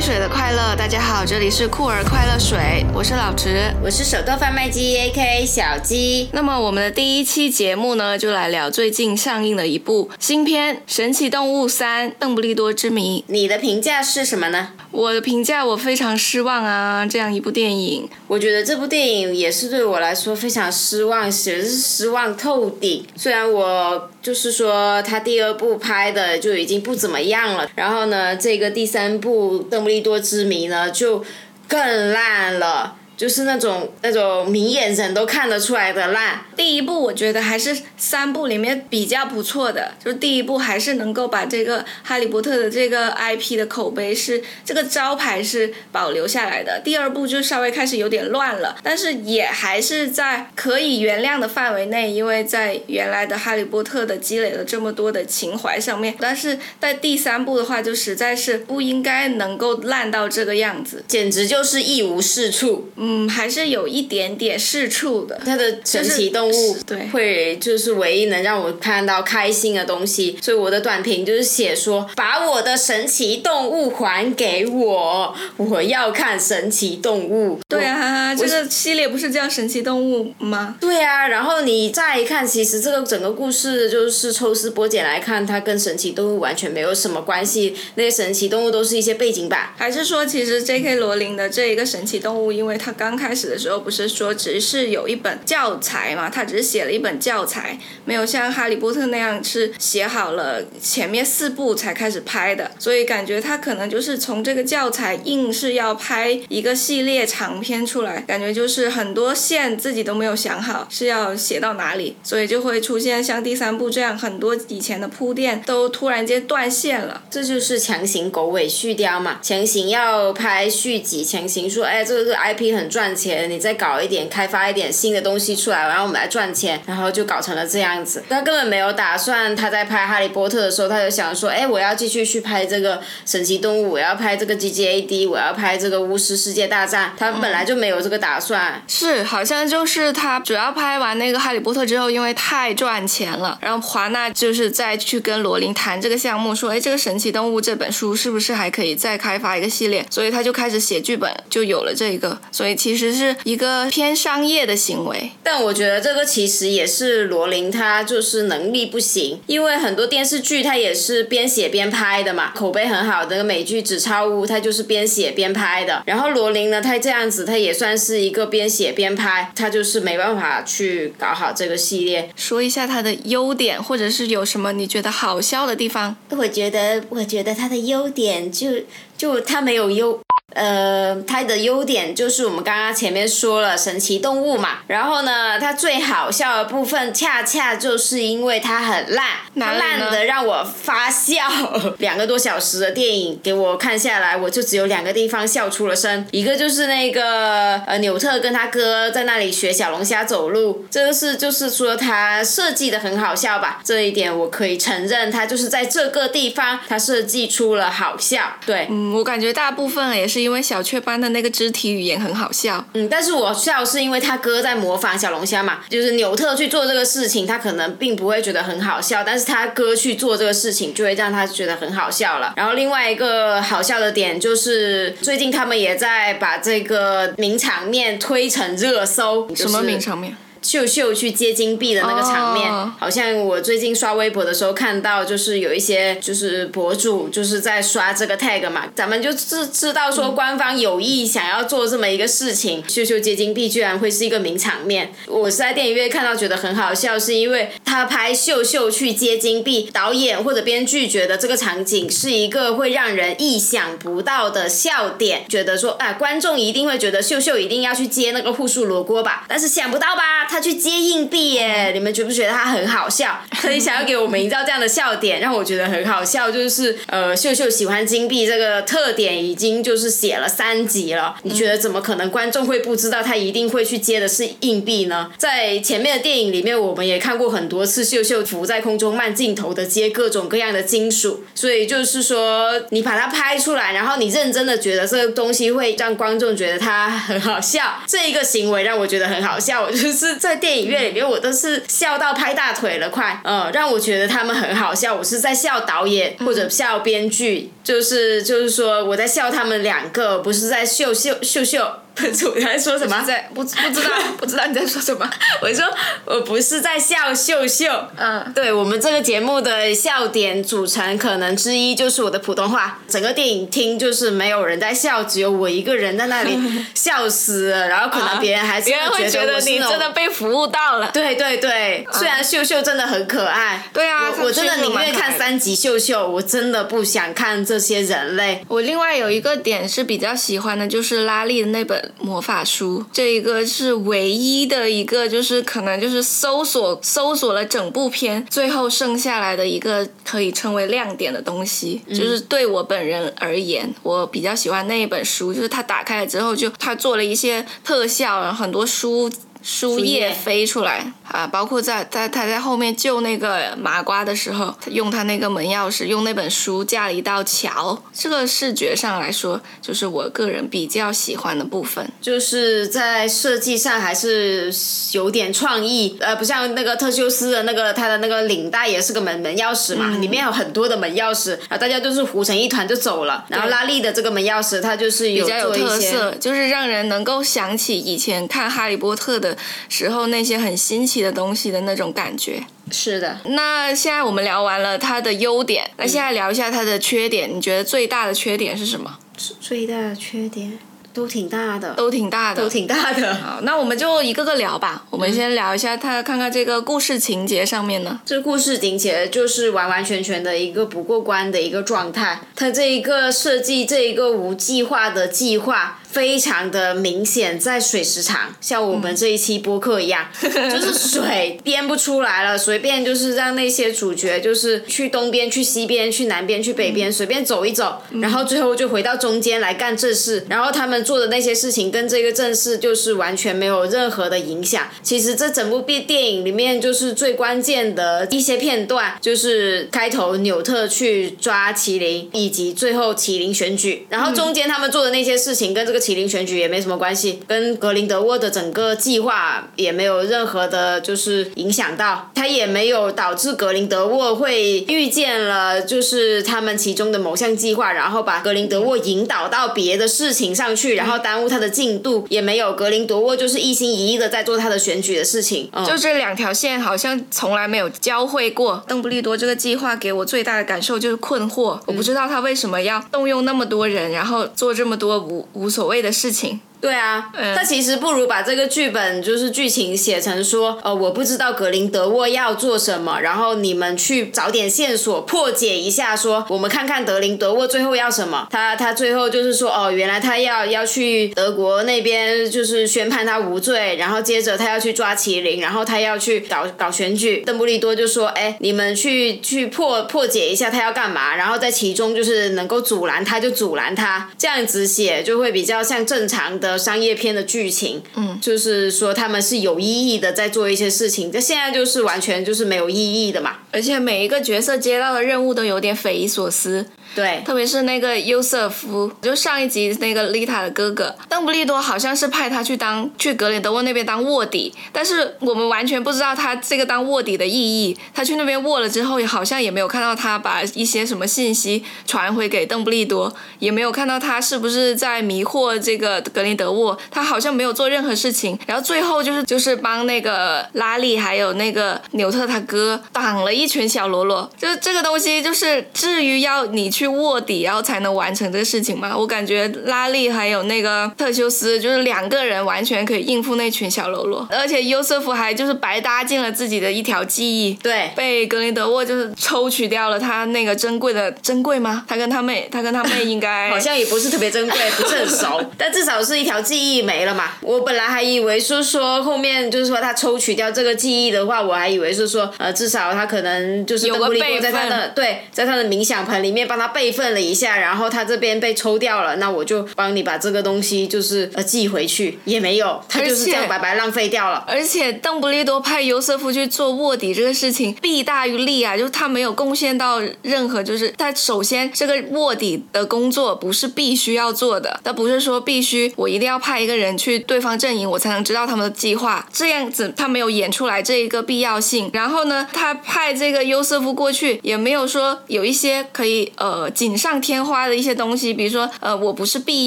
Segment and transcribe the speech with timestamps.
[0.00, 6.28] 水的快乐，大家好，这里是酷儿快乐水，我是老池，我是手动贩卖机 AK 小鸡。
[6.30, 13.24] 那么我们的第一期节目呢，就来聊最近上映的一部新片《神奇动物三：邓布利多之谜》。
[13.32, 14.68] 你的评价是什么呢？
[14.92, 17.04] 我的评价，我非常失望啊！
[17.04, 23.04] 这样一部电影，我觉得这部电影也是对我来说非常失望，简直是失望透顶。
[23.16, 31.24] 虽然我就是说他第二部拍的就已经不怎么样了，然后呢，这个第三部《邓布利多之之谜》呢就
[31.66, 32.96] 更烂了。
[33.16, 36.40] 就是那种那种明眼人都看得出来的烂。
[36.56, 46.80] 第一部我觉得还是三部里面比较不错的，就是第一部还是能够把这个哈利波特的这个 IP 的口碑是这个招牌是保留下来的。
[46.84, 56.14] 第二部就稍微开始有点乱了，但是也还是在可以原谅的范围内，因为在原来的哈利波特的积累了这么多的情怀上面。
[56.18, 62.90] 但是在第三部的话，就实在是不应该能够烂到这个样子，简直就是一无是处。
[62.96, 65.40] 嗯，还是有一点点是处的。
[65.44, 77.58] 它的神奇动物对会就是唯一能让我看到开心的东西，所以我的短评就是写说，把我的神奇动物还给我，我要看神奇动物。
[77.68, 80.76] 对啊，这个系列不是叫神奇动物吗？
[80.80, 87.74] 对啊，然后你再一看，其实这个整个故事就是抽丝剥茧来看，它跟神奇动物完全没有什么关系。
[87.94, 90.96] 那些神奇动物都是一些背景板，还是说其实 J.K.
[90.96, 128.22] 罗琳的这一个神奇动物，因为它刚开始的时候不是说只是有一本教材嘛，他只是写了一本教材，没有像哈利波特那样是写好了前面四部才开始拍的，所以感觉他可能就是从这个教材硬是要拍一个系列长篇出来，感觉就是很多线自己都没有想好是要写到哪里，所以就会出现像第三部这样很多以前的铺垫都突然间断线了，这就是强行狗尾续貂嘛，强行要拍续集，强行说哎这个 IP 很赚钱，你再搞一点开发一点新的东西出来，然后我们来赚钱，然后就搞成了这样子。
[128.28, 138.82] 他根本没有打算他在拍哈利波特的时候，他就想说哎我要继续去拍这个神奇动物，我要拍这个 G G A D，我要拍这个巫师世界大战，他本来就没有这个打算。
[138.86, 150.06] 是，好像就是他主要拍完那个哈利波特之后，因为太赚钱了，然后华纳就是再去跟罗琳谈这个项目，说哎这个神奇动物这本书是不是还可以再开发一个系列？
[150.10, 152.38] 所以他就开始写剧本，就有了这一个。
[152.52, 155.30] 所以其实是一个偏商业的行为。
[155.42, 166.02] 但我觉得这个其实也是罗琳她就是能力不行，因为很多电视剧他也是边写边拍的嘛，口碑很好的美剧《纸钞屋》它就是边写边拍的。
[166.06, 172.30] 然后罗琳呢，她这样子她也算是一个边写边拍，她就是没办法去搞好这个系列。
[172.36, 176.16] 说一下他的优点，或者是有什么你觉得好笑的地方？
[176.30, 178.68] 我觉得，我觉得他的优点就
[179.16, 180.18] 就他没有优。
[180.56, 189.26] 呃，它的优点就是我们刚刚前面说了神奇动物嘛，然后呢，它最好笑的部分恰恰就是因为它很烂，
[189.60, 191.46] 它烂的让我发笑。
[191.98, 208.54] 两个多小时的电影给我看下来，我就只有两个地方笑出了声，一个就是那个呃纽特跟他哥在那里学小龙虾走路，这个是就是说他设计的很好笑吧，这一点我可以承认，他就是在这个地方他设计出了好笑。
[208.64, 210.45] 对，嗯，我感觉大部分也是。
[210.46, 222.54] 是因为小雀斑的那个肢体语言很好笑，嗯，但是我笑是因为他哥在模仿小龙虾嘛，就是纽特去做这个事情，他可能并不会觉得很好笑，但是他哥去做这个事情就会让他觉得很好笑了。
[222.56, 230.36] 然后另外一个好笑的点就是最近他们也在把这个名场面推成热搜，什么名场面？
[230.66, 232.68] 秀秀去接金币的那个场面，
[232.98, 245.12] 好像我最近刷微博的时候看到，就是有一些就是博主就是在刷这个 tag 嘛，咱们就知知道说官方有意想要做这么一个事情，秀秀接金币居然会是一个名场面。
[245.28, 260.44] 我是在电影院看到觉得很好笑，是因为他拍秀秀去接金币，导演或者编剧觉得这个场景是一个会让人意想不到的笑点，觉得说啊观众一定会觉得秀秀一定要去接那个护树罗锅吧，但是想不到吧。
[260.48, 263.40] 他去接硬币耶，你们觉不觉得他很好笑？
[263.60, 266.50] 可以想要给我们营造这样的笑点，让我觉得很好笑。
[266.50, 275.30] 就是呃，秀秀喜欢金币这个特点已经就是写了三集了，你觉得怎么可能观众会不知道他一定会去接的是硬币呢？
[275.36, 289.82] 在前面的电影里面，我们也看过很多次秀秀浮在空中慢镜头的接各种各样的金属，所以就是说你把它拍出来，然后你认真的觉得这个东西会让观众觉得它很好笑，这一个行为让我觉得很好笑。
[289.82, 295.14] 我就是在电影院里面，我都是笑到拍大腿了，快，嗯，让我觉得他们很好笑。
[295.14, 301.84] 我是在笑导演或者笑编剧，就是就是说我在笑他们两个，不是在秀秀秀秀。
[302.16, 303.22] 不是我在说什么？
[303.26, 305.28] 在不不知道 不知道你在说什么？
[305.60, 305.84] 我说
[306.24, 307.86] 我不是在笑秀秀。
[308.16, 312.98] 嗯，对我们这个节目的笑点组成可能之一就是我的普通话。
[313.06, 316.58] 整个电影厅就是没有人在笑，只有我一个人在那里
[316.94, 317.88] 笑死了。
[317.88, 321.10] 然后可能别人还是别人会觉得你真的被服务到了。
[321.12, 323.82] 对对对，虽然秀秀真的很可爱。
[323.92, 328.64] 对啊，我真的宁愿看三集秀秀，我真的不想看这些人类。
[328.68, 332.05] 我另外有一个点是比较喜欢的，就是拉力的那本。
[332.20, 349.30] 魔法书，这一个是唯一的一个，就是可能就是搜索搜索了整部片，最后剩下来的一个可以称为亮点的东西，就是对我本人而言，我比较喜欢那一本书，就是它打开了之后，就它做了一些特效，然后很多书。
[349.66, 351.44] 书页飞出来啊！
[351.44, 358.00] 包括在在他在后面救那个麻瓜的时候，用他那个门钥匙，用那本书架了一道桥。
[358.14, 362.08] 这个视觉上来说，就是我个人比较喜欢的部分。
[362.20, 364.72] 就是在设计上还是
[365.14, 373.44] 有点创意，呃，不像那个特修斯的那个他的那个领带也是个门门钥匙嘛，里面有很多的门钥匙，然后大家都是糊成一团就走了。
[373.48, 379.55] 然后拉力的这个门钥匙，它就是比较有特色，就是让人能够想起以前看哈利波特的。
[379.88, 383.38] 时候那些很新奇的东西的那种感觉，是的。
[383.44, 387.54] 那现在我们聊完了它的优点，那现在聊一下它的缺点。
[387.54, 389.18] 你觉得最大的缺点是什么？
[389.60, 390.78] 最大的缺点
[391.12, 393.34] 都挺大的，都挺大的，都挺大的。
[393.34, 395.04] 好，那我们就一个个聊吧。
[395.10, 398.20] 我们先聊一下它，看看这个故事情节上面呢。
[398.24, 402.40] 这故事情节就是完完全全的一个不过关的一个状态。
[402.54, 406.00] 它这一个设计，这一个无计划的计划。
[406.16, 420.46] 非常的明显，在水时长，像我们这一期播客一样， 就是水编不出来了，随便就是让那些主角就是去东边、去西边、去南边、去北边，随便走一走，然后最后就回到中间来干正事。
[420.48, 424.88] 然后他们做的那些事情跟这个正事就是完全没有任何的影响。
[425.02, 436.00] 其实这整部电电影里面就是最关键的一些片段，就是开头纽特去抓麒麟，以及最后麒麟选举，然后中间他们做的那些事情跟这个。
[436.06, 458.84] 麒麟选举也没什么关系，跟格林德沃的整个计划也没有任何的，就是影响到，他也没有导致格林德沃会遇见了，就是他们其中的某项计划，然后把格林德沃引导到别的事情上去，然后耽误他的进度，也没有格林德沃就是一心一意的在做他的选举的事情，就这两条线好像从来没有交汇过。
[458.86, 465.96] 邓布利多这个计划给我最大的感受就是困惑，我不知道他为什么要动用那么多人，然后做这么多无无所所谓。
[466.06, 466.60] 的事情。
[466.80, 478.46] 对啊，他其实不如把这个剧本就是剧情写成说，呃，我不知道格林德沃要做什么，然后你们去找点线索破解一下，说我们看看德林德沃最后要什么。
[478.50, 487.38] 他他最后就是说，哦，原来他要要去德国那边就是宣判他无罪，然后接着他要去抓麒麟，然后他要去搞搞选举。
[487.38, 496.65] 邓布利多就说，哎，你们去去破破解一下他要干嘛，然后在其中就是能够阻拦他就阻拦他，这样子写就会比较像正常的。
[496.66, 503.58] 的商业片的剧情，嗯，就是说他们是有意义的在做一些事情，这现在就是完全就是没有意义的嘛。
[503.70, 506.86] 而且每一个角色接到的任务都有点匪夷所思。
[507.16, 517.96] 对，特别是那个优瑟夫，就上一集那个丽塔的哥哥邓布利多，好像是派他去当去格林德沃那边当卧底，但是我们完全不知道他这个当卧底的意义。
[518.14, 526.98] 他去那边卧了之后，好像也没有看到他把一些什么信息传回给邓布利多，也没有看到他是不是在迷惑这个格林德沃。
[527.10, 534.50] 他好像没有做任何事情，然后最后就是就是帮那个拉力还有那个纽特他哥挡了一群小喽啰。
[534.58, 537.05] 就这个东西，就是至于要你去。
[537.06, 539.16] 卧底，然后才能完成这个事情嘛？
[539.16, 552.04] 我感觉拉力还有那个特修斯，就是两个人完全可以应付那群小喽啰，而且优瑟夫还就是白搭进了自己的一条记忆，对，被格林德沃就是抽取掉了他那个珍贵的珍贵吗？
[552.08, 557.52] 他跟他妹，他跟他妹应该 好像也不是特别珍贵，不是很熟， 但至少是一条记忆没了嘛。
[557.60, 574.64] 我本来还以为是说后面就是说他抽取掉这个记忆的话，我还以为是说呃至少他可能就是邓布利多在他的对在他的冥想盆里面帮他备份了一下，然后他这边被抽掉了，那我就帮你把这个东西就是呃寄回去，也没有，他就是这样白白浪费掉了。
[574.66, 592.08] 而且邓布利多派尤瑟夫去做卧底这个事情弊大于利啊，就是他没有贡献到任何，就是他首先这个卧底的工作不是必须要做的，他不是说必须我一定要派一个人去对方阵营，我才能知道他们的计划，这样子他没有演出来这一个必要性。
[592.14, 599.86] 然后呢，他派这个优瑟夫过去，也没有说有一些可以呃锦上添花的一些东西，比如说呃我不是必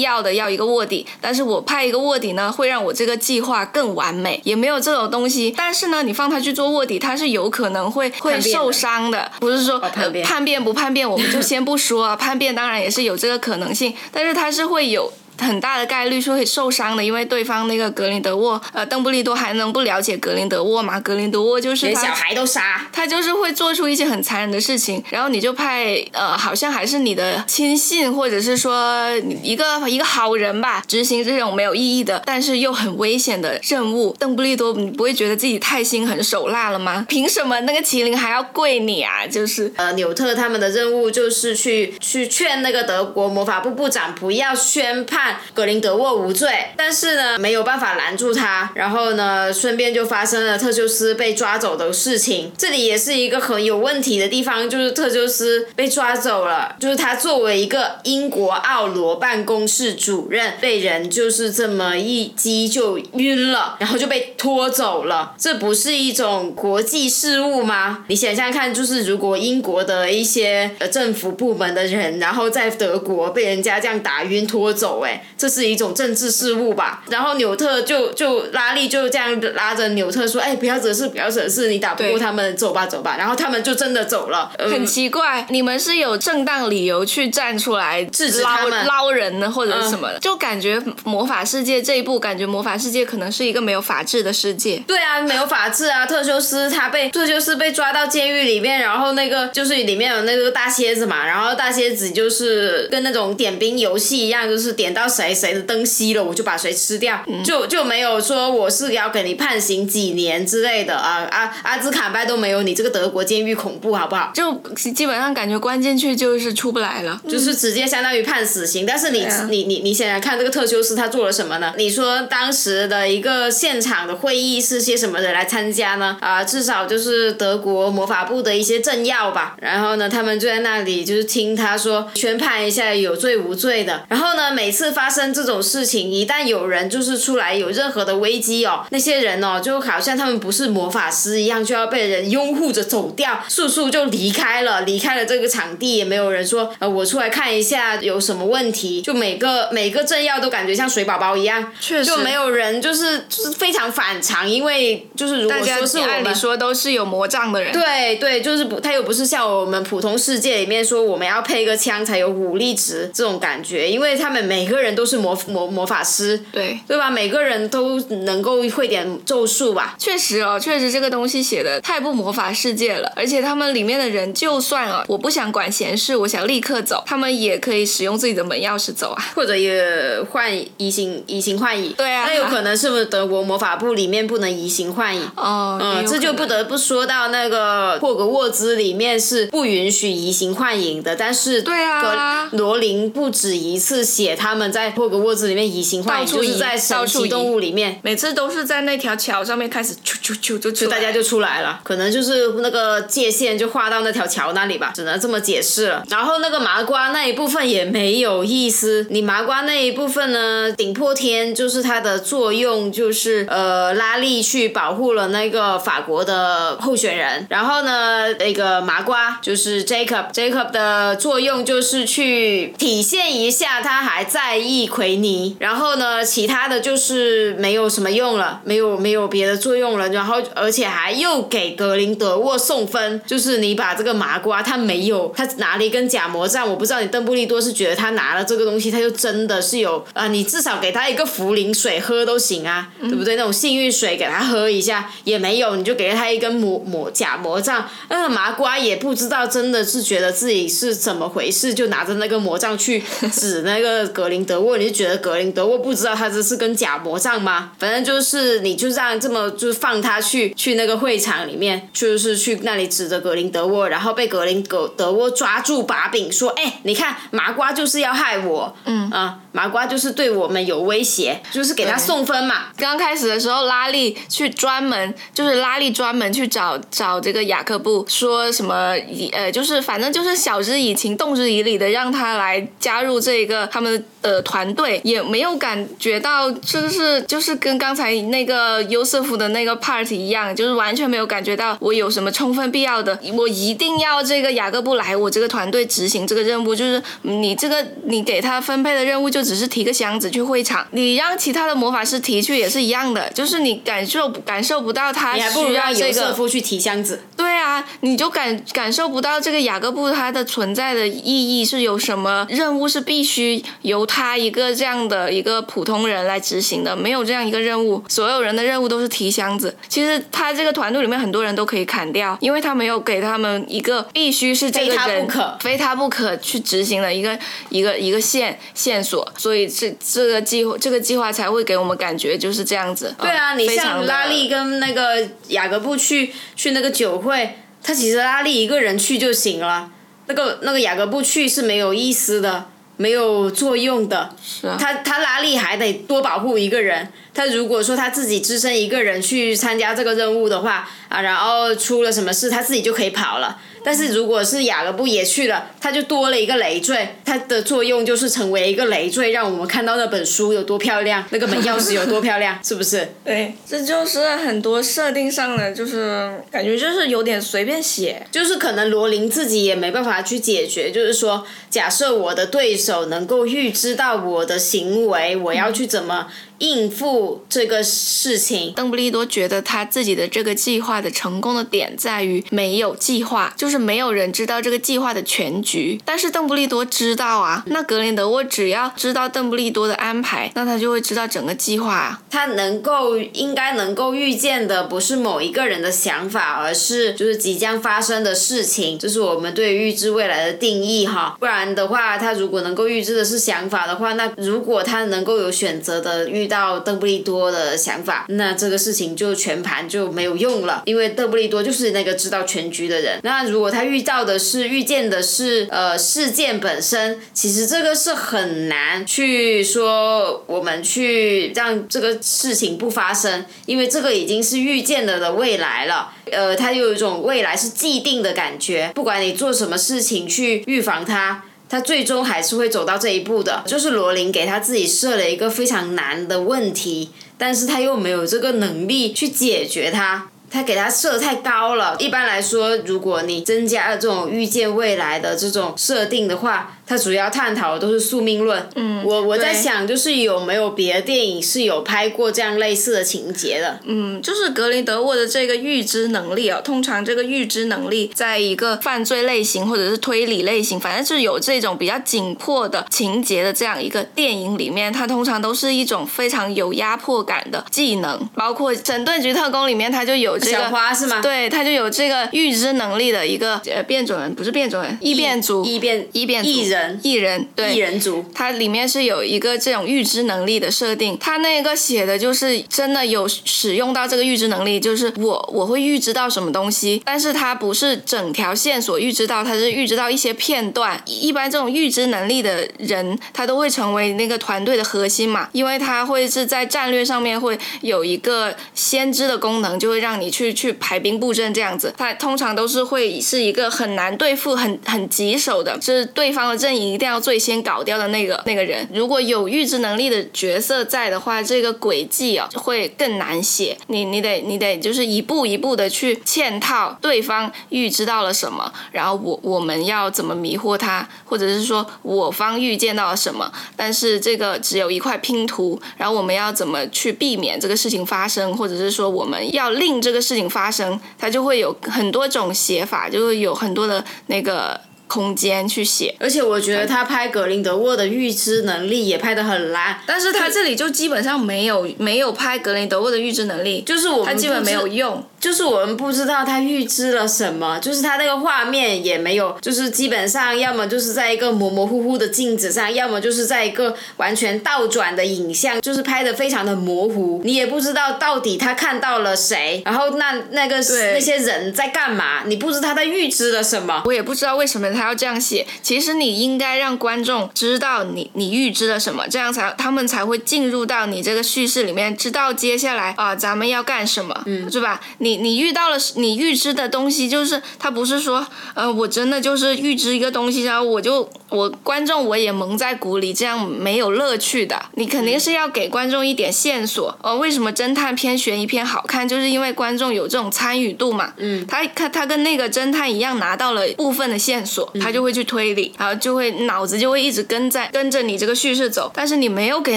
[0.00, 5.54] 要的要一个卧底，但是我派一个卧底呢，会让我这个计划更完美，也没有这种东西。
[5.56, 9.78] 但是呢，你放他去做卧底，他是有可能会 会受伤的，不是说
[10.24, 15.12] 叛变不叛变，我们就先不说啊，叛变当然也是有这个可能性，但是他是会有。
[15.40, 21.00] 很大的概率是会受伤的，因为对方那个格林德沃，呃，邓布利多还能不了解格林德沃吗？
[21.00, 29.10] 格林德沃就是连小孩都杀，他就是会做出一些很残忍的事情，然后你就派呃，好像还是你的亲信，或者是说
[29.42, 34.14] 一个一个好人吧，执行这种没有意义的，但是又很危险的任务。
[34.18, 37.06] 邓布利多，你不会觉得自己太心狠手辣了吗？
[37.08, 39.26] 凭什么那个麒麟还要跪你啊？
[39.26, 45.29] 就是呃，纽特他们的任务就是去去劝那个德国魔法部部长不要宣判。
[45.54, 52.52] 格林德沃无罪，但是呢没有办法拦住他，然后呢顺便就发生了特修斯被抓走的事情。
[52.56, 65.34] 这里也是一个很有问题的地方，就是特修斯被抓走了，就是他作为一个英国奥罗办公室主任，被人就是这么一击就晕了，然后就被拖走了。
[65.38, 68.04] 这不是一种国际事务吗？
[68.08, 75.19] 你想想看，就是如果英国的一些呃政府部门的人，然后在德国被人家这样打晕拖走，哎。
[75.36, 84.50] 这是一种政治事务吧，然后纽特就就拉力就这样拉着纽特说：“哎，不要惹事，不要惹事，你打不过他们，走吧，走吧。”然后他们就真的走了。
[84.58, 90.18] 很奇怪，你们是有正当理由去站出来制止他们捞人呢，或者什么的？
[90.20, 94.82] 就感觉魔法世界这一步，感觉魔法世界可能是一个没有法治的世界。
[94.86, 96.06] 对啊，没有法治啊！
[96.06, 105.09] 特修斯他被特修斯被抓到监狱里面，然后那个就是里面有那个大蝎子嘛，然后大蝎子就是跟那种点兵游戏一样，就是点到。
[105.10, 111.26] 谁谁的灯熄了，我就把谁吃掉，就就没有说我是要给你判刑几年之类的啊！
[111.30, 114.30] 阿阿兹卡班都没有你这个德国监狱恐怖，好不好？
[114.32, 114.54] 就
[114.94, 118.86] 基本上感觉关进去就是出不来了，就是直接相当于判死刑。
[118.86, 121.74] 但是你你你你想想看，这个特修斯他做了什么呢？
[121.76, 126.16] 你说当时的一个现场的会议是些什么人来参加呢？
[126.20, 129.56] 啊，至少就是德国魔法部的一些政要吧。
[129.60, 134.04] 然后呢，他们就在那里就是听他说宣判一下有罪无罪的。
[134.08, 152.10] 然后呢，每次发生这种事情，一旦有人就是出来有任何的危机哦，那些人哦就好像他们不是魔法师一样，就要被人拥护着走掉，速速就离开了，离开了这个场地，也没有人说呃我出来看一下有什么问题，就每个每个政要都感觉像水宝宝一样，确实。
[152.10, 165.30] 就没有人就是就是非常反常，因为就是如果说是按理说都是有魔杖的人，对对，就是不他又不是像我们普通世界里面说我们要配个枪才有武力值这种感觉，因为他们每个人都是魔。
[165.46, 167.08] 魔魔法师，对对吧？
[167.10, 169.94] 每个人都能够会点咒术吧？
[169.98, 173.10] 确实哦，确实这个东西写的太不魔法世界了。
[173.16, 179.82] 而且他们里面的人，就算哦，我不想管闲事，我想立刻走，他们也可以使用自己的门钥匙走啊，或者也
[180.30, 181.92] 换移形移形换影。
[181.96, 185.22] 对啊，那有可能是不是德国魔法部里面不能移形换影？
[185.36, 191.16] 哦，嗯，这就不得不说到那个霍格沃兹里面是不允许移形换影的。
[191.16, 195.30] 但是对啊，罗琳不止一次写他们在霍格沃。
[195.40, 206.04] 兹里面移形换影，就是在神奇动物里面，每次都是在那条桥上面开始啾啾啾就就大家就出来了，可能就是那个界限就画到那条桥那里吧，只能这么解释了。
[206.10, 225.20] 然后那个麻瓜那一部分也没有意思，你麻瓜那一部分呢，顶破天就是它的作用就是呃拉力去保护了那个法国的候选人，然后呢那个麻瓜就是 Jacob，Jacob 的作用就是去体现一下他还在意奎。
[225.20, 226.24] 尼，然后呢？
[226.24, 230.08] 其他的就是没有什么用了，没有没有别的作用了。
[230.10, 236.68] 然后，而且还又给格林德沃送分，就是你把这个麻瓜，他没有，他拿了一根假魔杖。
[236.68, 240.28] 我不知道你邓布利多是觉得他拿了这个东西，他就真的是有啊？
[240.28, 243.36] 你至少给他一个茯苓水喝都行啊，对不对？
[243.36, 247.88] 那种幸运水给他喝一下也没有，你就给了他一根魔魔假魔杖。
[248.08, 253.02] 那个麻瓜也不知道真的是觉得自己是怎么回事，就拿着那个魔杖去
[253.32, 257.70] 指那个格林德沃，你就觉得格林德沃不知道他这是跟假魔杖吗？
[257.78, 307.22] 反正就是你就让这么就放他去去那个会场里面，就是去那里指着格林德沃，然后被格林格德沃抓住把柄，说：“哎，你看麻瓜就是要害我，嗯啊，麻瓜就是对我们有威胁，就是给他送分嘛。”刚开始的时候，拉力去专门就是拉力专门去找找这个雅各布，说什么以呃就是反正就是晓之以情动之以理的让他来加入这个他们的团队，也没有感觉到就是就是跟刚才那个优瑟夫的那个 part 一样，就是完全没有感觉到我有什么充分必要的，我一定要这个雅各布来我这个团队执行这个任务，就是你这个你给他分配的任务就只是提个箱子去会场，你让其他的魔法师提去也是一样的，就是你感受感受不到他需要这个去提箱子。
[307.36, 319.76] 对啊，你就感感受不到这个雅各布他的存在的意义是有什么任务是必须由他一个这样的一个普通人来执行的，没有这样一个任务，所有人的任务都是提箱子。
[319.88, 325.28] 其实他这个团队里面很多人都可以砍掉，因为他没有给他们一个必须是这个人
[325.60, 333.14] 非他不可去执行的一个一个一个线线索，所以这这个计划这个计划才会给我们感觉就是这样子。
[333.20, 337.56] 对啊，你像拉力跟那个雅各布去去那个酒会。
[337.82, 339.90] 他其实拉力一个人去就行了，
[340.26, 342.66] 那个那个雅各布去是没有意思的，
[343.00, 344.28] 没有作用的。
[344.44, 344.76] 是啊。
[344.78, 347.08] 他他拉力还得多保护一个人。
[347.32, 353.58] 他如果说他自己只身一个人去参加这个任务的话，啊，然后出了什么事，他自己就可以跑了。
[353.82, 363.08] 但是如果是雅各布也去了，他就多了一个累赘，它的作用就是成为一个累赘，让我们看到那本书有多漂亮，那个门钥匙有多漂亮， 是不是？
[363.24, 376.26] 对，这就是很多设定上的，就是感觉就是有点随便写，就是可能罗琳自己也没办法去解决，就是说，假设我的对手能够预知到我的行为，我要去怎么。
[376.60, 385.98] 应付这个事情，邓布利多觉得他自己的这个计划的成功的点在于没有计划，就是没有人知道这个计划的全局。
[386.04, 392.22] 但是邓布利多知道啊，那格林德沃只要知道邓布利多的安排，那他就会知道整个计划啊。
[392.30, 401.38] 他能够应该能够预见的不是某一个人的想法，而是就是即将发生的事情，这是我们对预知未来的定义哈。
[401.40, 406.49] 不然的话，他如果能够预知的是想法的话，那如果他能够有选择的预。
[406.50, 413.18] 到邓布利多的想法，那这个事情就全盘就没有用了，因为邓布利多就是那个知道全局的人。
[413.22, 426.12] 那如果他遇到的是遇见的是呃事件本身，其实这个是很难去说我们去让这个事情不发生，因为这个已经是预见了的未来了。
[426.32, 431.44] 呃，他有一种未来是既定的感觉，不管你做什么事情去预防它。
[431.70, 441.96] 他最终还是会走到这一步的，就是罗琳给他自己设了一个非常难的问题，但是他又没有这个能力去解决它，他给他设太高了。
[441.98, 448.68] 一般来说，如果你增加了这种预见未来的这种设定的话，它主要探讨的都是宿命论。
[448.74, 453.78] 嗯，我我在想，就是有没有别的电影是有拍过这样类似的情节的？
[453.84, 468.28] 嗯，就是格林德沃的这个预知能力啊，通常这个预知能力在一个犯罪类型或者是推理类型，反正是有这种比较紧迫的情节的这样一个电影里面，它通常都是一种非常有压迫感的技能。
[468.34, 471.20] 包括《神盾局特工》里面，它就有这个小花是吗？
[471.20, 477.00] 对，它就有这个预知能力的一个呃变种人，不是变种人，异变族，异变异变异人。
[477.02, 491.00] 异人对异人族，它里面是有一个这种预知能力的设定，它那个写的就是真的有使用到这个预知能力，就是我我会预知到什么东西，但是它不是整条线索预知到，它是预知到一些片段。
[491.06, 501.92] 一般这种预知能力的人，他都会成为那个团队的核心嘛，因为他会是在战略上面会有一个先知的功能，就会让你去去排兵布阵这样子。
[501.98, 506.70] 他通常都是会是一个很难对付、很很棘手的，就是对方的阵。
[506.70, 513.76] 营一定要最先搞掉的那个那个人，如果有预知能力的角色在的话，这个轨迹啊会更难写。
[513.88, 534.80] 你你得你得就是一步一步的去嵌套对方预知到了什么，然后我我们要怎么迷惑他，或者是说我方预见到了什么，但是这个只有一块拼图，然后我们要怎么去避免这个事情发生，或者是说我们要令这个事情发生，它就会有很多种写法，就会有很多的那个。
[535.10, 564.02] 空间去写，而且我觉得他拍格林德沃的预知能力也拍得很烂，但是他这里就基本上没有没有拍格林德沃的预知能力，就是我们他基本没有用，就是我们不知道他预知了什么，就是他那个画面也没有，就是基本上要么就是在一个模模糊糊的镜子上，要么就是在一个完全倒转的影像，就是拍的非常的模糊，你也不知道到底他看到了谁，然后那那个那些人在干嘛，你不知道他在预知了什么。
[564.04, 565.66] 我也不知道为什么他要这样写。
[565.80, 575.00] 其实你应该让观众知道你你预知了什么，这样才他们才会进入到你这个叙事里面，知道接下来啊咱们要干什么，嗯，是吧？
[575.18, 584.86] 你你你遇到了你预知的东西，就是他不是说呃我真的就是预知一个东西，然后我就我观众我也蒙在鼓里，这样没有乐趣的。
[584.94, 587.16] 你肯定是要给观众一点线索。
[587.22, 591.32] 呃，为什么侦探片悬疑片好看，就是因为观众有这种参与度嘛。
[591.36, 599.10] 嗯，他他他跟那个侦探一样拿到了部分的线索，他就会去推理，然后就会脑子就会一直跟在跟着你这个叙事走。
[599.14, 599.96] 但是你没有给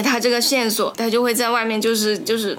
[0.00, 2.56] 他这个线索，他就会在外面就是就是。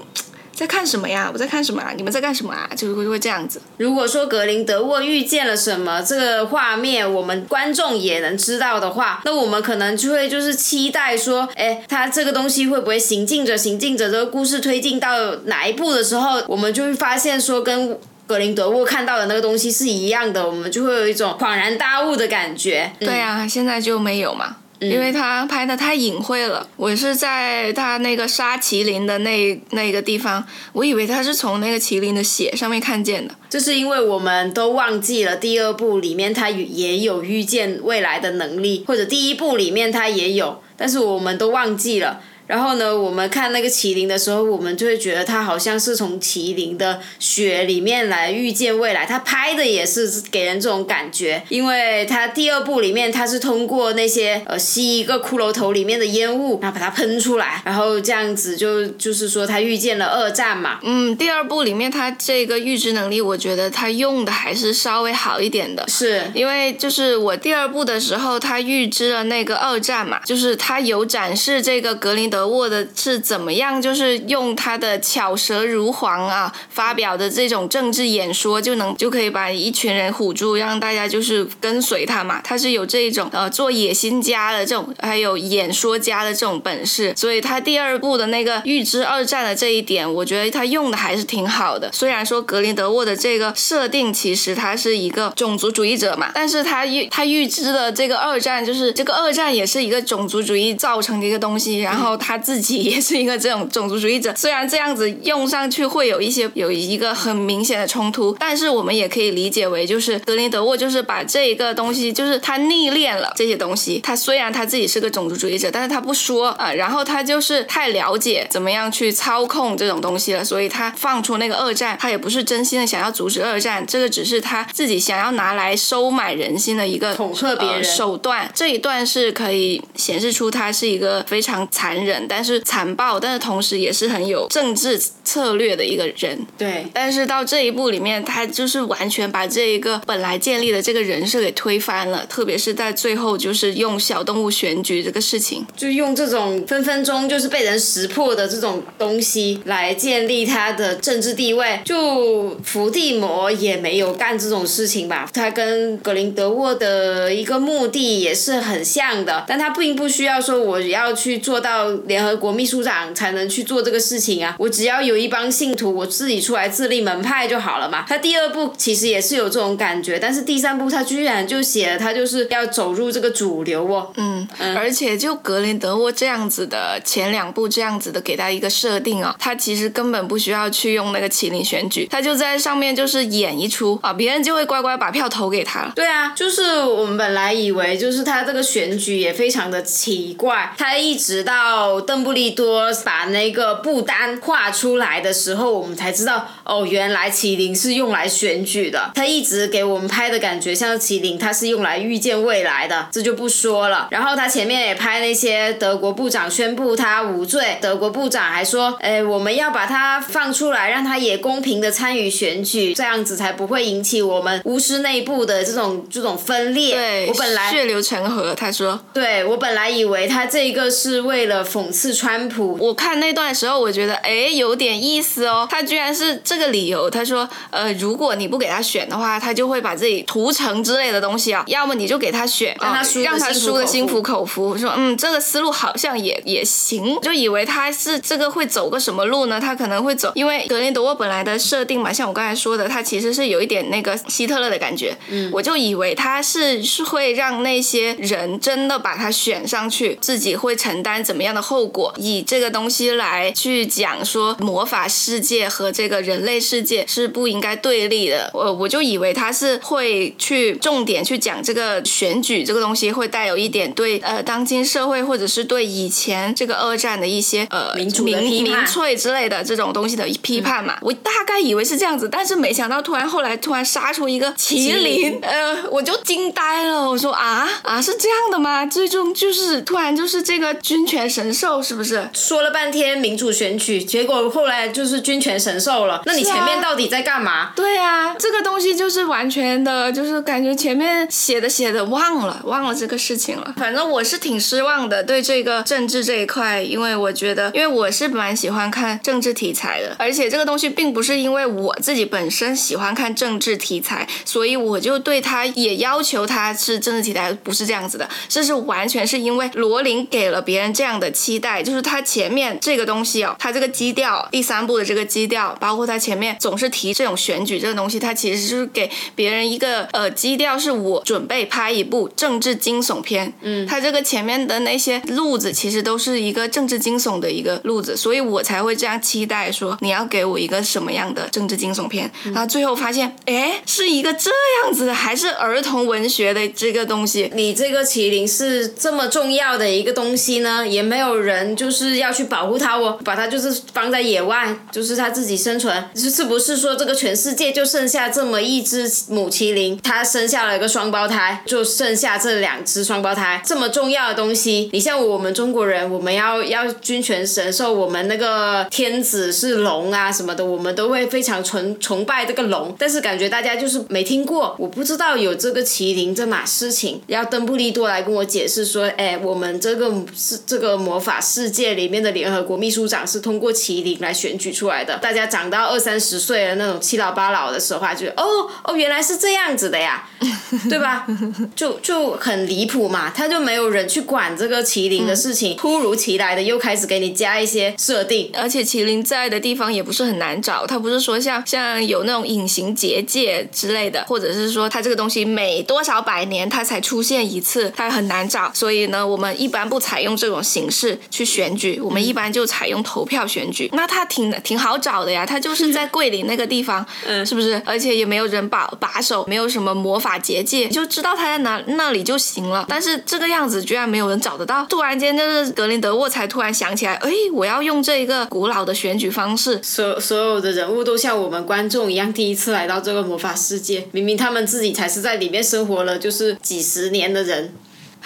[0.56, 1.30] 在看什么呀？
[1.30, 1.92] 我在看什么啊？
[1.94, 2.66] 你们在干什么啊？
[2.74, 3.60] 就会会这样子。
[3.76, 22.90] 如果说格林德沃遇见了什么，这个画面我们观众也能知道的话，那我们可能就会就是期待说，哎，他这个东西会不会行进着行进着，这个故事推进到哪一步的时候，我们就会发现说跟格林德沃看到的那个东西是一样的，我们就会有一种恍然大悟的感觉。
[22.98, 24.56] 对啊，现在就没有嘛。
[24.78, 33.34] 因为他拍的太隐晦了，我是在他那个杀麒麟的那那个地方，我以为他是从那个麒麟的血上面看见的。
[33.48, 42.20] 就是因为我们都忘记了第二部里面他也有预见未来的能力，或者第一部里面他也有，但是我们都忘记了。
[42.46, 49.04] 然后呢，我们看那个麒麟的时候，我们就会觉得他好像是从麒麟的血里面来预见未来。
[49.04, 60.78] 他拍的也是给人这种感觉，因为他第二部里面他是通过那些呃吸一个骷髅头里面的烟雾，然后把它喷出来，然后这样子就就是说他预见了二战嘛。
[60.84, 65.84] 嗯，第二部里面他这个预知能力，我觉得他用的还是稍微好一点的。
[65.88, 72.35] 是因为就是我第二部的时候，他预知了那个二战嘛，就是他有展示这个格林德。
[72.36, 73.80] 德沃的是怎么样？
[73.80, 82.42] 就是用他的巧舌如簧啊，发表的这种政治演说，就能就可以把一群人唬住，让大家就是跟随他嘛。
[82.44, 87.14] 他是有这种呃做野心家的这种，还有演说家的这种本事。
[87.16, 91.90] 所以他第二部的那个预知二战的这一点，我觉得他用的还是挺好的。
[91.90, 102.14] 虽然说格林德沃的这个设定其实他是一个种族主义者嘛，但是他预他预知的这个二战，就是这个二战也是一个种族主义造成的一个东西，然后。
[102.26, 114.00] 他自己也是一个这种种族主义者，虽然这样子用上去会有一些有一个很明显的冲突，但是我们也可以理解为，就是格林德沃就是把这一个东西，就是他逆练了这些东西。
[114.02, 128.50] 他虽然他自己是个种族主义者，但是他不说啊，然后他就是太了解怎么样去操控这种东西了，所以他放出那个二战，他也不是真心的想要阻止二战，这个只是他自己想要拿来收买人心的一个恐吓别人手段。
[128.52, 132.15] 这一段是可以显示出他是一个非常残忍。
[132.28, 136.46] 但是残暴，但是同时也是很有政治策略的一个人。
[136.56, 142.24] 对，但是到这一步里面，他就是完全把这一个本来建立的这个人设给推翻了。
[142.26, 151.80] 特别是在最后，就是用小动物选举这个事情，就用这种分分钟就是被人识破的这种东西来建立他的政治地位。
[151.84, 155.28] 就伏地魔也没有干这种事情吧？
[155.32, 161.86] 他跟格林德沃的一个目的也是很像的，但他并不需要说我要去做到。
[162.06, 164.54] 联合国秘书长才能去做这个事情啊！
[164.58, 168.04] 我只要有一帮信徒，我自己出来自立门派就好了嘛。
[168.08, 174.12] 他第二部其实也是有这种感觉，但是第三部他居然就写了他就是要走入这个主流哦。
[174.16, 185.90] 嗯，而且就格林德沃这样子的前两部这样子的给他一个设定啊，他其实根本不需要去用那个麒麟选举，他就在上面就是演一出啊，别人就会乖乖把票投给他。
[185.94, 191.95] 对啊，就是我们本来以为就是他这个选举也非常的奇怪，他一直到。
[192.00, 199.10] 邓布利多把那个布单画出来的时候，我们才知道哦，原来麒麟是用来选举的。
[199.14, 204.08] 他一直给我们拍的感觉像麒麟，他是用来预见未来的，这就不说了。
[204.10, 216.94] 然后他前面也拍那些德国部长宣布他无罪，德国部长还说，哎，我们要把他放出来，让他也公平的参与选举，这样子才不会引起我们巫师内部的这种这种分裂。
[216.94, 218.54] 对，我本来血流成河。
[218.54, 221.85] 他说，对我本来以为他这个是为了讽。
[221.86, 222.76] 讽刺川普。
[222.80, 227.08] 我看那段时候，我觉得哎有点意思哦，他居然是这个理由。
[227.08, 234.76] 他说，呃，如果你不给他选的话，他就会把自己屠城之类的东西啊，要么你就给他选，让他输，让他输的心服口服。
[234.76, 239.60] 说，嗯，这个思路好像也也行，就以为他是这个会走个什么路呢？
[239.60, 245.16] 他可能会走，因为格林德沃本来的设定嘛，像我刚才说的，他其实是有一点那个希特勒的感觉。
[245.28, 258.48] 嗯，我就以为他是是会让那些人真的把他选上去，自己会承担怎么样的后果，以这个东西来去讲说魔法世界和这个人类世界是不应该对立的。
[258.52, 270.96] 我我就以为他是会去重点去讲这个选举这个东西，会带有一点对呃当今社会或者是对以前这个二战的一些呃民民民粹之类的这种东西的批判嘛。
[271.02, 277.08] 我大概以为是这样子，但是没想到突然后来突然杀出一个麒麟，呃，我就惊呆了。
[277.10, 278.86] 我说啊啊是这样的吗？
[278.86, 282.28] 最终就是突然就是这个君权神授是不是？
[282.34, 286.20] 说了半天民主选举，结果后来就是军权神授了。
[286.26, 287.72] 那你前面到底在干嘛？
[287.74, 293.74] 对啊，这个东西就是完全的，就是感觉前面写的写的忘了，忘了这个事情了。
[293.76, 334.50] 反正我是挺失望的，对这个政治这一块，因为我觉得，因为我是蛮喜欢看政治题材的，而且这个东西并不是因为我自己本身喜欢看政治题材，所以我就对他也要求他是政治题材，不是这样子的，这是完全是因为罗琳给了别人这样的期待，就是他前面这个东西哦，他这个基调，第三部的这个基调，包括他前面总是提这种选举这个东西，他其实就是给别人一个呃基调，是我准备拍一部政治惊悚片，嗯，他这个前面的那些路子其实都是一个政治惊悚的一个路子，所以我才会这样期待说你要给我一个什么样的政治惊悚片，然后最后发现，哎，是一个这
[334.82, 380.28] 样子的，还是儿童文学的这个东西，你这个麒麟是这么重要的一个东西呢，也没有人就是要去保护它哦，把它就是放在野外，就是它自己生存，是是不是说这个全世界就剩下这么一只母麒麟，它生下了一个双胞胎，就剩下这两只双胞胎，这么重要的东西，你像我们中国人，我们要要君权神授，我们那个天子是龙啊什么的，我们都会非常崇崇拜这个龙，但是感觉大家就是没听过，我不知道有这个麒麟这码事情，要邓布利多来跟我解释说，哎，我们这个是这个魔法世界里面的联合国秘书长是通过麒麟来选举出来的，大家长到二三十岁了那种七老八老的时候，就哦哦原来是这样子的呀，
[380.88, 381.26] 对吧？
[381.74, 403.88] 就就很离谱嘛，他就没有人去管这个麒麟的事情，突如其来的又开始给你加一些设定，而且麒麟在的地方也不是很难找，它不是说像像有那种隐形结界之类的，或者是说它这个东西每多少百年它才出现一次，它很难找，所以呢，我们一般不采用这种形式去选举，我们一般就采用投票选举。
[403.92, 407.80] 那他挺挺好找的呀，他就是在 桂林那个地方，嗯，是不是？
[407.84, 412.84] 而且也没有人把把守，没有什么魔法结界，就知道他在哪那里就行了。
[412.88, 419.80] 但是这个样子居然没有人找得到，突然间就是格林德沃才突然想起来，哎，我要用这一个古老的选举方式。
[419.82, 427.74] 所所有的人物都像我们观众一样，第一次来到这个魔法世界，明明他们自己才是在里面生活了就是几十年的人。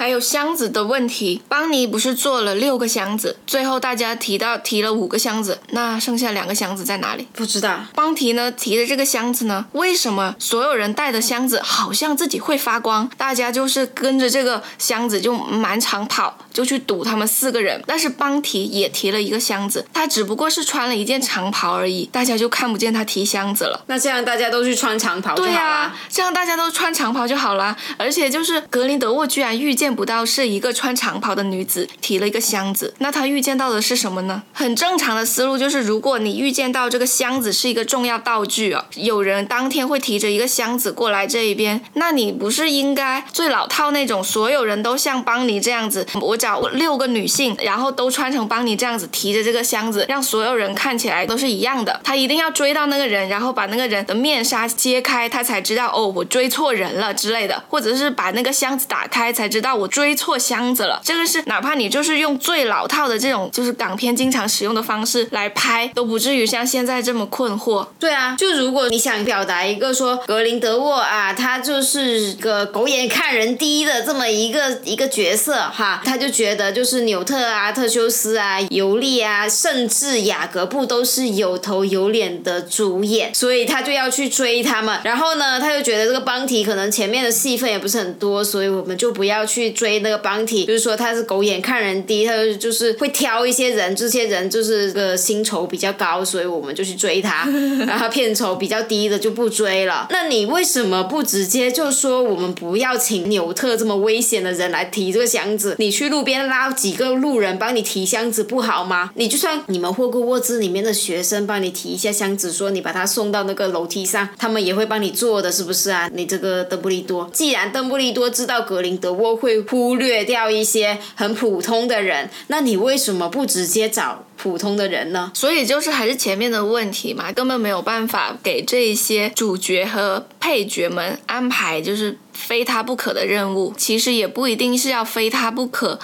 [0.01, 7.29] 还有箱子的问题，邦尼不是做了六个箱子，最后大家提到提了五个箱子，那剩下两个箱子在哪里？
[7.35, 7.81] 不知道。
[7.95, 13.11] 邦提呢提的这个箱子呢，为什么所有人带的箱子好像自己会发光？
[13.19, 17.85] 大家就是跟着这个箱子就满场跑，就去堵他们四个人。
[17.87, 23.85] 但是邦提也提了一个箱子，他只不过是穿了一件长袍而已，大家就看不见他提箱子了。
[23.89, 25.93] 那这样大家都去穿长袍就好了。
[26.09, 27.77] 这样大家都穿长袍就好了。
[27.99, 29.90] 而且就是格林德沃居然遇见。
[29.95, 34.43] 不到是一个穿长袍的女子提了一个箱子，那他预见到的是什么呢？
[34.53, 52.01] 很正常的思路就是，如果你预见到这个箱子是一个重要道具啊，有人当天会提着一个箱子过来这一边，那你不是应该最老套那种，所有人都像邦尼这样子，我找六个女性，然后都穿成邦尼这样子提着这个箱子，让所有人看起来都是一样的。
[52.05, 59.71] 他一定要追到那个人，然后把那个人的面纱揭开，他才知道哦，我追错人了之类的，或者是把那个箱子打开才知道。
[59.81, 67.87] 我追错箱子了，这个是哪怕你就是用最老套的这种就是港片经常使用的方式来拍，都不至于像现在这么困惑。
[67.99, 85.01] 对啊，就如果你想表达一个说格林德沃啊，他就是个狗眼看人低的这么一个一个角色哈，他就觉得就是纽特啊、特修斯啊、尤利啊，甚至雅各布都是有头有脸的主演，所以他就要去追他们。
[85.05, 89.60] 然后呢，他又觉得这个邦提可能前面的戏份也不是很多，所以我们就不要去。
[89.61, 97.47] 去追那个邦体，就是说他是狗眼看人低，他就是会挑一些人，这些人就是个薪酬比较高，所以我们就去追他，
[97.87, 100.07] 然后片酬比较低的就不追了。
[100.11, 105.77] 那你为什么不直接就说我们不要请纽特这么危险的人来提这个箱子？
[105.79, 109.11] 你去路边拉几个路人帮你提箱子不好吗？
[109.17, 116.09] 你就算你们霍格沃兹里面的学生帮你提一下箱子，说你把他送到那个楼梯上，他们也会帮你做的，是不是啊？
[116.15, 125.33] 你这个邓布利多，既然邓布利多知道格林德沃会会忽略掉一些很普通的人，那你为什么不直接找普通的人呢？
[125.35, 133.75] 所以就是还是前面的问题嘛，根本没有办法给这些主角和配角们安排就是非他不可的任务。
[133.77, 135.99] 其实也不一定是要非他不可。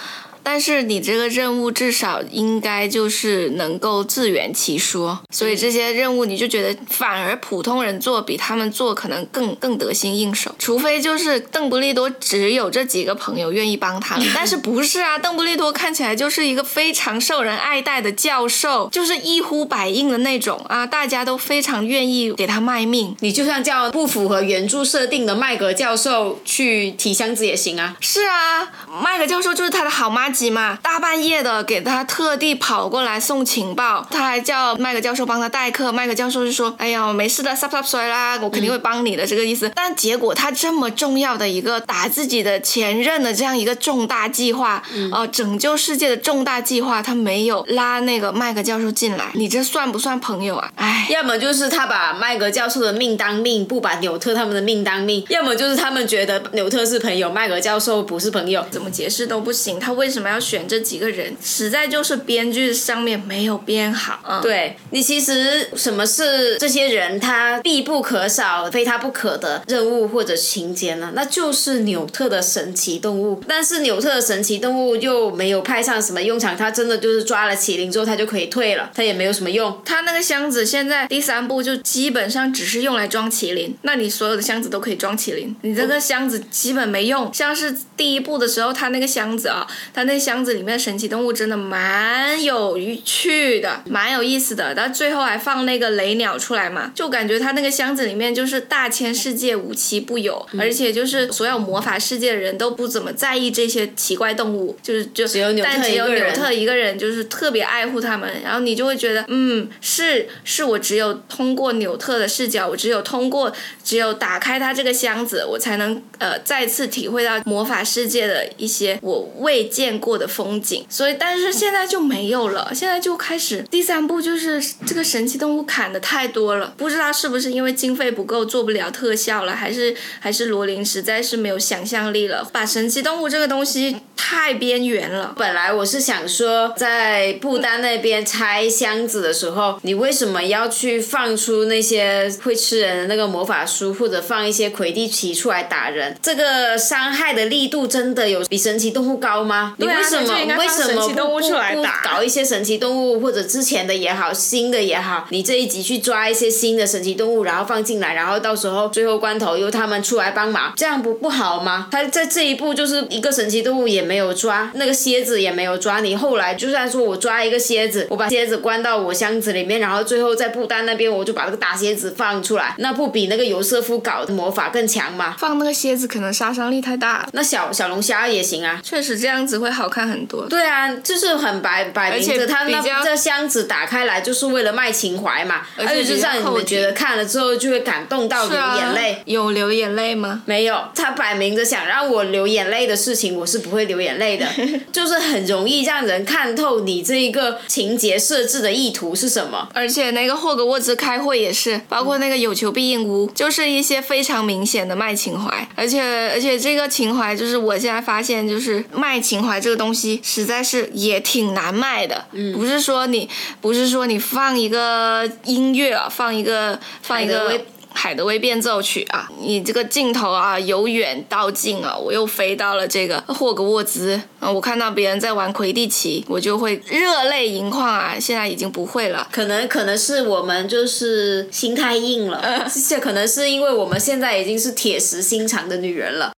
[0.48, 15.18] 但是你这个任务至少应该就是能够自圆其说，所以这些任务你就觉得反而普通人做比他们做可能更更得心应手，除非就是邓布利多只有这几个朋友愿意帮他，但是不是啊？
[15.18, 23.16] 邓布利多看起来就是一个非常受人爱戴的教授，就是一呼百应的那种啊，大家都非常愿意给他卖命。
[23.18, 27.96] 你就算叫不符合原著设定的麦格教授去提箱子也行啊。
[28.00, 28.70] 是啊，
[29.02, 30.35] 麦格教授就是他的好妈。
[30.50, 35.90] 嘛，大半夜的给他特地跑过来送情报，他还叫麦克教授帮他代课。
[35.90, 50.70] 麦克教授就说：“哎呀，没事的，sub sub 水啦，我肯定会帮你的这个意思。”但结果他这么重要的一个打自己的前任的这样一个重大计划，呃，拯救世界的重大计划，他没有拉那个麦克教授进来，你这算不算朋友啊？
[50.76, 59.80] 哎，要么就是他把麦克教授的命当命，不把纽特他们的命当命；要么就是他们觉得纽特是朋友，麦克教授不是朋友，怎么解释都不行。
[59.80, 60.25] 他为什么？
[60.28, 64.20] 要选这几个人，实在就是编剧上面没有编好。
[64.28, 71.12] 嗯，对你其实什么是这些人他必不可少、非他不可的任务或者情节呢？
[71.14, 73.40] 那就是纽特的神奇动物。
[73.46, 79.80] 但是纽特的神奇动物又没有派上什么用场，他真的就是抓了麒麟之后他就可以退了，他也没有什么用。
[79.84, 87.32] 他那个箱子现在第三部就基本上只是用来装麒麟，那你所有的箱子都可以装麒麟，你这个箱子基本没用。
[87.32, 90.15] 像是第一部的时候，他那个箱子啊，他那。
[90.18, 94.74] 箱子里面的神奇动物真的蛮有趣的，蛮有意思的。
[94.74, 105.24] 但最后还放那个雷鸟出来嘛，就感觉它那个箱子里面就是大千世界无奇不有，而且就是所有魔法世界的人都不怎么在意这些奇怪动物，就是就
[105.62, 108.30] 但只有纽特一个人就是特别爱护他们。
[108.42, 113.52] 然后你就会觉得，嗯，是是我只有通过纽特的视角，我只有通过
[113.82, 120.16] 只有打开他这个箱子，我才能呃再次体会到魔法世界的一些我未见过。
[120.16, 122.72] 的风景，所以但是现在就没有了。
[122.74, 135.34] 现在就开始第三部，就是这个神奇动物砍的太多了，不知道是不是因为经费不够做不了特效了，还是还是罗琳实在是没有想象力了，把神奇动物这个东西太边缘了。
[135.36, 146.16] 本来我是想说，在不丹那边拆箱子的时候，你为什么要去放出那些会吃人的那个魔法书，或者放一些魁地奇出来打人？
[146.22, 149.74] 这个伤害的力度真的有比神奇动物高吗？
[149.86, 161.88] 为什么为什么不不搞一些神奇动物，或者之前的也好，新的也好，你这一集去抓一些新的神奇动物，然后放进来，然后到时候最后关头由他们出来帮忙，这样不不好吗？
[161.90, 175.34] 他在这一步就是一个神奇动物也没有抓，那个蝎子也没有抓，你后来就算说我抓一个蝎子，我把蝎子关到我箱子里面，然后最后在布丹那边我就把那个大蝎子放出来，那不比那个尤瑟夫搞的魔法更强吗？
[175.38, 179.86] 放那个蝎子可能杀伤力太大，那小小龙虾也行啊，确实这样子会好。
[179.96, 189.22] 看很多，对啊，就是很摆摆明着，他那这箱子打开来就是为了卖情怀嘛，而且就让你们觉得看了之后就会感动到流眼泪。
[189.24, 190.42] 有流眼泪吗？
[190.44, 194.46] 没有，他摆明着想让我流眼泪的事情，我是不会流眼泪的，
[194.92, 199.68] 就是很容易让人看透你这一个情节设置的意图是什么。
[199.72, 209.96] 而且那个霍格沃兹开会也是，包括那个有求必应屋，就是一些非常明显的卖情怀，而且而且这个情怀就是我现在发现就是卖情怀这个东。
[209.96, 213.26] 西实在是也挺难卖的，不是说你
[213.62, 217.58] 不是说你放一个音乐啊，放一个放一个
[217.94, 236.32] 海德威变奏曲啊，你这个镜头啊由远到近啊，我又飞到了这个霍格沃兹啊，我看到别人在玩魁地奇，我就会热泪盈眶啊，现在已经不会了，可能可能是我们就是心太硬了， 这可能是因为我们现在已经是铁石心肠的女人了。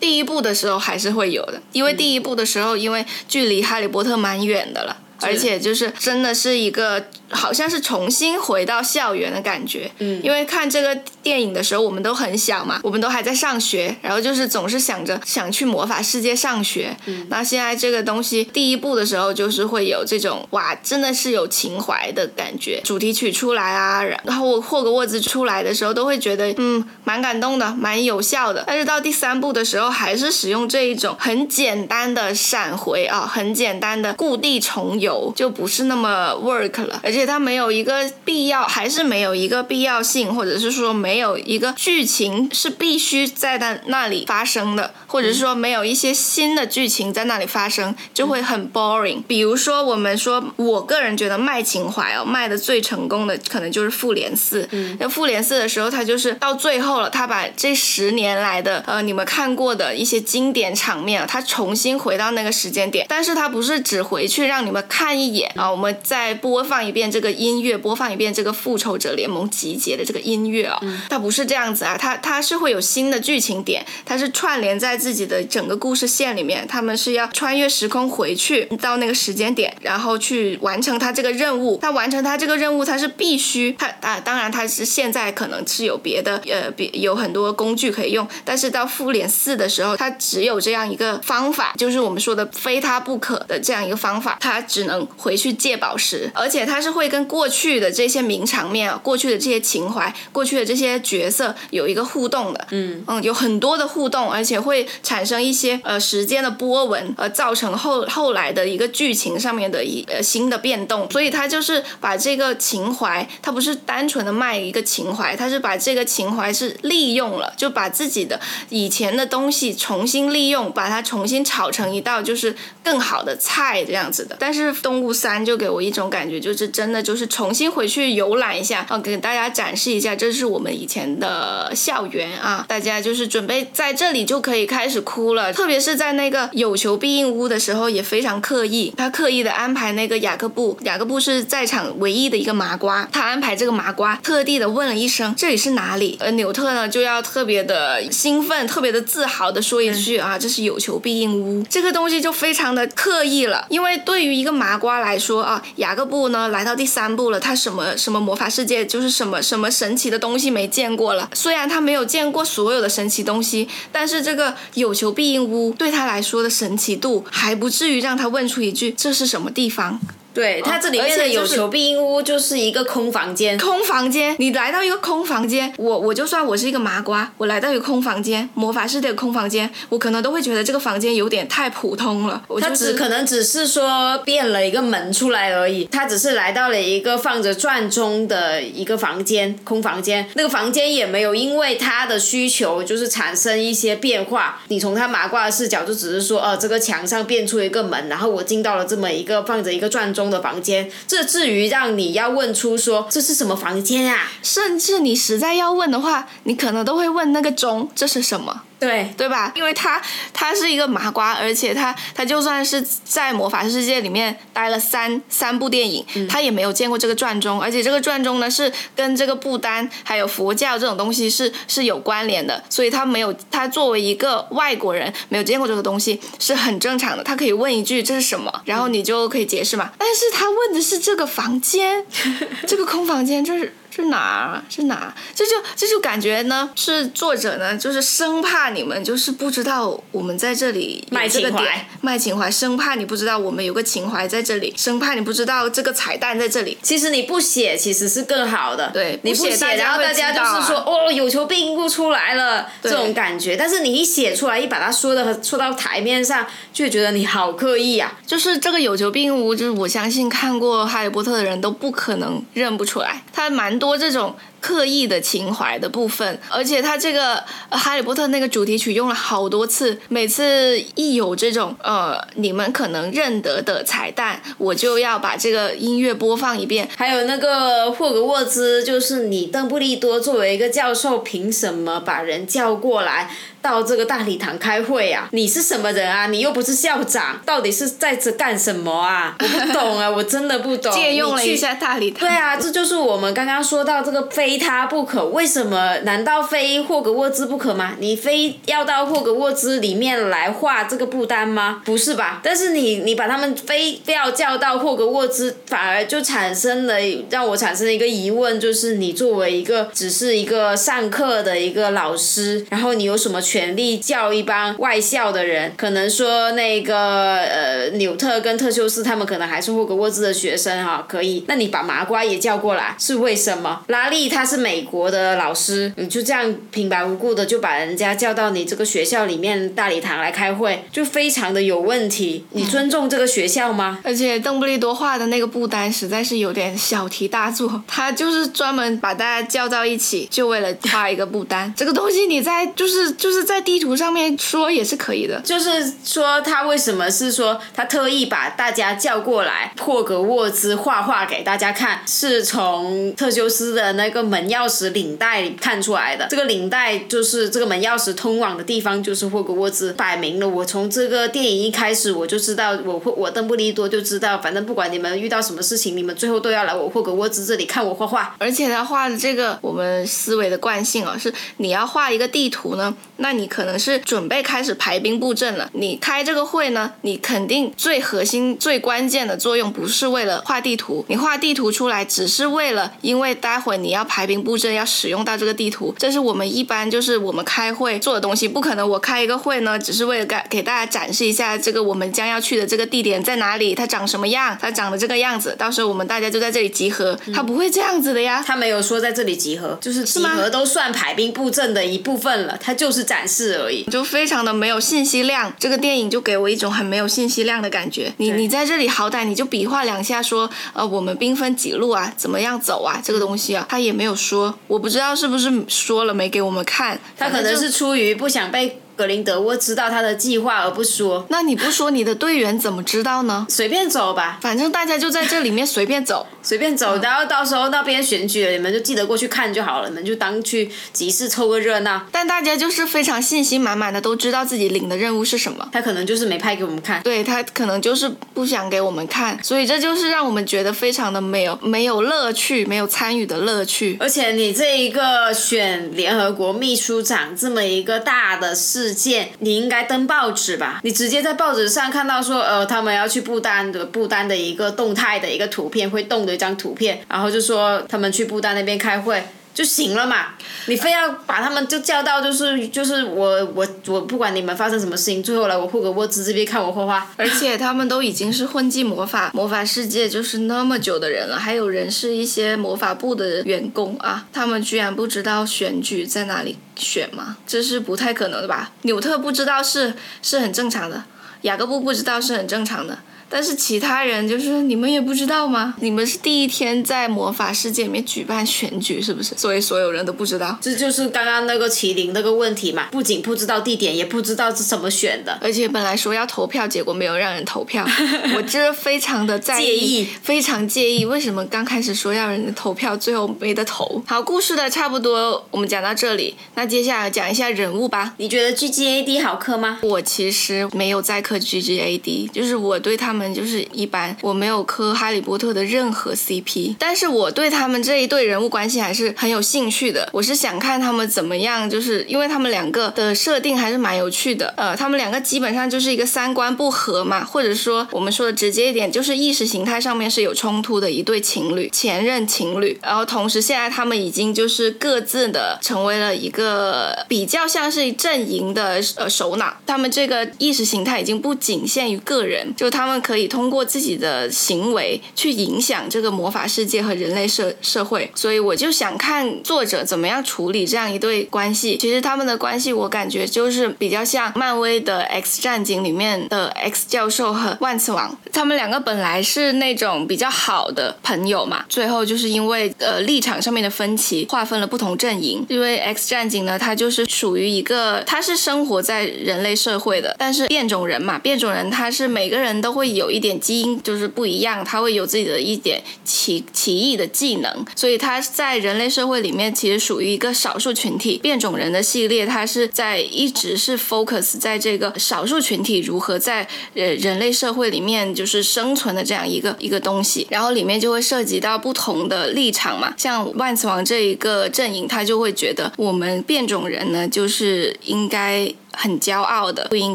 [0.00, 9.90] 第一部的时候还是会有的，因为第一部的时候，因为距离哈利波特蛮远的了，而且就是真的是一个好像是重新回到校园的感觉。
[9.98, 16.96] 嗯，因为看这个电影的时候，我们都很小嘛，我们都还在上学，然后就是总是想着想去魔法世界上学。
[17.06, 22.80] 嗯，那现在这个东西第一部的时候，就是会有这种哇，真的是有情怀的感觉。
[22.84, 28.64] 主题曲出来啊，然后霍格沃兹出来的时候，都会觉得嗯，蛮感动的，蛮有效的。
[28.66, 37.00] 但是到第三部的时候，还是使用这一种很简单的闪回啊，很简单的故地重游，就不是那么 work 了。
[37.02, 49.22] 而且它没有一个必要，还是没有一个必要性，或者是说没有一个剧情是必须在那那里发生的，或者是说没有一些新的剧情在那里发生，就会很 boring。
[49.26, 54.68] 比如说我们说，我个人觉得卖情怀哦，卖的最成功的可能就是复联四。
[54.72, 81.78] 嗯，那复联四的时候，它就是到最后了，它把这十年来的呃你们看过的一些经典场面，它重新回到那个时间点，但是它不是只回去让你们看一眼啊，我们再播放一遍这个音乐，播放一遍这个复仇者联盟集结的这个音乐啊，它不是这样子啊，它它是会有新的剧情点，它是串联在自己的整个故事线里面，他们是要穿越时空回去到那个时间点，然后去完成他这个任务。
[81.80, 118.40] 他完成他这个任务，他是必须他啊，当然他是现在可能是有别的呃，别有很多工具可以用，但是到复联四的时候，他只有这样一个方法，就是我们说的非他不可的这样一个方法，他只能回去借宝石，而且他是会跟过去的这些名场面啊、过去的这些情怀、过去的这些角色有一个互动的，嗯嗯，有很多的互动，而且会产生一些呃时间的波纹，呃，造成后后来的一个剧情上面的一呃新的变动，所以他就是把这个情怀，他不是单纯的卖一个情怀，他是把这个情怀是利用了，就把自己的
[118.70, 124.36] 以前的东西重新利用，把它重新炒成一道就是更好的菜这样子的。
[124.40, 135.52] 但是动物三就给我一种感觉，就是真的就是重新回去游览一下，啊，给大家展示一下，这是我们以前的校园啊，大家就是准备在这里就可以开始哭了。
[135.52, 170.00] 特别是在那个有求必应屋的时候，也非常刻意，他刻意的安排那个雅各布，雅各布是在场唯一的一个麻瓜，他安排这个麻瓜特地的问了一声这里是哪里，而纽特呢就要特别的兴奋，特别的自豪的说一句啊，这是有求必应屋，这个东西就非常的刻意了，因为对于一个麻瓜来说啊，雅各布呢来到第三部了，他什么什么魔法世界就是什么什么神奇的东西没见过了，虽然他没有见过所有的神奇东西，但是这个有求必应屋对他来说的神奇度还不至于让他问出一句这是什么地方。
[170.38, 182.40] 对，它这里面的有求必应屋就是一个空房间，空房间，你来到一个空房间，我我就算我是一个麻瓜，我来到一个空房间，魔法世界的空房间，我可能都会觉得这个房间有点太普通了。
[182.60, 194.60] 它只可能只是说变了一个门出来而已，他只是来到了一个放着转钟的一个房间，空房间，那个房间也没有因为他的需求就是产生一些变化。
[194.68, 200.27] 你从他麻瓜的视角就只是说，呃，这个墙上变出一个门，然后我进到了这么一个放着一个转钟。
[200.30, 204.30] 的房间，这至于让你要问出说这是什么房间啊？
[204.42, 208.62] 甚至你实在要问的话，你可能都会问那个钟这是什么？
[208.78, 209.52] 对对吧？
[209.56, 210.00] 因为他
[210.32, 229.90] 他是一个麻瓜，而且他他就算是在魔法世界里面待了三三部电影，他也没有见过这个转钟，而且这个转钟呢是跟这个不丹还有佛教这种东西是是有关联的，所以他没有他作为一个外国人没有见过这个东西是很正常的，他可以问一句这是什么，然后你就可以解释嘛。
[229.98, 232.06] 但是他问的是这个房间，
[232.66, 233.74] 这个空房间，就是。
[233.90, 234.62] 是哪？
[234.68, 235.14] 是哪？
[235.34, 246.76] 这就这就感觉呢，是作者呢，就是生怕你们就是不知道我们在这里卖情怀，卖情怀，生怕你不知道我们有个情怀在这里，生怕你不知道这个彩蛋在这里。
[246.82, 248.90] 其实你不写，其实是更好的。
[248.92, 253.56] 对，你不写，然后大家就是说，哦，有求必应不出来了这种感觉。
[253.56, 258.12] 但是你一写出来，一把它说的说到台面上，就觉得你好刻意啊。
[258.26, 263.96] 就是这个有求必应无，就是我相信看过《哈利波特》的人都不可能认不出来，他蛮多。
[263.98, 267.36] 这种刻意的情怀的部分，而且他这个
[267.70, 276.88] 《哈利波特》那个主题曲用了好多次，每次一有这种呃你们可能认得的彩蛋，我就要把这个音乐播放一遍。
[276.96, 283.30] 还有那个霍格沃兹，就是你邓布利多作为一个教授，凭什么把人叫过来？
[283.60, 285.28] 到这个大礼堂开会啊？
[285.32, 286.28] 你是什么人啊？
[286.28, 289.34] 你又不是校长，到底是在这干什么啊？
[289.42, 290.92] 我不懂啊，我真的不懂。
[290.92, 292.20] 借用了一下大礼堂。
[292.20, 295.26] 对啊，这就是我们刚刚说到这个废非他不可。
[295.26, 295.98] 为什么？
[296.04, 297.96] 难道非霍格沃兹不可吗？
[297.98, 301.82] 你非要到霍格沃兹里面来画这个布丹吗？
[301.84, 302.40] 不是吧？
[302.42, 306.94] 但是你你把他们非非要叫到霍格沃兹，反而就产生了
[307.28, 315.74] 让我产生了一个疑问，就是你作为一个只是一个上课的一个老师，然后你有什么权利叫一帮外校的人？
[315.76, 321.44] 可能说那个呃纽特跟特修斯他们可能还是霍格沃兹的学生哈，可以。
[321.46, 323.82] 那你把麻瓜也叫过来，是为什么？
[323.88, 332.44] 拉力他是美国的老师，你就这样平白无故的就把人家叫到你这个学校里面大礼堂来开会，就非常的有问题。
[332.52, 333.98] 你尊重这个学校吗？
[334.02, 341.72] 而且邓布利多画的那个布单实在是有点小题大做，他就是专门把大家叫到一起，就为了画一个布单。
[341.76, 356.26] 这个东西你在就是就是在地图上面说也是可以的，就是说他为什么是说他特意把大家叫过来霍格沃兹画画给大家看，是从特修斯的那个门钥匙领带看出来的。
[356.28, 359.92] 这个领带就是这个门钥匙通往的地方，就是霍格沃兹。
[359.94, 368.36] 摆明了，我从这个电影一开始我就知道，我霍我邓布利多就知道，反正不管你们遇到什么事情，你们最后都要来我霍格沃兹这里看我画画。
[368.38, 375.70] 而且他画的这个我们思维的惯性啊，是你要画一个地图呢，那你可能是准备开始排兵布阵了。
[375.72, 385.94] 你开这个会呢，你肯定最核心、最关键的作用不是为了画地图，你画地图出来只是为了，因为待会你要排兵布阵，要使用到这个地图。
[385.98, 397.18] 这是我们一般就是我们开会做的东西，不可能我开一个会呢，只是为了给给大家展示一下这个我们将要去的这个地点在哪里，它长什么样，它长得这个样子，到时候我们大家就在这里集合。
[397.34, 405.52] 它不会这样子的呀，他没有说在这里集合，就是集合都算排兵布阵的一部分了，它就是展示而已，就非常的没有信息量。
[405.58, 408.12] 这个电影就给我一种很没有信息量的感觉。
[408.18, 418.80] 你你在这里好歹你就比划两下说，呃，我们兵分几路啊，怎么样走啊，这个东西啊，他也没有说，我不知道是不是说了没给我们看，他可能是出于不想被。
[418.98, 423.46] 格林德沃知道他的计划而不说，那你不说，你的队员怎么知道呢？
[423.48, 432.04] 随便走吧，反正大家就在这里面随便走，随便走，然后到时候那边选举了，你们就记得过去看就好了，你们就当去集市凑个热闹。
[432.10, 435.68] 但大家就是非常信心满满的，都知道自己领的任务是什么。
[435.72, 443.96] 他可能就是没拍给我们看，对他可能就是不想给我们看，所以这就是让我们觉得非常的没有没有乐趣，没有参与的乐趣。
[444.00, 449.58] 而且你这一个选联合国秘书长这么一个大的事件，你。
[449.58, 450.78] 应该登报纸吧？
[450.84, 459.20] 你直接在报纸上看到说，呃，他们要去不丹的不丹的一个动态的一个图片，会动的一张图片，然后就说他们去不丹那边开会。
[459.58, 460.34] 就行了嘛，
[460.66, 467.10] 你非要把他们就叫到，就是就是我我我不管你们发生什么事情，最后来我霍格沃兹这边看我画画。
[467.16, 477.38] 而且他们都已经是混迹魔法魔法世界就是那么久的人了，还有人是一些魔法部的员工啊，他们居然不知道选举在哪里选吗？
[477.44, 478.70] 这是不太可能的吧？
[478.82, 481.02] 纽特不知道是是很正常的，
[481.40, 482.96] 雅各布不知道是很正常的。
[483.28, 485.74] 但是其他人就是你们也不知道吗？
[485.80, 489.34] 你们是第一天在魔法世界里面举办选举，是不是？
[489.36, 490.58] 所以所有人都不知道。
[490.62, 495.38] 这就是刚刚那个麒麟那个问题嘛，不仅不知道地点，也不知道是怎么选的。
[495.42, 497.86] 而且本来说要投票，结果没有让人投票，
[498.34, 501.04] 我这非常的在意，非常介意。
[501.04, 504.02] 为什么刚开始说要人投票，最后没得投？
[504.06, 508.14] 好，故事的差不多我们讲到这里，那接下来讲一下人物吧。
[508.16, 509.78] 你觉得 G G A D 好磕吗？
[509.82, 513.17] 我其实没有在磕 G G A D，就是我对他们。
[513.18, 520.08] 们就是一般，我没有磕哈利波特的任何 CP，但是我对他们这一对人物关系还是很有兴趣的。
[520.12, 524.54] 我是想看他们怎么样，就是因为他们两个的设定还是蛮有趣的。
[524.56, 532.78] 呃，他们两个基本上就是一个三观不合嘛，或者说我们说的直接一点，就是意识形态上面是有冲突的一对情侣，前任情侣。
[532.82, 542.98] 然后同时现在他们已经就是各自的成为了一个比较像是阵营的呃首脑，他们这个意识形态已经不仅限于个人，就他们。
[543.08, 551.78] 可以通过自己的行为去影响这个魔法世界和人类社社会，所以我就想看作者怎么样处理这样一对关系。
[551.78, 565.46] 其实他们的关系，我感觉就是比较像漫威的 X 战警里面的 X 教授和万磁王，他们两个本来是那种比较好的朋友嘛，最后就是因为呃立场上面的分歧，划分了不同阵营。
[565.48, 572.97] 因为 X 战警呢，它就是属于一个，他是生活在人类社会的，但是变种人嘛，变种人他是每个人都会以。
[572.98, 581.16] 有一点基因就是不一样，他会有自己的一点奇奇异的技能，所以他在人类社会里面其实属于一个少数群体。
[581.28, 598.52] 变种人的系列，它是在一直是 focus 在这个少数群体如何在呃人类社会里面就是生存的这样一个一个东西，然后里面就会涉及到不同的立场嘛，像万磁王这一个阵营，他就会觉得我们变种人呢就是应该。
[598.72, 599.94] 很骄傲的，不应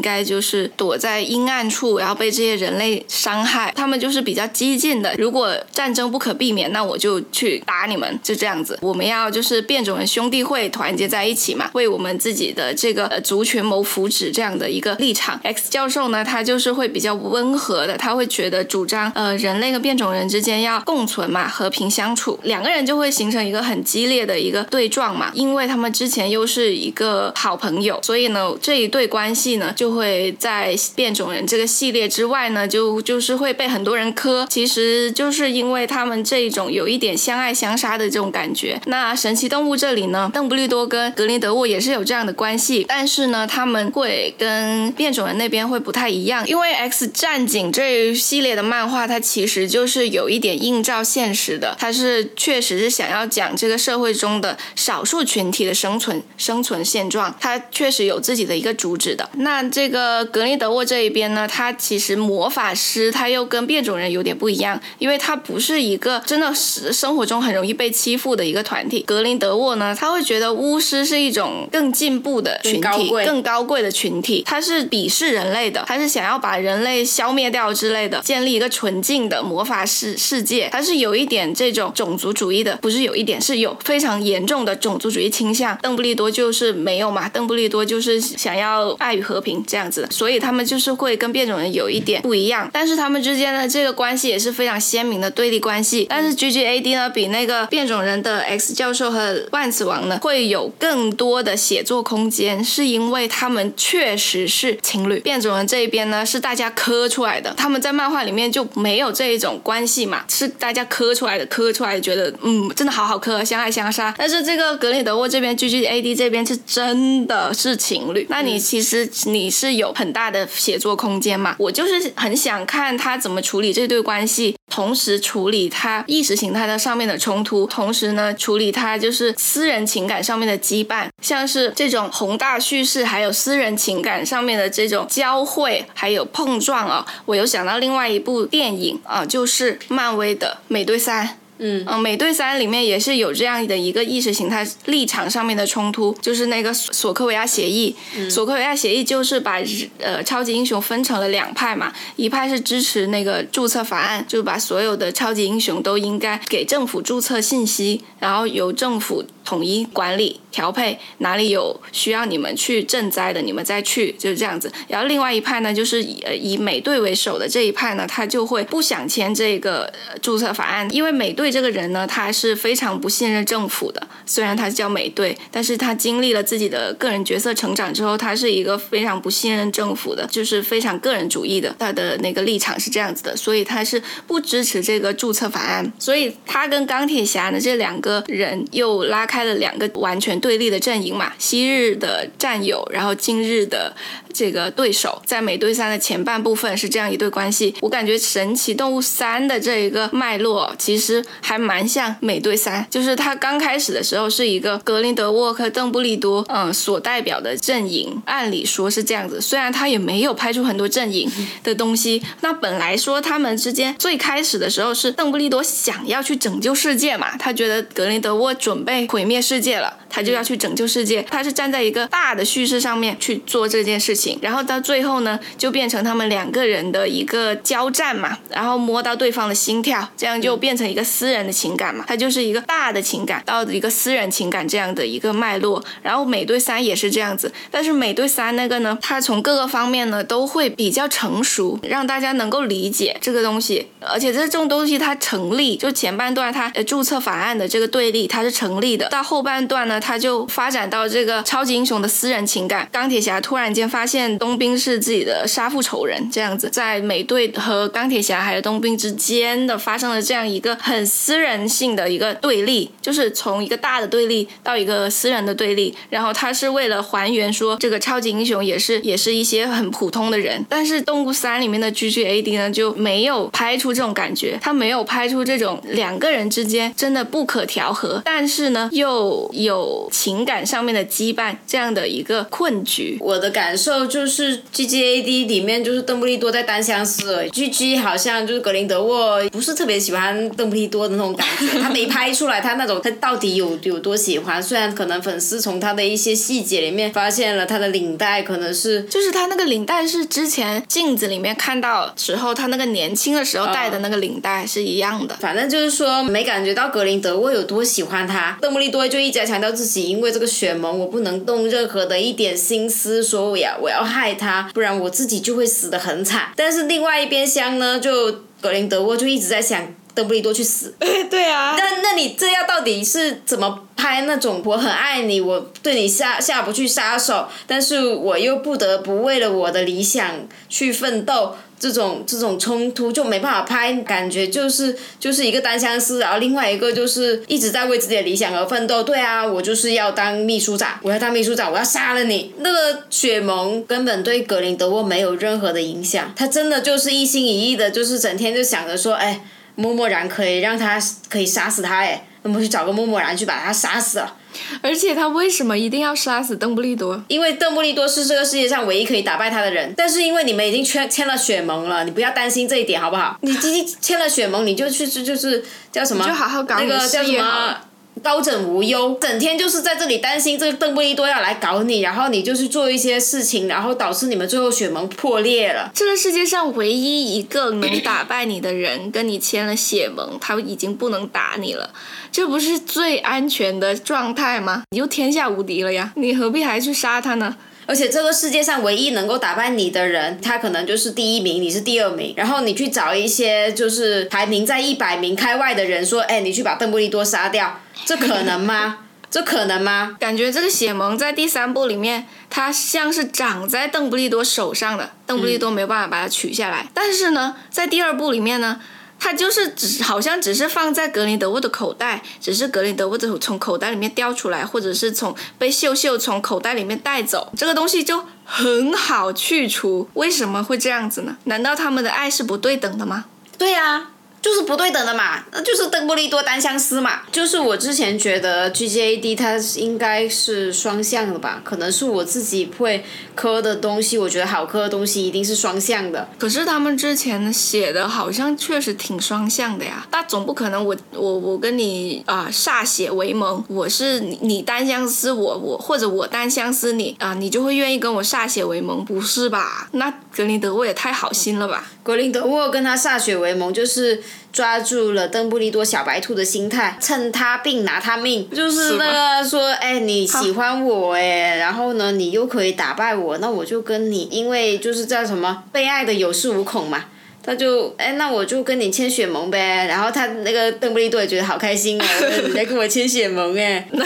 [0.00, 3.72] 该就是躲在阴暗处，然后被这些人类伤害。
[3.74, 5.14] 他们就是比较激进的。
[5.16, 8.78] 如果战争不可避免，那我就去打你们，就这样子。
[8.82, 15.40] 我们要就是变种人兄弟会团结在一起嘛，为我们自己的这个族群谋福祉这样的一个立场。
[15.42, 22.38] X 教授呢，他就是会比较温和的，他会觉得主张呃人类和变种人之间要共存嘛，和平相处。
[22.42, 28.52] 两个人就会形成一个很激烈的一个对撞嘛，因为他们之前又是一个好朋友，所以呢。
[28.64, 34.46] 这一对关系呢，就会在变种人这个系列之外呢，就就是会被很多人磕。
[34.48, 38.80] 其实就是因为他们这一种有一点相爱相杀的这种感觉。
[38.86, 46.48] 那神奇动物这里呢，邓布利多跟格林德沃也是有这样的关系，但是呢，他们会跟变种人那边会不太一样。
[46.48, 58.53] 因为 X 战警这一系列的漫画，它其实就是有一点映照现实的，它是确实是想要讲这个社会中的少数群体的生存生存现状，它确实有自己的。
[58.56, 69.00] 一个主旨的，那这个格林德沃这一边呢，他其实魔法师他又跟变种人有点不一样，因为他不是一个真的是生活中很容易被欺负的一个团体。
[69.02, 85.76] 格林德沃呢，他会觉得巫师是一种更进步的群体，更高贵的群体，他是鄙视人类的，他是想要把人类消灭掉之类的，建立一个纯净的魔法世世界，他是有一点这种种族主义的，不是有一点是有非常严重的种族主义倾向。
[85.82, 88.14] 邓布利多就是没有嘛，邓布利多就是。
[88.44, 96.06] 想要爱与和平这样子，所以他们就是会跟变种人有一点不一样，但是他们之间的这个关系也是非常鲜明的对立关系。
[96.10, 105.20] 但是 G G A D 呢，比那个变种人的 X 教授和万磁王呢，会有更多的写作空间，是因为他们确实是情侣。
[105.20, 114.14] 变种人这一边呢，是大家磕出来的，他们在漫画里面就没有这一种关系嘛，是大家磕出来的，磕出来觉得嗯，真的好好磕，相爱相杀。
[114.18, 118.26] 但是这个格里德沃这边 G G A D 这边是真的是情侣。
[118.34, 121.54] 那你其实你是有很大的写作空间嘛？
[121.56, 141.38] 我就是很想看他怎么处理这对关系，同时处理他意识形态的上面的冲突，同时呢处理他就是私人情感上面的羁绊，像是这种宏大叙事还有私人情感上面的这种交汇还有碰撞啊，我有想到另外一部电影啊，就是漫威的美队三。
[141.58, 147.94] 嗯美队三里面也是有这样的一个意识形态立场上面的冲突，就是那个索科维亚协议。
[148.28, 149.60] 索科维亚协议就是把
[149.98, 159.24] 呃超级英雄分成了两派嘛，一派是支持那个注册法案，就把所有的超级英雄都应该给政府注册信息，然后由政府。
[159.44, 164.72] 统一管理调配哪里有需要你们去赈灾的，你们再去就是这样子。
[164.88, 169.92] 然后另外一派呢，就是以呃以美队为首的这一派呢，他就会不想签这个
[170.22, 174.08] 注册法案，因为美队这个人呢，他是非常不信任政府的。
[174.24, 181.74] 虽然他叫美队，但是他经历了自己的个人角色成长之后，他是一个非常不信任政府的，就是非常个人主义的。
[181.78, 185.92] 他的那个立场是这样子的，所以他是不支持这个注册法案。
[185.98, 189.33] 所以他跟钢铁侠呢这两个人又拉开。
[189.34, 193.92] 开了两个完全对立的阵营嘛，昔日的战友，然后今日的
[194.34, 197.74] 这个对手，在美队三的前半部分是这样一对关系。
[197.80, 211.28] 我感觉神奇动物三的这一个脉络其实还蛮像美队三，就是它刚开始的时候是一个格林德沃克、邓布利多嗯所代表的阵营，按理说是这样子，虽然他也没有拍出很多阵营
[211.64, 212.22] 的东西。
[212.42, 219.24] 那本来说他们之间最开始的时候是邓布利多想要去拯救世界嘛，他觉得格林德沃准备毁。
[219.24, 221.22] 灭世界了，他就要去拯救世界。
[221.30, 232.04] 他是站在一个大的叙事上面去做这件事情，然后到最后呢，就变成他们两个人的一个交战嘛，然后摸到对方的心跳，这样就变成一个私人的情感嘛。
[232.06, 235.82] 它就是一个大的情感到一个私人情感这样的一个脉络。
[236.02, 249.08] 然后美队三也是这样子，但是美队三那个呢，它从各个方面呢都会比较成熟，让大家能够理解这个东西，而且这种东西它成立，就前半段它注册法案的这个对立它是成立的。
[249.08, 252.88] 到后半段呢，它就发展到这个超级英雄的私人情感。
[252.92, 265.92] 钢铁侠突然间发现现冬兵是自己的杀父仇人，这样子，在美队和钢铁侠还有冬兵之间的发生了这样一个很私人性的一个对立，就是从一个大的对立到一个私人的对立。
[266.10, 283.18] 然后他是为了还原说这个超级英雄也是也是一些很普通的人，但是动物三里面的 G G A D 呢就没有拍出这种感觉，他没有拍出这种两个人之间真的不可调和，但是呢又有情感上面的羁绊这样的一个困局。
[283.20, 305.36] 我的感受就是 G G A D 里面就是邓布利多在单相思，G G 好像就是格林德沃不是特别喜欢邓布利多的那种感觉，他没拍出来他那种他到底有有多喜欢，虽然可能粉丝从他的一些细节里面发现了他的领带可能是就是他那个领带是之前镜子里面看到时候他那个年轻的时候戴的那个领带是一样的。
[305.40, 316.52] 反正就是说没感觉到格林德沃有多喜欢他，邓布利多就一直在强调自己因为这个血盟我不能动任何的一点心思，说我要我要害他，不然我自己就会死的很惨。
[316.56, 319.94] 但是另外一边厢呢，就格林德沃就一直在想。
[320.14, 320.94] 邓布利多去死，
[321.28, 339.02] 对啊，那那你这样到底是怎么拍那种我很爱你，我对你下下不去杀手，但是我又不得不为了我的理想去奋斗，这种这种冲突就没办法拍，感觉就是就是一个单相思，然后另外一个就是一直在为自己的理想而奋斗。
[339.02, 342.54] 对啊，我就是要当秘书长，我要当秘书长，我要杀了你。
[342.60, 349.42] 那个雪蒙根本对格林德沃没有任何的影响，他真的就是一心一意的，就是整天就想着说，哎。
[349.76, 354.36] 默默然可以让他可以杀死他哎，那么去找个默默然去把他杀死了。
[354.82, 357.22] 而且他为什么一定要杀死邓布利多？
[357.28, 359.92] 因为邓布利多是这个世界上唯一可以打败他的人。
[359.96, 363.36] 但是因为你们已经签签了血盟了，你不要担心这一点好不好？
[363.42, 366.26] 你已经签了血盟，你就去就是叫什么？
[366.26, 367.76] 就好好搞那个叫什么？
[368.24, 375.90] 高枕无忧，整天就是在这里担心这个邓布利多要来搞你，然后你就去做一些事情，然后导致你们最后血盟破裂了。
[375.94, 381.90] 这个世界上唯一一个能打败你的人跟你签了血盟，他已经不能打你了，
[382.32, 384.84] 这不是最安全的状态吗？
[384.90, 387.54] 你就天下无敌了呀，你何必还去杀他呢？
[387.86, 392.34] 而且这个世界上唯一能够打败你的人，他可能就是第一名，你是第二名。
[392.36, 398.98] 然后你去找一些就是排名在一百名开外的人，说：“哎，你去把邓布利多杀掉。”这可能吗？
[399.30, 400.16] 这可能吗？
[400.18, 406.86] 感觉这个血盟在第三部里面，它像是长在邓布利多手上的，邓布利多没有办法把它取下来。
[406.94, 408.80] 但是呢，在第二部里面呢。
[409.18, 420.08] 它就是只好像只是放在格林德沃的口袋，只是格林德沃的从口袋里面掉出来，或者是从被秀秀从口袋里面带走，这个东西就很好去除。
[420.14, 421.36] 为什么会这样子呢？
[421.44, 423.24] 难道他们的爱是不对等的吗？
[423.56, 424.08] 对呀。
[424.44, 427.22] 就是不对等的嘛，那就是邓布利多单相思嘛。
[427.32, 433.02] 就是我之前觉得 G J A D 它应该是双向的吧，可能是我自己会
[433.34, 436.28] 磕的东西，我觉得好磕的东西一定是双向的。
[436.38, 449.88] 可是他们之前写的好像确实挺双向的呀，那总不可能我我我跟你啊歃血为盟，我是你单相思我我或者我单相思你啊，你就会愿意跟我歃血为盟，不是吧？
[449.92, 451.86] 那格林德沃也太好心了吧？
[452.02, 454.22] 格林德沃跟他歃血为盟就是。
[454.52, 467.06] 抓住了邓布利多小白兔的心态，趁他病拿他命，就是那个说，哎，你喜欢我哎，然后呢，你又可以打败我，那我就跟你，因为就是叫什么被爱的有恃无恐嘛，
[467.42, 472.04] 他就，哎，那我就跟你签血盟呗，然后他那个邓布利多也觉得好开心哦，
[472.46, 474.04] 你在跟我签血盟哎， 那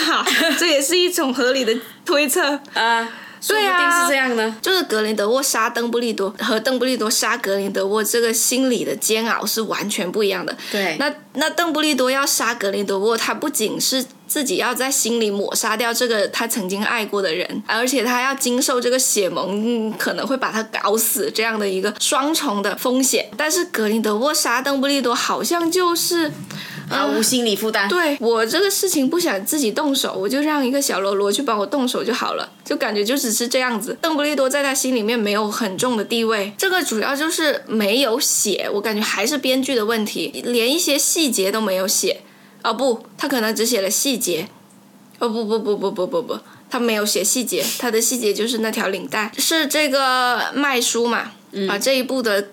[0.56, 1.74] 这也是一种合理的
[2.06, 2.58] 推测。
[2.72, 3.08] 啊。
[3.46, 4.56] 对啊，是这样呢。
[4.60, 10.56] 就是格林德沃杀邓布利多和邓布利多杀格林德沃，这个心理的煎熬是完全不一样的。
[10.70, 10.96] 对。
[10.98, 23.30] 那那邓布利多要杀格林德沃，他不仅是自己要在心里抹杀掉这个他曾经爱过的人，而且他要经受这个血盟可能会把他搞死这样的一个双重的风险。
[23.36, 26.32] 但是格林德沃杀邓布利多好像就是。
[26.88, 27.88] 毫无心理负担。
[27.88, 33.96] 对我这个事情不想自己动手，我就让一个小喽啰去帮我动手就好了，就感觉就只是这样子。
[34.00, 42.22] 邓布利多在他心里面没有很重的地位，这个主要就是没有写，我感觉还是编剧的问题，连一些细节都没有写。
[42.62, 44.48] 哦不，他可能只写了细节。
[45.18, 46.38] 哦不不不不不不不，
[46.70, 51.32] 他没有写细节，他的细节就是那条领带，是这个卖书嘛？
[51.68, 52.48] 啊这一部的。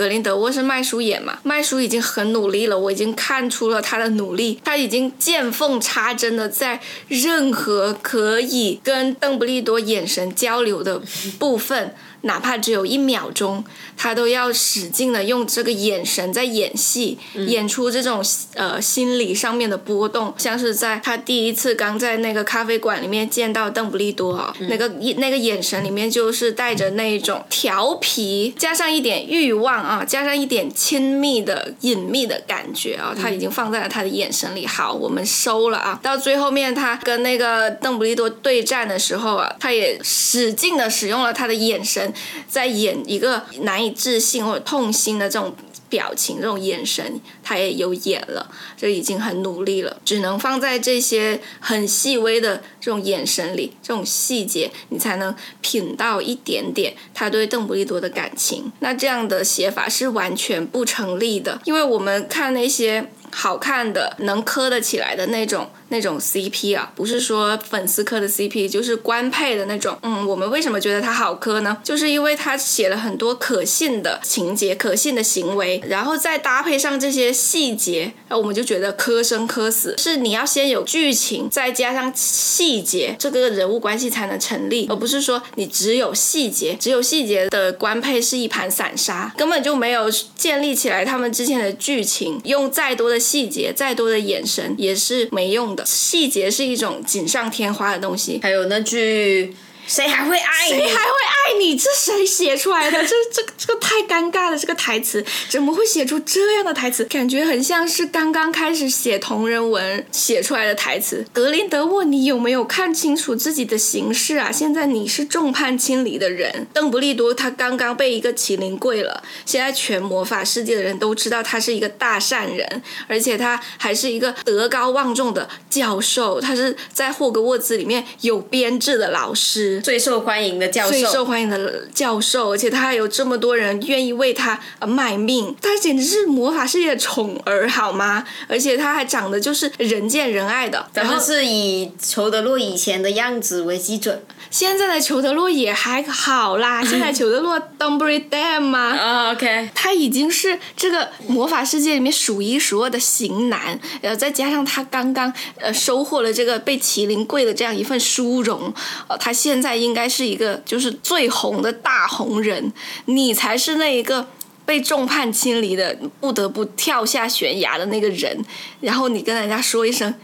[0.00, 1.38] 格林德沃是麦叔演嘛？
[1.42, 11.02] 麦叔已经很努力了，我已经看出了他的努力，他已经见缝插针的在任何可以跟邓布利多眼神交流的
[11.38, 13.64] 部分，哪怕只有一秒钟，
[13.96, 18.22] 他都要使劲的用这个眼神在演戏，演出这种
[18.54, 34.66] 呃心理上面的波动，像是在他第一次刚在那个咖啡馆里面见到邓布利多啊，那个那个眼神里面就是带着那一种调皮，加上一点欲望啊，加上一点亲密的隐秘的感觉啊，他已经放在了他的眼神里。
[34.66, 35.98] 好，我们收了啊。
[36.02, 42.09] 到最后面他跟那个邓布利多对战的时候啊，他也使劲的使用了他的眼神。
[42.48, 45.54] 在演一个难以置信或者痛心的这种
[45.88, 50.00] 表情、这种眼神，他也有演了，就已经很努力了。
[50.04, 58.70] 只能放在这些很细微的这种眼神里，这种细节，你才能品到一点点他对邓布利多的感情。
[58.78, 65.70] 那这样的写法是完全不成立的，因为我们看那些好看的、能磕得起来的那种。
[65.92, 69.98] 那种 CP 啊，不是说粉丝磕的 CP，就是官配的那种。
[70.02, 71.76] 嗯，我们为什么觉得他好磕呢？
[71.82, 79.96] 就是因为他写了很多可信的情节、可信的行为，然后再搭配上这些细节，那我们就觉得磕生磕死。
[79.98, 92.40] 是你要先有剧情，再加上细节，这个人物关系才能成立，而不是说你只有细节，只有细节的官配是一盘散沙，根本就没有建立起来他们之前的剧情。
[92.44, 95.84] 用再多的细节、再多的眼神也是没用的。
[95.86, 99.54] 细节是一种锦上添花的东西，还有那句。
[99.90, 100.70] 谁还会爱你？
[100.70, 101.10] 谁还会
[101.50, 101.76] 爱你？
[101.76, 103.02] 这谁写出来的？
[103.02, 104.56] 这这这个太尴尬了！
[104.56, 107.04] 这个台词怎么会写出这样的台词？
[107.06, 111.26] 感觉很像是刚刚开始写同人文写出来的台词。
[111.32, 114.52] 格林德沃，你有没有看清楚自己的形势啊？
[114.52, 116.68] 现在你是众叛亲离的人。
[116.72, 129.79] 邓布利多他刚刚被一个麒麟跪了，现在全魔法世界的人都知道他是一个大善人，而且他还是一个德高望重的教授，他是在霍格沃兹里面有编制的老师。
[129.82, 138.24] 最受欢迎的教授，最受欢迎的教授，而且他还有这么多人愿意为他而卖命，他简直是魔法世界的宠儿，好吗？
[138.48, 140.86] 而且他还长得就是人见人爱的。
[140.92, 146.82] 咱们是以裘德洛以前的样子为基准，现在的裘德洛也还好啦。
[146.84, 148.90] 现在裘德洛 Break Damn 吗？
[148.96, 158.72] 啊，OK，他已经是这个魔法世界里面数一数二的型男，然后再加上他刚刚呃收获了这个被麒麟跪的这样一份殊荣，
[159.08, 159.70] 呃，他现在。
[159.80, 162.70] 应该是一个就是最红的大红人，
[163.06, 164.26] 你才是那一个
[164.66, 168.44] 被众叛亲离的，不得不跳下悬崖的那个人。
[168.80, 170.14] 然后你跟人家说一声。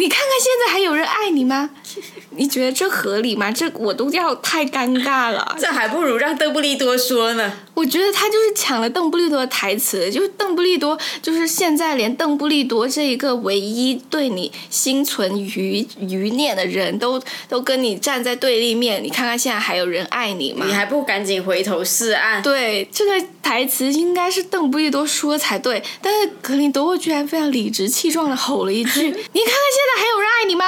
[0.00, 1.68] 你看看现在还有人爱你吗？
[2.30, 3.52] 你觉得这合理吗？
[3.52, 5.54] 这我都要太尴尬了。
[5.60, 7.52] 这还不如让邓布利多说呢。
[7.80, 17.18] 我觉得他就是抢了邓布利多的台词，就是邓布利多，就是现在连邓布利多这一个唯一对你心存余余念的人都
[17.48, 19.02] 都跟你站在对立面。
[19.02, 20.66] 你看看现在还有人爱你吗？
[20.66, 22.42] 你还不赶紧回头是岸？
[22.42, 30.64] 对，这个台词应该是邓布利多说才对，但是格林德沃居然非常理直气壮的吼了一句： “你看看现在。”还有人爱你吗？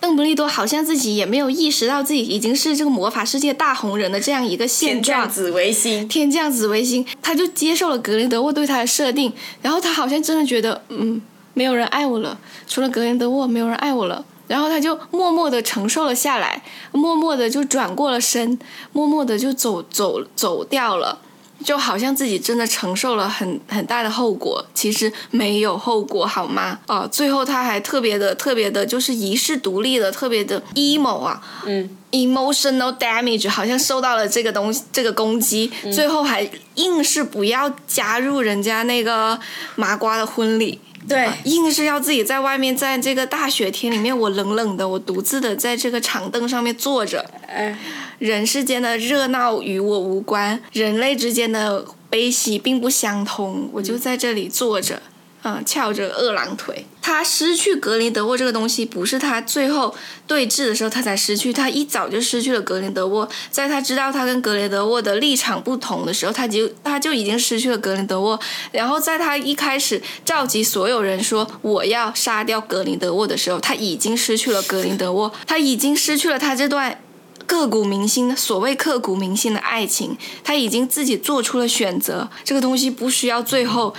[0.00, 5.22] 邓布利多好像自己也没有意识到自己已经是这个魔法世界大红人的这样一个现状。
[5.22, 11.20] 天降紫微星，天降紫微星，他就接受了格林德沃对他的设定，然后他好像真的觉得，嗯，
[11.54, 18.58] 没有人爱我了，除了格林德沃，没有人爱我了，然后他就默默的承受了下来，默默的就转过了身，
[18.92, 21.18] 默默的就走走走掉了。
[21.66, 26.78] 就好像自己真的承受了很很大的后果，其实没有后果，好吗？
[26.86, 39.36] 哦，最后他还特别的特别的，就是遗世独立的，特别的 emo 啊，嗯，emotional damage，好像受到了这个东西这个攻击，最后还硬是不要加入人家那个
[39.74, 40.78] 麻瓜的婚礼。
[41.08, 47.24] 对，硬是要自己在外面，在这个大雪天里面，我冷冷的，我独自的在这个长凳上面坐着。
[47.46, 47.78] 哎，
[48.18, 54.96] 人世间的热闹与我无关，人类之间的悲喜并不相通，我就在这里坐着。
[54.96, 55.15] 嗯，
[55.46, 56.84] 嗯翘着二郎腿。
[57.00, 59.94] 他失去格林德沃这个东西，不是他最后
[60.26, 63.28] 对峙的时候他才失去，他一早就失去了格林德沃。
[63.48, 68.40] 在他知道他跟格林德沃的立场不同的时候，他就他就已经失去了格林德沃。
[68.72, 77.00] 然后在他一开始召集所有人说我要杀掉格林德沃的时候，他已经失去了格林德沃，他已经失去了他这段
[77.46, 82.28] 刻骨铭心的所谓刻骨铭心的爱情，他已经自己做出了选择。
[82.42, 83.94] 这个东西不需要最后。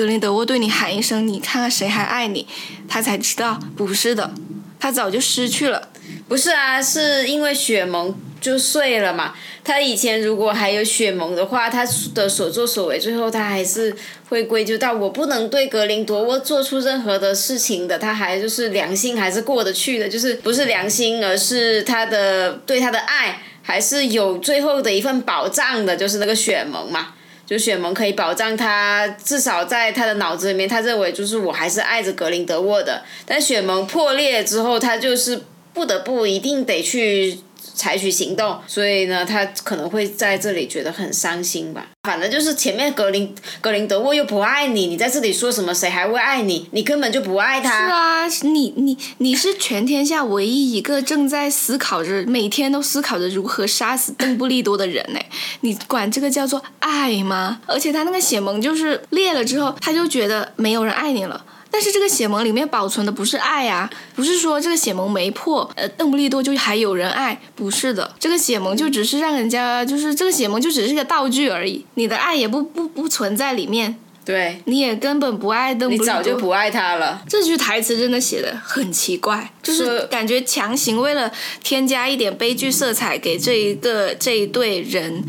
[0.00, 2.46] 格林德沃对你喊一声：“你看看谁还爱你？”
[2.88, 4.32] 他才知道不是的，
[4.78, 5.90] 他早就失去了。
[6.26, 9.34] 不是啊，是因为血盟就碎了嘛。
[9.62, 11.84] 他以前如果还有血盟的话，他
[12.14, 13.94] 的所作所为，最后他还是
[14.30, 17.98] 会归咎到我不能对格林德沃做出任何的事情的。
[17.98, 23.42] 他还就是良心还是过得去的，就是不是良心，而是他的对他的爱。
[23.62, 27.08] 还是有最后的一份保障的，就是那个雪蒙嘛。
[27.50, 33.02] 就雪萌可以保障他，至少在他的脑子里面，他认为就是我还是爱着格林德沃的。
[33.26, 35.42] 但雪萌破裂之后，他就是
[35.74, 37.40] 不得不一定得去。
[37.80, 41.86] 采取行动，所以呢，他可能会在这里觉得很伤心吧。
[42.02, 45.72] 反正就是前面格林格林德沃又不爱你，你在这里说什么？
[45.72, 46.68] 谁还会爱你？
[46.72, 47.70] 你根本就不爱他。
[47.70, 55.20] 是啊，你你你是全天下唯一一个正在思考着，每天都思考着如何杀死邓布利多的人呢？
[55.62, 57.62] 你管这个叫做爱吗？
[57.64, 61.42] 而且他那个血盟就是裂了之后，他就觉得没有人爱你了。
[61.70, 77.22] 但是这个血盟里面保存的不是爱啊，不是说这个血盟没破，呃，邓布利多就还有人爱，不是的，这个血盟就只是让人家，就是这个血盟就只是个道具而已，你的爱也不不不存在里面，对，你也根本不爱邓布利多，你早就不爱他了。
[77.28, 81.30] 这句台词真的写的很奇怪，就是感觉强行为了
[81.62, 85.24] 添加一点悲剧色彩给这一个这一对人，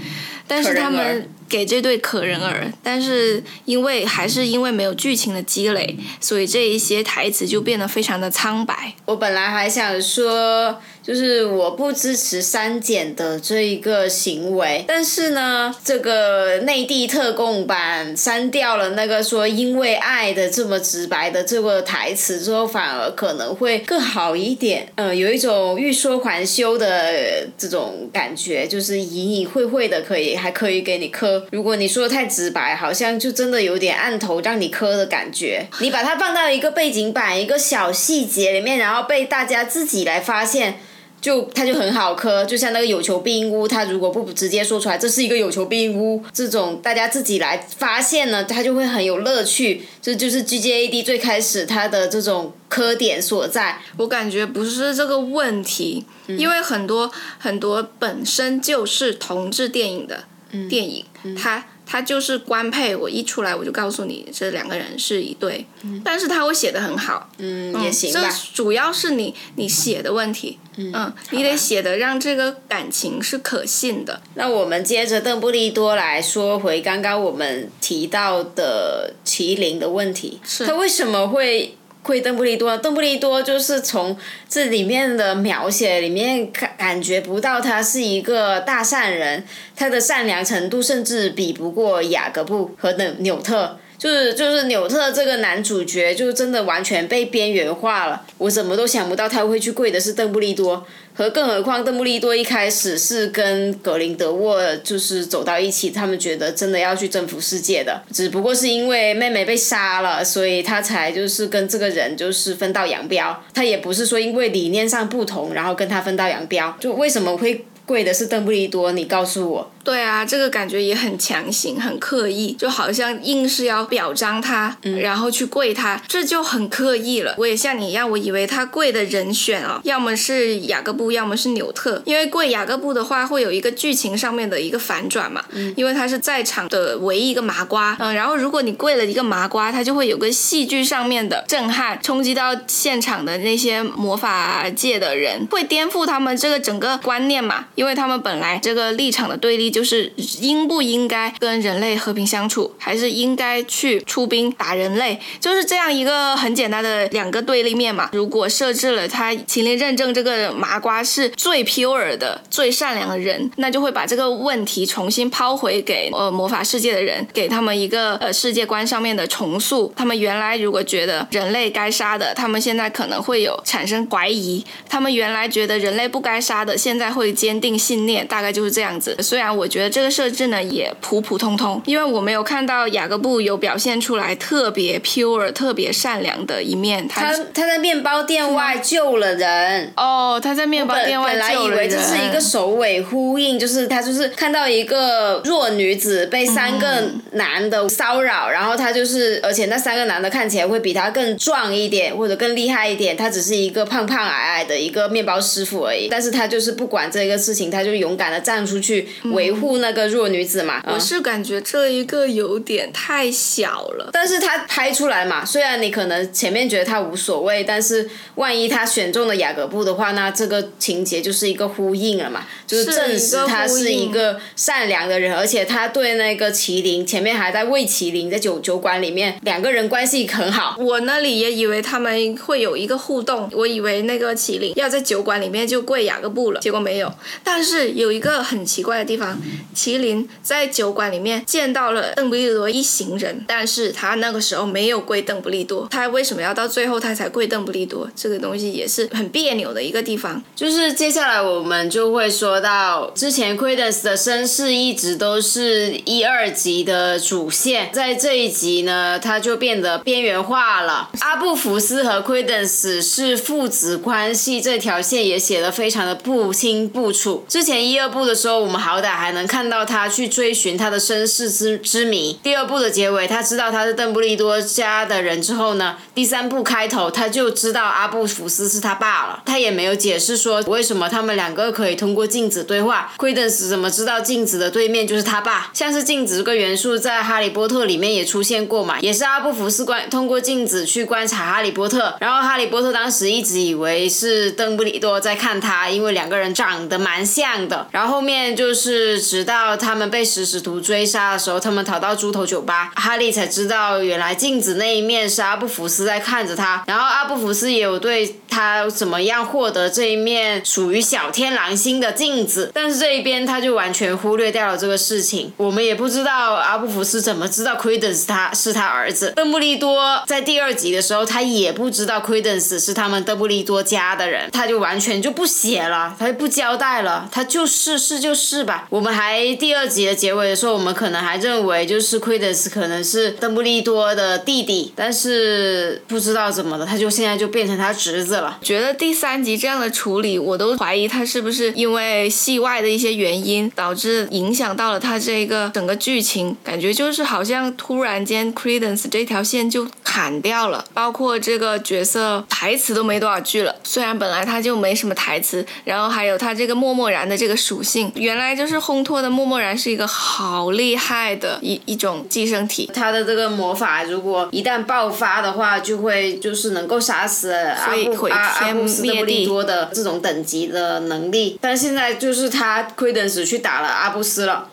[0.48, 1.30] 但是他们。
[1.52, 8.94] 给这对可人儿，但是因为还是因为没有剧情的积累，所以这一些台词就变得非常的苍白。
[9.06, 10.80] 我本来还想说。
[11.04, 24.88] 就是我不支持删减的这一个行为，但是呢，这个内地特供版删掉了那个说因为爱的这么直白的这个台词之后，反而可能会更好一点。
[24.94, 31.41] 呃，有一种欲说还休的这种感觉，就是隐隐晦晦的可以还可以给你磕。
[31.52, 35.68] 如果你说的太直白，好像就真的有点按头让你磕的感觉。
[35.80, 40.80] 你把它放到一个背景板一个小细节里面，然后被大家自己来发现。
[41.22, 49.86] 就它就很好磕，就像那个有求必应屋，它如果不直接说出来，这是一个有求必应屋，这种大家自己来发现呢，它就会很有乐趣。
[50.02, 53.78] 这就是 G G A D 最开始它的这种磕点所在。
[53.98, 60.24] 我感觉不是这个问题，因为很多很多本身就是同志电影的
[60.70, 61.06] 电影，
[61.38, 61.64] 它。
[61.84, 65.66] 他就是官配，我一出来我就告诉你这两个人是一对，
[66.06, 68.22] 但是他会写的很好，嗯，也行吧。
[68.22, 74.22] 这主要是你你写的问题，嗯，你得写的让这个感情是可信的。
[74.36, 81.76] 那我们接着邓布利多来说回刚刚我们提到的麒麟的问题，他为什么会？
[82.04, 84.18] 会邓布利多，邓布利多就是从
[84.50, 89.44] 这里面的描写里面感感觉不到他是一个大善人，
[89.76, 93.78] 他的善良程度甚至比不过雅各布和纽纽特。
[94.02, 98.24] 就是就是纽特这个男主角，就真的完全被边缘化了。
[98.40, 100.84] 我怎么都想不到他会去跪的是邓布利多，
[101.14, 113.44] 和更何况邓布利多一开始是跟格林德沃就是走到一起，他们觉得真的要去征服世界的，只不过是因为妹妹被杀了，所以他才就是跟这个人就是分道扬镳。
[113.54, 116.76] 他也不是说因为理念上不同，然后跟他分道扬镳。
[116.80, 118.94] 就为什么会跪的是邓布利多？
[118.94, 119.72] 你告诉我。
[119.84, 127.34] 对啊，这个感觉也很强行、很刻意，就好像硬是要表彰他，嗯然后去跪他，这就很刻意了。
[127.38, 132.02] 我也像你一样，我以为他跪的人选啊，要么是雅各布，要么是纽特。
[132.06, 135.44] 因为跪雅各布的话，会有一个剧情上面的一个反转嘛，
[135.76, 137.98] 因为他是在场的唯一一个麻瓜。
[138.00, 149.72] 嗯，然后如果你跪了一个麻瓜，他就会有个戏剧上面的震撼，冲击到现场的那些魔法界的人，会颠覆他们这个整个观念嘛，因为他们本来这个立场的对立。
[149.72, 150.12] 就是
[150.42, 155.18] 应不应该跟人类和平相处，还是应该去出兵打人类？
[155.40, 158.10] 就是这样一个很简单的两个对立面嘛。
[158.12, 169.94] 如果设置了他秦林认证这个麻瓜是最 pure 的、最善良的人，那就会把这个问题重新抛回给呃魔法世界的人，给他们一个呃世界观上面的重塑。
[169.96, 178.28] 他们原来如果觉得人类该杀的，他们现在可能会有产生怀疑；他们原来觉得人类不该杀的，现在会坚定信念。
[178.28, 179.18] 大概就是这样子。
[179.24, 179.72] 虽然我。
[179.72, 187.08] 觉得这个设置呢也普普通通，因为我没有看到雅各布有表现出来特别 pure、特别善良的一面。
[187.08, 189.94] 他他在面包店外救了人。
[189.96, 191.48] 哦，他在面包店外救了人。
[191.48, 206.10] 本来以为这是一个首尾呼应，就是他就是看到一个弱女子被三个男的骚扰，然后他就是，而且那三个男的看起来会比他更壮一点或者更厉害一点，他只是一个胖胖矮矮的一个面包师傅而已。
[206.10, 209.52] 但是他就是不管这个事情，他就勇敢的站出去维。
[209.52, 210.82] 护那个弱女子嘛。
[210.88, 230.78] 我是感觉这一个有点太小了，但是他拍出来嘛，虽然你可能前面觉得他无所谓，但是万一他选中了雅各布的话，那这个情节就是一个呼应了嘛，就是证实他是一个善良的人，而且他对那个麒麟前面还在喂麒麟，在酒酒馆里面两个人关系很好。
[230.80, 237.12] 我那里也以为他们会有一个互动，我以为那个麒麟要在酒馆里面就跪雅各布了，结果没有。
[237.44, 239.40] 但是有一个很奇怪的地方，
[239.76, 248.10] 麒麟在酒馆里面见到了邓布利多一行人，但是他那个时候没有跪邓布利多，他为什么要到最后他才跪邓布利多？
[248.16, 250.42] 这个东西也是很别扭的一个地方。
[250.56, 261.10] 就是接下来我们就会说到，之前 Credence 的身世一直都是一二集的主线，在这一集呢，他就变得边缘化了。
[261.20, 267.31] 阿布福斯和 Credence 是父子关系，这条线也写得非常的不清不楚。
[267.48, 272.40] 之前一二部的时候，我们好歹还能看到他去追寻他的身世之之谜。
[272.44, 279.44] 第二部的结尾，他知道他是邓布利多家的人之后呢，第三部开头他就知道阿布福斯是他爸了。
[279.46, 283.12] 他也没有解释说为什么他们两个可以通过镜子对话。
[283.18, 285.70] Credence 怎么知道镜子的对面就是他爸？
[285.74, 297.88] 像是镜子这个元素在哈利波特里面也出现过嘛，也是阿布福斯观通过镜子去观察哈利波特，然后哈利波特当时一直以为是邓布利多在看他，因为两个人长得蛮像的。
[297.92, 315.52] 然后后面就是直到他们被食使徒追杀的时候，他们逃到猪头酒吧，哈利才知道原来镜子那一面是阿布福斯在看着他，然后阿布福斯也有对他怎么样获得这一面属于小天狼星的镜子，但是这一边他就完全忽略掉了这个事情。
[315.58, 328.88] 我们也不知道阿布福斯怎么知道 Credence 他是他儿子，邓布利多在第二集的时候他也不知道 Credence 是他们邓布利多家的人，他就完全就不写了，他就不交代了，他就是是就是吧。
[328.90, 338.60] 我们还第二集的结尾的时候，我们可能还认为就是 Credence 可能是邓布利多的弟弟，但是不知道怎么了，他就现在就变成他侄子了。
[338.62, 353.76] 觉得第三集这样的处理，我都怀疑他是不是因为戏外的一些原因导致影响到了他这个整个剧情，感觉就是好像突然间 Credence 这条线就砍掉了，包括这个角色台词都没多少句了。
[353.84, 362.90] 虽然本来他就没什么台词，然后还有他这个默默然的这个属性，原来就是烘托的默默然是一个好厉害的一一种寄生体。
[362.94, 367.94] 他的这个魔法如果一旦爆发的话，就会就是能够杀死阿
[368.30, 371.58] 阿阿天布斯邓布利多的这种等级的能力。
[371.60, 374.68] 但现在就是他 Credence 去打了阿布斯了。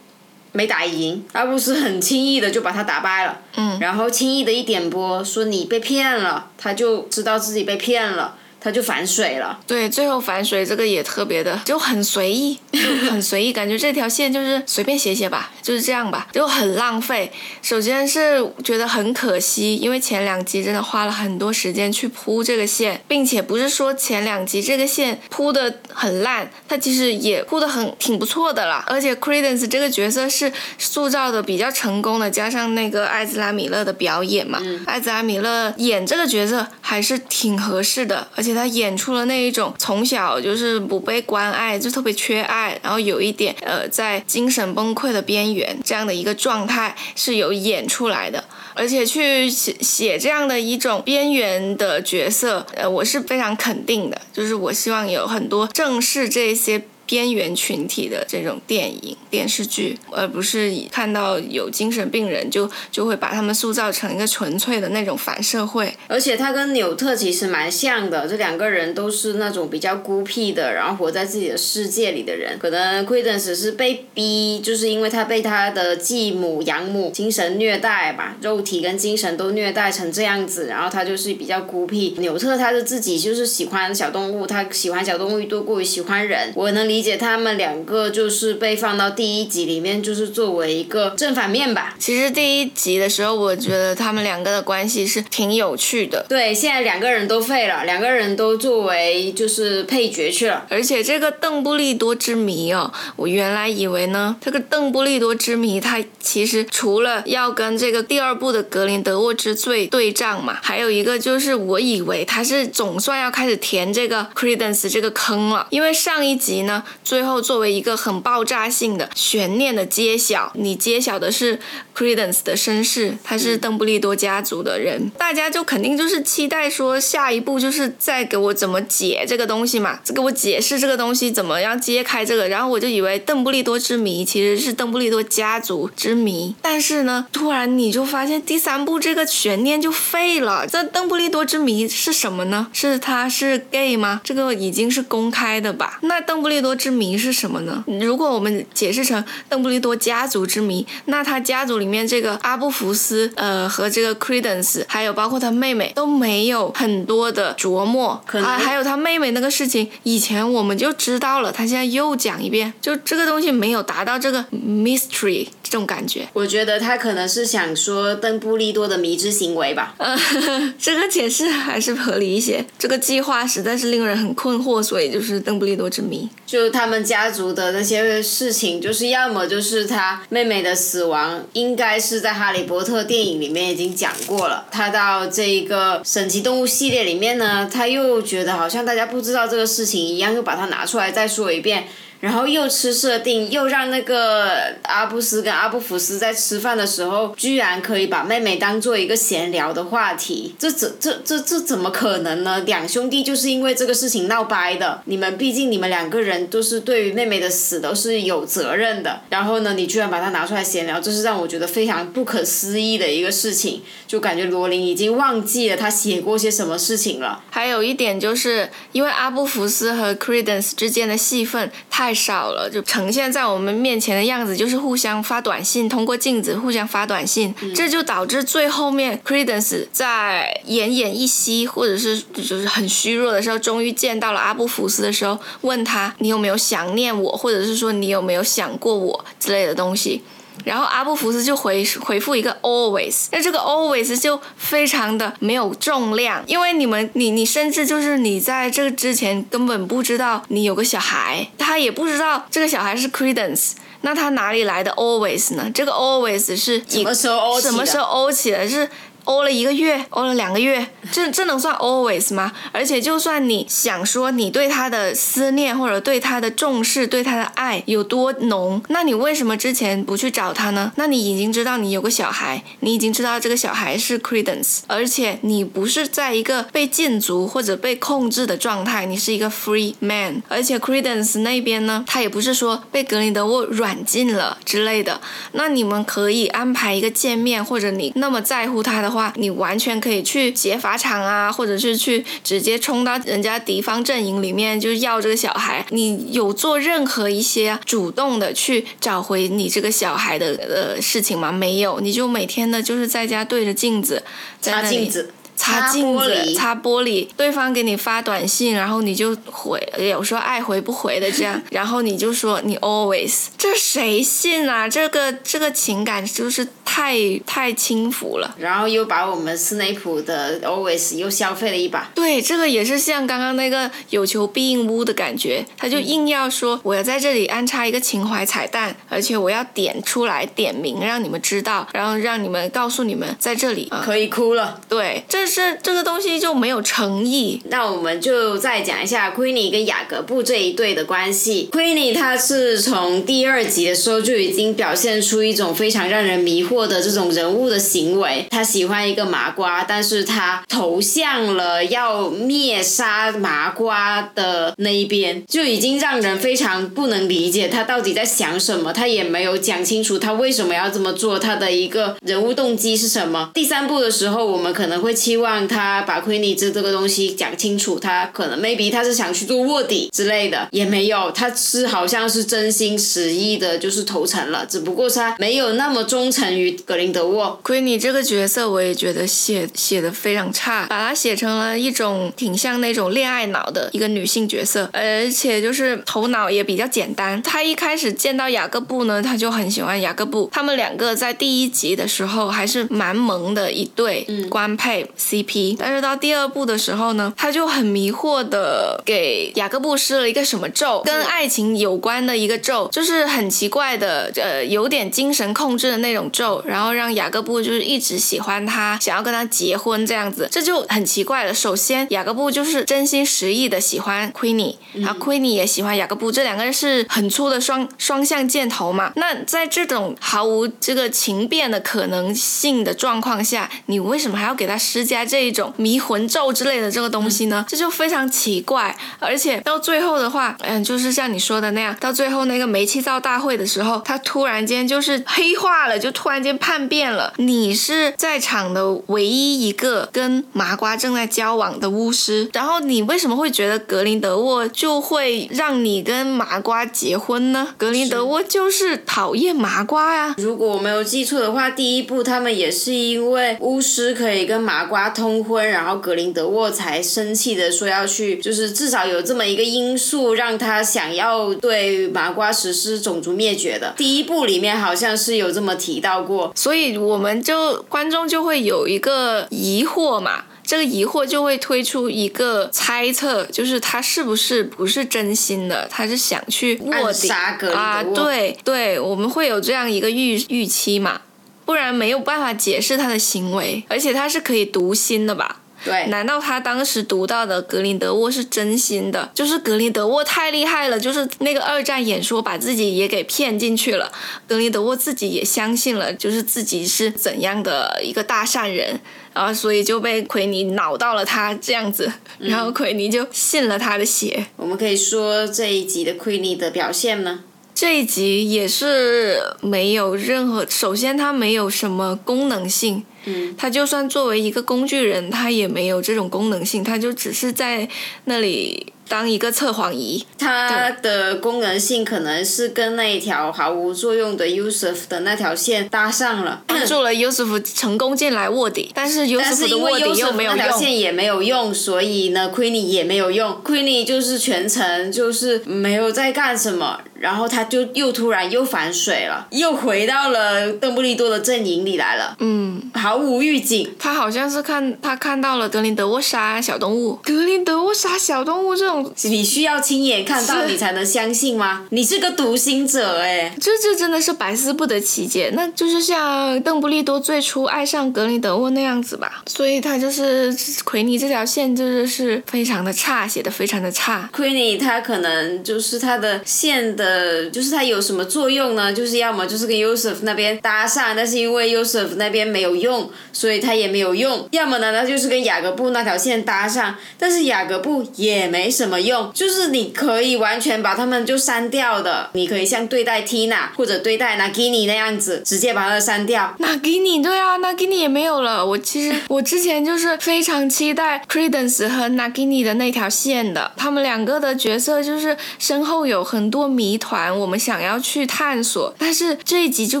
[0.52, 9.58] 没打赢，阿布斯很轻易的就把他打败了，嗯然后轻易的一点拨说你被骗了，他就知道自己被骗了，他就反水了。
[9.66, 12.80] 对，最后反水这个也特别的就很随意，就
[13.10, 17.32] 很随意，感觉这条线就是随便写写吧，就是这样吧，就很浪费。
[17.62, 28.84] 首先是觉得很可惜，因为前两集真的花了很多时间去铺这个线，并且不是说前两集这个线铺的很烂，它其实也铺的很挺不错的啦。
[28.86, 48.42] 而且 Credence 这个角色是塑造的比较成功的，加上那个艾兹拉米勒的表演嘛，艾兹拉米勒演这个角色还是挺合适的，而且给他演出了那一种从小就是不被关爱，就特别缺爱，然后有一点呃在精神崩溃的边缘这样的一个状态是有演出来的。
[48.74, 65.92] 而且去写写这样的一种边缘的角色，呃，我是非常肯定的，就是我希望有很多正视这些边缘群体的这种电影、电视剧，而不是以看到有精神病人就就会把他们塑造成一个纯粹的那种反社会。
[66.06, 72.56] 而且他跟纽特其实蛮像的，这两个人都是那种比较孤僻的，然后活在自己的世界里的人。
[72.60, 82.14] 可能 Credence 是被逼，就是因为他被他的继母、养母精神虐待吧，肉体跟精神都虐待成这样子，然后他就是比较孤僻。
[82.18, 86.52] 纽特他是自己就是喜欢小动物，他喜欢小动物多过于喜欢人。
[86.54, 91.94] 我能理解他们两个就是被放到第一集里面，就是作为一个正反面吧。
[91.98, 96.24] 其实第一集的时候，我觉得他们两个的关系是挺有趣的。
[96.28, 100.66] 对，现在两个人都废了，两个人都作为就是配角去了。
[100.68, 121.58] 而且这个邓布利多之谜哦，我原来以为呢，这个邓布利多之谜，它其实除了要跟这个第二部的格林德沃之罪对仗嘛，还有一个就是我以为他是总算要开始填这个 Credence 这个坑了，因为上一集呢，最后作为一个很爆炸性的悬念的揭晓，你揭晓的是
[121.96, 142.68] Credence 的身世，他是邓布利多家族的人，大家就肯定就是期待说下一步就是再给我怎么解这个东西嘛，再给我解释这个东西怎么样揭开这个，然后我就以为邓布利多之谜其实是邓布利多家族之谜，但是呢，突然你就发现第三部这个悬念就废了，这邓布利多之谜是什么呢？
[142.72, 144.20] 是他是 gay 吗？
[144.24, 145.98] 这个已经是公开的吧？
[146.02, 147.84] 那邓布利多之谜是什么呢？
[148.00, 166.26] 如果我们解释成邓布利多家族之谜，那他家族里面这个阿布福斯，呃，和这个 Credence，还有包括他妹妹都没有很多的琢磨，可啊，还有他妹妹那个事情，以前我们就知道了，他现在又讲一遍，就这个东西没有达到这个 mystery 这种感觉。
[166.32, 169.94] 我觉得他可能是想说邓布利多的迷之行为吧。
[169.98, 170.16] 呃，
[170.80, 172.64] 这个解释还是合理一些。
[172.78, 176.28] 这个计划实在是令人很困惑，所以就是邓布利多之谜。
[176.46, 184.66] 就他们家族的那些事情，就是要么就是他妹妹的死亡，应该是在《哈利波特》电影里面已经讲过了。
[184.70, 191.88] 他到这一个神奇动物系列里面呢，他又觉得好像大家不知道这个事情一样，又把它拿出来再说一遍。
[192.20, 202.60] 然后又吃设定，又让那个阿布斯跟阿布福斯在吃饭的时候，居然可以把妹妹当做一个闲聊的话题，这怎这这这怎么可能呢？
[202.66, 205.00] 两兄弟就是因为这个事情闹掰的。
[205.06, 209.22] 你们毕竟你们两个人都是对于妹妹的死都是有责任的。
[209.30, 213.82] 然后呢，你居然把它拿出来闲聊，这是让我觉得非常不可思议的一个事情。
[214.06, 217.42] 就感觉罗琳已经忘记了他写过些什么事情了。
[217.48, 222.09] 还有一点就是因为阿布福斯和 Credence 之间的戏份太。
[222.10, 239.24] 太少了，就呈现在我们面前的样子就是互相发短信，通过镜子互相发短信，这就导致最后面 Credence 在奄奄一息或者是就是很虚弱的时候，终于见到了阿布福斯的时候，问他你有没有想念我，或者是说你有没有想过我？
[239.38, 240.24] 之类的东西。
[240.64, 253.72] 然后阿布福斯就回回复一个 always，那这个 always 就非常的没有重量，因为你们你你甚至就是你在这个之前根本不知道你有个小孩，他也不知道这个小孩是 Credence，
[254.02, 255.70] 那他哪里来的 always 呢？
[255.74, 258.68] 这个 always 是什么时候什么时候欧起的？
[258.68, 258.88] 是。
[259.24, 262.52] 哦了一个月，哦了两个月，这这能算 always 吗？
[262.72, 270.92] 而且就算你想说你对他的思念或者对他的重视、对他的爱有多浓，那你为什么之前不去找他呢？
[270.96, 285.20] 那你已经知道你有个小孩，你已经知道这个小孩是 Credence，而且你不是在一个被禁足或者被控制的状态，你是一个 free man，而且 Credence 那边呢，他也不是说被格林德沃软禁了之类的，
[285.52, 289.09] 那你们可以安排一个见面，或者你那么在乎他的。
[289.10, 295.84] 话，你完全可以去劫法场啊，或者是去直接冲到人家敌方阵营里面，就要这个小孩。
[295.90, 301.50] 你有做任何一些主动的去找回你这个小孩的呃事情吗？
[301.50, 304.22] 没有，你就每天的就是在家对着镜子，
[304.60, 305.32] 擦镜子。
[305.60, 314.88] 擦镜子，擦玻璃，对方给你发短信，然后你就回，有时候爱回不回的这样， 然后你就说你 always，这谁信啊？
[314.88, 318.54] 这个这个情感就是太太轻浮了。
[318.58, 322.10] 然后又把我们斯内普的 always 又消费了一把。
[322.14, 334.80] 对，这个也是像刚刚那个有求必应屋的感觉，他就硬要说我要在这里安插一个情怀彩蛋，而且我要点出来点名让你们知道，然后让你们告诉你们在这里可以哭了。
[334.88, 335.49] 对，这。
[335.50, 337.60] 是这个东西就没有诚意。
[337.64, 341.68] 那我们就再讲一下 Queenie 跟雅各布这一对的关系。
[341.72, 348.46] Queenie 她是从第二集的时候就已经表现出一种非常让人迷惑的这种人物的行为。
[348.50, 358.92] 她喜欢一个麻瓜，但是她投向了要灭杀麻瓜的那一边，就已经让人非常不能理解她到底在想什么。
[358.92, 363.50] 她也没有讲清楚她为什么要这么做，她的一个人物动机是什么。
[363.52, 365.39] 第三部的时候，我们可能会期。
[365.40, 377.58] 希望他把奎尼兹这个东西讲清楚，他可能 maybe 他是想去做卧底之类的，也没有，他是好像是真心实意的，就是投诚了，只不过他没有那么忠诚于格林德沃。
[377.64, 387.42] Queenie 这个角色我也觉得写写的非常差，把他写成了一种挺像那种恋爱脑的一个女性角色，而且就是头脑也比较简单。
[387.42, 395.06] 他一开始见到雅各布呢，他就很喜欢雅各布，他们两个在第一集的时候还是蛮萌的一对官配。
[395.20, 395.76] CP。
[395.78, 411.52] 但是到第二部的时候呢，他就很迷惑的给雅各布施了一个什么咒，跟爱情有关的一个咒，就是很奇怪的，呃，有点精神控制的那种咒，然后让雅各布就是一直喜欢他，想要跟他结婚这样子，这就很奇怪了。
[411.52, 419.12] 首先，雅各布就是真心实意的喜欢 Queenie，然后 Queenie 也喜欢雅各布，这两个人是很粗的双双向箭头嘛。
[419.16, 427.64] 那在这种毫无这个情变的可能性的状况下，你为什么还要给他施加这一种迷魂咒之类的这个东西呢？
[427.68, 428.96] 这就非常奇怪。
[429.18, 437.32] 而且到最后的话，嗯，就是像你说的那样，到最后那个煤气灶大会的时候，他突然间就是黑化了，就突然间叛变了。
[437.38, 447.74] 你是在场的唯一一个跟麻瓜正在交往的巫师，然后你为什么会觉得格林德沃就会让你跟麻瓜结婚呢？
[447.76, 450.34] 格林德沃就是讨厌麻瓜呀。
[450.38, 463.94] 如果我没有记错的话，第一部他们也是因为巫师可以跟麻瓜通婚，然后格林德沃才生气的说要去，就是至少有这么一个因素让他想要对麻瓜实施种族灭绝的。
[463.96, 470.44] 第一部里面好像是有这么提到过，所以我们就观众就会有一个疑惑嘛。
[470.62, 477.28] 这个疑惑就会推出一个猜测，就是他是不是不是真心的，他是想去卧底
[477.74, 478.04] 啊？
[478.14, 481.22] 对对，我们会有这样一个预预期嘛，
[481.70, 485.60] 不然没有办法解释他的行为，而且他是可以读心的吧？
[485.84, 489.30] 对，难道他当时读到的格林德沃是真心的？
[489.32, 494.10] 就是格林德沃太厉害了，就是那个二战演说把自己也给骗进去了，
[494.48, 498.98] 格林德沃自己也相信了，就是自己是怎样的一个大善人。
[499.32, 504.44] 然后，所以就被奎尼恼到了他这样子，然后奎尼就信了他的邪。
[504.56, 507.44] 我们可以说这一集的奎尼的表现呢？
[507.74, 517.88] 这一集也是没有任何，首先他没有什么功能性，嗯，他就算作为一个工具人，他也没有这种功能性，他就只是在
[518.24, 518.89] 那里。
[519.10, 548.99] 当一个测谎仪，它的功能性可能是跟那一条毫无作用的 Yusuf 的那条线搭上了，帮助了 Yusuf 成功进来卧底， 但是 Yusuf 的卧底又没有用，那条线也没有用，所以呢，Queenie 也没有用，Queenie 就是全程就是没有在干什么，然后他就又突然又反水了，又回到了邓布利多的阵营里来了，嗯，毫无预警，他好像是看他看到了格林德沃杀小动物，格林德沃杀小动物这种。
[549.22, 551.86] 你需要亲眼看到你才能相信吗？
[551.90, 555.50] 你是个独行者哎，这这真的是百思不得其解。
[555.54, 560.54] 那就是像邓布利多最初爱上格林德沃那样子吧，所以他就是
[560.84, 564.28] 奎尼这条线就是是非常的差，写的非常的差。
[564.32, 568.92] 奎尼他可能就是他的线的，就是他有什么作用呢？
[568.92, 574.46] 就是要么就是跟 Yusuf 那边搭上，但是因为 Yusuf 那边没有用，所以他也没有用。
[574.52, 578.89] 要么呢，他就是跟雅各布那条线搭上，但是雅各布也没什么。
[578.98, 586.54] 用就是你可以完全把他们就删掉的，你可以像对待 Tina 或者对待 Nagini 那样子，直接把它删掉。
[586.58, 588.64] Nagini 对啊，Nagini 也没有了。
[588.64, 598.94] 我其实 我之前就是非常期待 Credence 和 Nagini 的那条线的，他们两个的角色就是身后有很多谜团，我们想要去探索。
[598.98, 600.00] 但是这一集就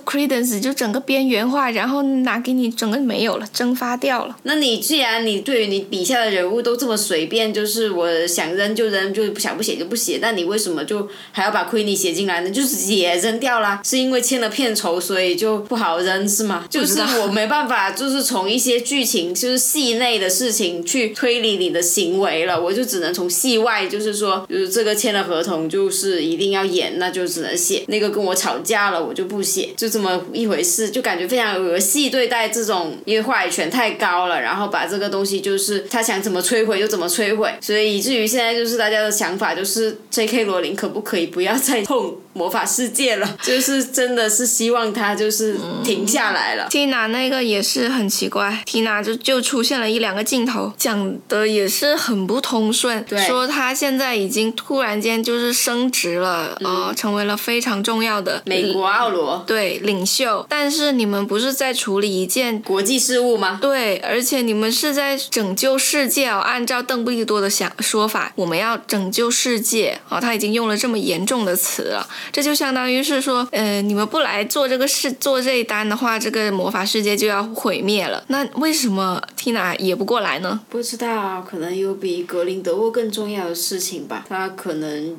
[0.00, 4.36] Credence 就整个边缘化，然后 Nagini 整个没有了，蒸发掉了。
[4.44, 8.88] 那你既然你对于你笔下的人物都这么随便，就是我想扔就。
[8.88, 12.50] 扔就不想不写就不写，但你为什么就还要把亏你写进来呢？
[12.50, 16.64] 就是也扔掉啦，是因为签了片酬，所以就不好扔是吗？
[16.70, 27.84] 就是我没办法，就是从一些剧情就是戏内的事情去推理你的行为了，我就只能从戏外，就是说，就是这个签了合同就是一定要演，那就只能写。
[27.88, 38.78] 那个跟我吵架了，我就不写，就这么一回事，就感觉非常儿戏对待这种，因为话语权太高了，然后把这个东西就是他想怎么摧毁就怎么摧毁，所以以至于现在就是。
[38.78, 40.44] 大家的想法就是 J.K.
[40.44, 43.28] 罗琳可不可以不要再碰魔法世界了？
[43.42, 46.68] 就是真的是希望他就是停下来了。
[46.70, 60.46] Tina 那个也是很奇怪，Tina 就就出现了一两个镜头，讲的也是很不通顺，说他现在已经突然间就是升职了，呃，成为了非常重要的美国奥罗对领袖。
[60.48, 63.58] 但是你们不是在处理一件国际事务吗？
[63.60, 66.38] 对，而且你们是在拯救世界哦。
[66.38, 68.68] 按照邓布利多的想说法，我们要。
[68.68, 70.20] 要拯救世界啊！
[70.20, 78.22] 他已经用了这么严重的词了，这就相当于是说，呃，你们不来做这个事，做这一单的话，这个魔法世界就要毁灭了。
[78.28, 80.60] 那为什么 Tina 也不过来呢？
[80.68, 84.24] 不知道，可能有比格林德沃更重要的事情吧。
[84.28, 85.16] 他可能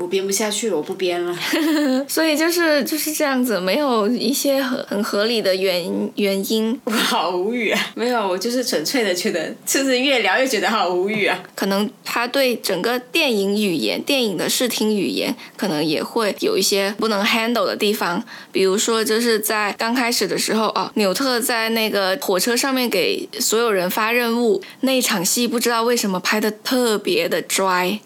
[0.00, 1.36] 我编不下去了，我不编了。
[2.08, 6.80] 所以就是就是这样子，没有一些很很合理的原原因。
[6.84, 7.92] 我好无语啊！
[7.94, 11.38] 没有，我就是纯粹的觉得，就是越聊越觉得好无语啊。
[11.54, 18.24] 可能他对整个电影语言、电影的视听语言，可能也会有一些不能 handle 的地方。
[18.50, 27.98] 比如说，就是在刚开始的时候，哦，纽特在那个火车上面给所有人发任务那一场戏，不知道为什么拍的特别的 dry。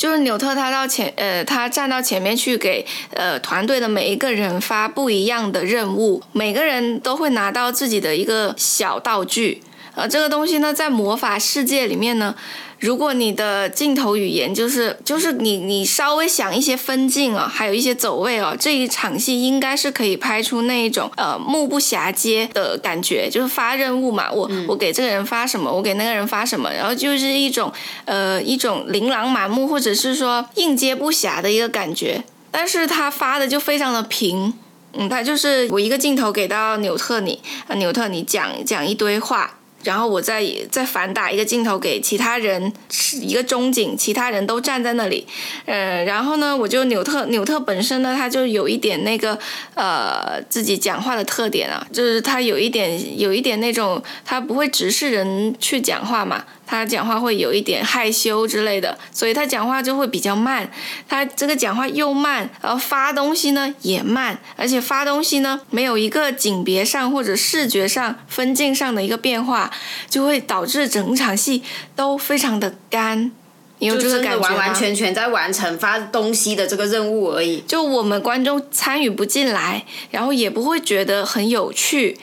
[0.00, 9.60] 就是纽特他到前呃，他站到前面去给呃团队的每一个人发不一样的任务，每个人都会拿到自己的一个小道具，
[9.94, 12.34] 呃，这个东西呢，在魔法世界里面呢。
[12.80, 27.70] 如果你的镜头语言就是就是你你稍微想一些分镜啊，还有一些走位哦，这一场戏应该是可以拍出那一种呃目不暇接的感觉，就是发任务嘛，我我给这个人发什么，我给那个人发什么，然后就是一种
[28.06, 34.54] 呃一种琳琅满目或者是说应接不暇的一个感觉，但是他发的就非常的平，
[34.94, 37.42] 嗯，他就是我一个镜头给到纽特你，
[37.76, 39.58] 纽特你讲讲一堆话。
[39.82, 45.26] 然后我再再反打一个镜头给其他人，是一个中景，其他人都站在那里，
[45.64, 49.38] 嗯，然后呢，我就纽特纽特本身呢，他就有一点那个
[49.74, 56.44] 呃自己讲话的特点啊，就是他有一点有一点那种，他不会直视人去讲话嘛。
[56.70, 60.70] 他讲话会有一点害羞之类的，所以他讲话就会比较慢。
[61.08, 69.70] 他这个讲话又慢，然后发东西呢也慢，而且发东西呢没有一个景别上或者视觉上分镜上的一个变化，
[70.08, 71.62] 就会导致整场戏
[71.96, 73.32] 都非常的干。
[73.80, 77.64] 你有这个感觉完完全全在完成发东西的这个任务而已。
[77.66, 82.18] 就我们观众参与不进来，然后也不会觉得很有趣。